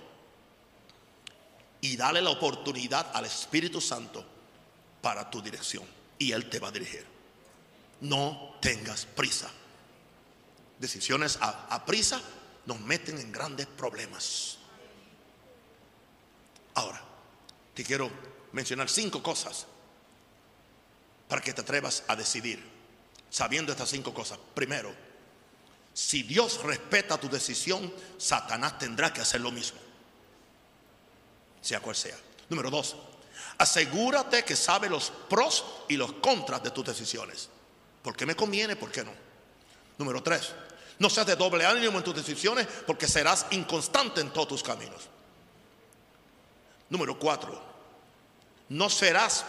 y 1.81 1.97
dale 1.97 2.23
la 2.23 2.31
oportunidad 2.31 3.11
al 3.13 3.25
Espíritu 3.25 3.81
Santo 3.81 4.25
para 5.01 5.29
tu 5.29 5.43
dirección 5.43 5.85
y 6.19 6.33
Él 6.33 6.49
te 6.49 6.61
va 6.61 6.69
a 6.69 6.73
dirigir. 6.73 7.05
No 8.01 8.57
tengas 8.61 9.05
prisa. 9.05 9.51
Decisiones 10.83 11.39
a, 11.41 11.87
prisa 11.87 12.21
nos 12.67 12.81
meten 12.81 13.17
en 13.17 13.31
grandes 13.31 13.69
problemas. 13.69 14.59
Ahora, 16.75 17.01
te 17.73 17.85
quiero 17.85 18.11
mencionar 18.51 18.91
cinco 18.91 19.23
cosas 19.23 19.69
para 21.29 21.41
que 21.41 21.53
te 21.53 21.61
atrevas 21.61 22.03
a 22.09 22.17
decidir, 22.17 22.61
sabiendo 23.31 23.71
estas 23.71 23.91
cinco 23.91 24.13
cosas. 24.13 24.41
Primero, 24.55 24.93
si 25.95 26.25
Dios 26.25 26.61
respeta 26.65 27.17
tu 27.17 27.31
decisión, 27.31 27.95
Satanás 28.19 28.77
tendrá 28.81 29.13
que 29.13 29.21
hacer 29.21 29.41
lo 29.41 29.53
mismo, 29.53 29.79
sea 31.61 31.79
cual 31.79 31.95
sea. 31.95 32.19
Número 32.49 32.71
dos, 32.71 32.97
Asegúrate 33.59 34.45
que 34.45 34.57
sabe 34.57 34.91
los 34.91 35.13
pros 35.31 35.65
y 35.89 35.97
los 35.97 36.15
contras 36.15 36.61
de 36.61 36.73
tus 36.73 36.85
decisiones. 36.85 37.49
¿Por 38.03 38.17
qué 38.17 38.27
me 38.27 38.35
conviene? 38.35 38.75
¿Por 38.75 38.91
qué 38.91 39.05
no? 39.05 39.13
Número 39.97 40.21
tres, 40.23 40.53
no 41.03 41.11
seas 41.11 41.27
de 41.27 41.37
doble 41.37 41.67
ánimo 41.67 41.99
en 41.99 42.05
tus 42.05 42.15
decisiones 42.15 42.67
porque 42.87 43.09
serás 43.09 43.47
inconstante 43.51 44.21
en 44.21 44.31
todos 44.31 44.49
tus 44.49 44.63
caminos. 44.63 45.09
Número 46.89 47.19
cuatro, 47.19 47.61
no 48.69 48.89
serás 48.89 49.45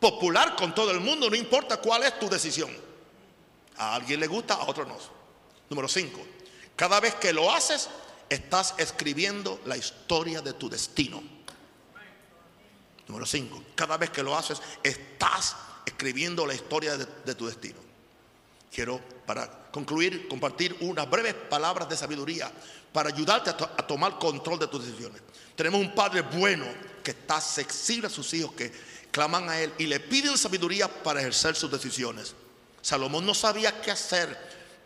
popular 0.00 0.56
con 0.56 0.74
todo 0.74 0.90
el 0.90 1.00
mundo, 1.00 1.30
no 1.30 1.36
importa 1.36 1.76
cuál 1.76 2.02
es 2.02 2.18
tu 2.18 2.28
decisión. 2.28 2.70
A 3.76 3.94
alguien 3.94 4.18
le 4.18 4.26
gusta, 4.26 4.54
a 4.54 4.66
otro 4.66 4.84
no. 4.84 4.98
Número 5.70 5.86
cinco, 5.86 6.20
cada 6.74 6.98
vez 6.98 7.14
que 7.14 7.32
lo 7.32 7.52
haces, 7.52 7.88
estás 8.28 8.74
escribiendo 8.76 9.60
la 9.66 9.76
historia 9.76 10.42
de 10.42 10.52
tu 10.52 10.68
destino. 10.68 11.22
Número 13.06 13.26
5. 13.26 13.64
Cada 13.74 13.98
vez 13.98 14.10
que 14.10 14.22
lo 14.22 14.34
haces, 14.34 14.62
estás 14.82 15.54
escribiendo 15.84 16.46
la 16.46 16.54
historia 16.54 16.96
de, 16.96 17.34
tu 17.34 17.46
destino. 17.46 17.78
Quiero, 18.72 19.00
para 19.26 19.70
concluir, 19.70 20.28
compartir 20.28 20.76
unas 20.80 21.08
breves 21.08 21.34
palabras 21.34 21.88
de 21.88 21.96
sabiduría 21.96 22.50
para 22.92 23.10
ayudarte 23.10 23.50
a, 23.50 23.86
tomar 23.86 24.18
control 24.18 24.58
de 24.58 24.66
tus 24.66 24.84
decisiones. 24.84 25.20
Tenemos 25.54 25.80
un 25.80 25.94
Padre 25.94 26.22
bueno 26.22 26.64
que 27.02 27.10
está 27.10 27.36
accesible 27.36 28.06
a 28.06 28.10
sus 28.10 28.32
hijos 28.32 28.52
que 28.52 28.72
claman 29.10 29.48
a 29.48 29.60
Él 29.60 29.72
y 29.78 29.86
le 29.86 30.00
piden 30.00 30.38
sabiduría 30.38 30.88
para 30.88 31.20
ejercer 31.20 31.54
sus 31.54 31.70
decisiones. 31.70 32.34
Salomón 32.80 33.26
no 33.26 33.34
sabía 33.34 33.80
qué 33.82 33.90
hacer 33.90 34.36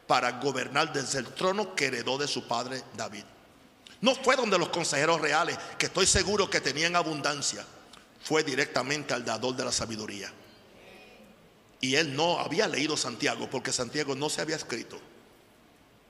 para 0.07 0.33
gobernar 0.33 0.93
desde 0.93 1.21
el 1.21 1.27
trono 1.27 1.75
que 1.75 1.87
heredó 1.87 2.19
de 2.19 2.27
su 2.27 2.47
padre 2.47 2.83
David. 2.97 3.25
No 4.01 4.15
fue 4.15 4.37
donde 4.37 4.59
los 4.59 4.69
consejeros 4.69 5.21
reales, 5.21 5.59
que 5.79 5.87
estoy 5.87 6.07
seguro 6.07 6.51
que 6.51 6.61
tenían 6.61 6.97
abundancia 6.97 7.65
fue 8.23 8.43
directamente 8.43 9.15
al 9.15 9.25
dador 9.25 9.55
de 9.55 9.65
la 9.65 9.73
sabiduría. 9.73 10.33
Y 11.81 11.97
él 11.97 12.15
no 12.17 12.39
había 12.39 12.69
leído 12.69 12.97
Santiago 12.97 13.49
porque 13.51 13.73
Santiago 13.73 14.15
no 14.15 14.29
se 14.29 14.41
había 14.41 14.57
escrito. 14.57 14.99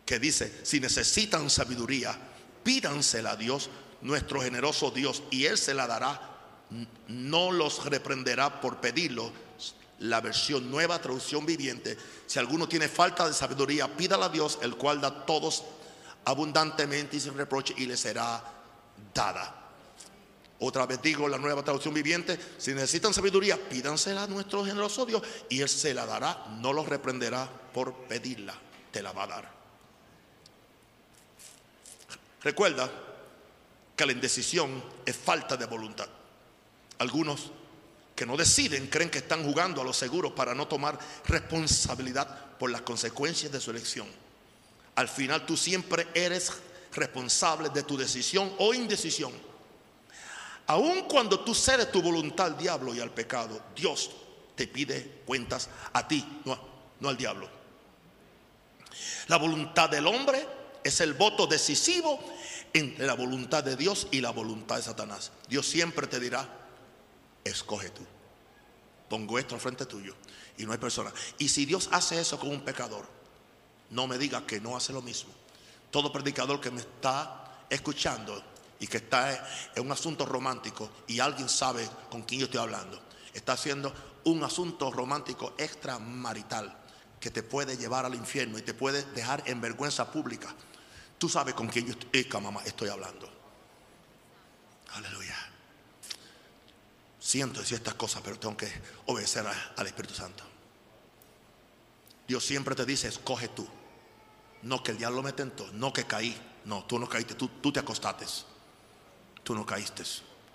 Que 0.05 0.19
dice, 0.19 0.61
si 0.63 0.79
necesitan 0.79 1.51
sabiduría, 1.51 2.17
pídansela 2.63 3.33
a 3.33 3.37
Dios, 3.37 3.71
nuestro 4.03 4.41
generoso 4.41 4.91
Dios, 4.91 5.23
y 5.31 5.47
Él 5.47 5.59
se 5.59 5.75
la 5.75 5.87
dará. 5.87 6.37
No 7.09 7.51
los 7.51 7.85
reprenderá 7.85 8.61
por 8.61 8.81
pedirlo. 8.81 9.33
La 9.99 10.21
versión 10.21 10.71
nueva, 10.71 11.01
traducción 11.01 11.47
viviente. 11.47 11.97
Si 12.27 12.39
alguno 12.39 12.69
tiene 12.69 12.89
falta 12.89 13.27
de 13.27 13.35
sabiduría, 13.35 13.97
pídala 13.97 14.27
a 14.27 14.31
Dios, 14.31 14.59
el 14.63 14.77
cual 14.77 15.01
da 15.01 15.25
todos 15.25 15.65
abundantemente 16.25 17.17
y 17.17 17.21
sin 17.21 17.35
reproche, 17.35 17.75
y 17.77 17.87
le 17.87 17.97
será 17.97 18.43
dada. 19.15 19.66
Otra 20.59 20.87
vez 20.87 21.03
digo 21.03 21.29
la 21.29 21.39
nueva 21.39 21.63
traducción 21.63 21.93
viviente, 21.93 22.39
si 22.57 22.73
necesitan 22.73 23.13
sabiduría, 23.13 23.59
pídansela 23.69 24.23
a 24.23 24.27
nuestro 24.27 24.65
generoso 24.65 25.05
Dios 25.05 25.23
y 25.51 25.61
Él 25.61 25.69
se 25.69 25.93
la 25.93 26.07
dará, 26.07 26.47
no 26.61 26.73
los 26.73 26.89
reprenderá 26.89 27.49
por 27.75 27.95
pedirla, 28.05 28.55
te 28.91 29.03
la 29.03 29.13
va 29.13 29.25
a 29.25 29.27
dar. 29.27 29.57
Recuerda 32.43 32.91
que 33.95 34.07
la 34.07 34.13
indecisión 34.13 34.83
es 35.05 35.17
falta 35.17 35.57
de 35.57 35.67
voluntad. 35.67 36.09
Algunos 36.99 37.51
que 38.15 38.25
no 38.25 38.37
deciden 38.37 38.87
creen 38.87 39.11
que 39.11 39.19
están 39.19 39.45
jugando 39.45 39.83
a 39.83 39.85
lo 39.85 39.93
seguro 39.93 40.35
para 40.35 40.55
no 40.55 40.67
tomar 40.67 40.99
responsabilidad 41.27 42.57
por 42.59 42.71
las 42.71 42.81
consecuencias 42.81 43.53
de 43.53 43.61
su 43.61 43.71
elección. 43.71 44.07
Al 44.95 45.09
final 45.09 45.45
tú 45.45 45.57
siempre 45.57 46.09
eres 46.15 46.51
responsable 46.95 47.69
de 47.69 47.83
tu 47.83 47.99
decisión 47.99 48.51
o 48.59 48.73
indecisión. 48.73 49.33
Aun 50.69 51.03
cuando 51.03 51.41
tú 51.41 51.55
cedes 51.55 51.93
tu 51.93 52.03
voluntad 52.03 52.47
al 52.47 52.59
diablo 52.59 52.95
y 52.95 53.01
al 53.01 53.11
pecado, 53.11 53.61
Dios 53.75 54.11
te 54.55 54.67
pide 54.67 55.23
cuentas 55.25 55.69
a 55.93 56.09
ti, 56.09 56.43
no, 56.45 57.09
al 57.09 57.17
diablo. 57.17 57.49
La 59.29 59.37
voluntad 59.37 59.89
del 59.91 60.07
hombre 60.07 60.47
es 60.83 61.01
el 61.01 61.15
voto 61.15 61.47
decisivo 61.47 62.19
entre 62.73 63.07
la 63.07 63.15
voluntad 63.15 63.63
de 63.63 63.77
Dios 63.77 64.09
y 64.11 64.21
la 64.21 64.31
voluntad 64.31 64.77
de 64.77 64.83
Satanás. 64.83 65.31
Dios 65.49 65.67
siempre 65.67 66.07
te 66.07 66.19
dirá, 66.19 66.49
escoge 67.45 67.91
tú. 67.91 68.03
Pongo 69.09 69.39
esto 69.39 69.55
al 69.55 69.61
frente 69.61 69.87
tuyo 69.87 70.17
y 70.59 70.65
no 70.65 70.73
hay 70.73 70.79
persona. 70.79 71.13
Y 71.39 71.49
si 71.49 71.65
Dios 71.65 71.89
hace 71.93 72.21
eso 72.21 72.39
con 72.41 72.51
un 72.51 72.63
pecador, 72.63 73.07
no 73.91 74.07
me 74.07 74.19
diga 74.19 74.47
que 74.47 74.61
no 74.61 74.77
hace 74.77 74.93
lo 74.93 75.03
mismo. 75.03 75.31
Todo 75.91 76.13
predicador 76.13 76.61
que 76.61 76.71
me 76.71 76.81
está 76.81 77.65
escuchando 77.71 78.43
y 78.79 78.87
que 78.87 78.99
está 78.99 79.49
en 79.75 79.85
un 79.85 79.93
asunto 79.93 80.27
romántico 80.27 80.91
y 81.07 81.21
alguien 81.21 81.49
sabe 81.49 81.89
con 82.11 82.23
quién 82.23 82.41
yo 82.41 82.47
estoy 82.47 82.61
hablando, 82.61 83.01
está 83.33 83.53
haciendo 83.53 83.93
un 84.25 84.43
asunto 84.43 84.91
romántico 84.91 85.55
extramarital 85.57 86.77
que 87.21 87.31
te 87.31 87.43
puede 87.43 87.77
llevar 87.77 88.05
al 88.05 88.15
infierno 88.15 88.59
y 88.59 88.63
te 88.63 88.75
puede 88.75 89.03
dejar 89.13 89.43
en 89.47 89.61
vergüenza 89.61 90.11
pública. 90.11 90.55
Tú 91.19 91.29
sabes 91.29 91.55
con 91.55 91.69
quién 91.69 91.87
yo 91.87 91.93
estoy, 91.93 92.41
mamá, 92.41 92.63
estoy 92.65 92.89
hablando. 92.89 93.29
Aleluya. 94.93 95.37
Siento 97.19 97.61
decir 97.61 97.79
estas 97.79 97.95
cosas, 97.95 98.23
pero 98.23 98.39
tengo 98.39 98.57
que 98.57 98.71
obedecer 99.07 99.45
al 99.77 99.87
Espíritu 99.87 100.15
Santo. 100.15 100.45
Dios 102.29 102.45
siempre 102.45 102.75
te 102.75 102.85
dice, 102.85 103.09
escoge 103.09 103.49
tú. 103.49 103.67
No 104.63 104.83
que 104.83 104.93
el 104.93 104.99
diablo 104.99 105.23
me 105.23 105.33
tentó, 105.33 105.71
no 105.73 105.93
que 105.93 106.05
caí. 106.05 106.37
No, 106.65 106.85
tú 106.85 106.99
no 106.99 107.09
caíste, 107.09 107.35
tú, 107.35 107.49
tú 107.49 107.73
te 107.73 107.81
acostaste. 107.81 108.27
Tú 109.47 109.55
no 109.55 109.65
caíste. 109.65 110.03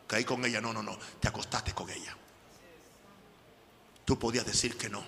Caí 0.05 0.25
con 0.25 0.43
ella, 0.43 0.59
no, 0.59 0.73
no, 0.73 0.83
no. 0.83 0.99
Te 1.21 1.29
acostaste 1.29 1.73
con 1.73 1.89
ella. 1.89 2.13
Tú 4.03 4.19
podías 4.19 4.45
decir 4.45 4.77
que 4.77 4.89
no. 4.89 5.01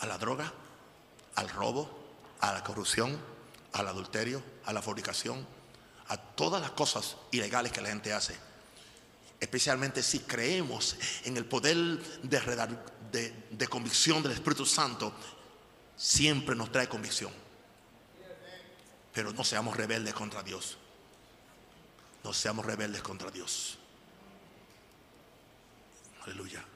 A 0.00 0.04
la 0.04 0.18
droga, 0.18 0.52
al 1.36 1.48
robo, 1.48 1.88
a 2.40 2.52
la 2.52 2.62
corrupción, 2.62 3.18
al 3.72 3.88
adulterio, 3.88 4.42
a 4.66 4.74
la 4.74 4.82
fornicación, 4.82 5.46
a 6.08 6.18
todas 6.18 6.60
las 6.60 6.72
cosas 6.72 7.16
ilegales 7.30 7.72
que 7.72 7.80
la 7.80 7.88
gente 7.88 8.12
hace. 8.12 8.36
Especialmente 9.40 10.02
si 10.02 10.18
creemos 10.18 10.96
en 11.24 11.38
el 11.38 11.46
poder 11.46 11.76
de, 12.24 13.34
de, 13.52 13.68
convicción 13.68 14.22
del 14.22 14.32
Espíritu 14.32 14.66
Santo, 14.66 15.14
siempre 15.96 16.54
nos 16.54 16.70
trae 16.70 16.90
convicción. 16.90 17.32
Pero 19.14 19.32
no 19.32 19.44
seamos 19.44 19.78
rebeldes 19.78 20.12
contra 20.12 20.42
Dios. 20.42 20.76
No 22.24 22.32
seamos 22.32 22.64
rebeldes 22.64 23.02
contra 23.02 23.30
Dios. 23.30 23.78
Aleluya. 26.24 26.64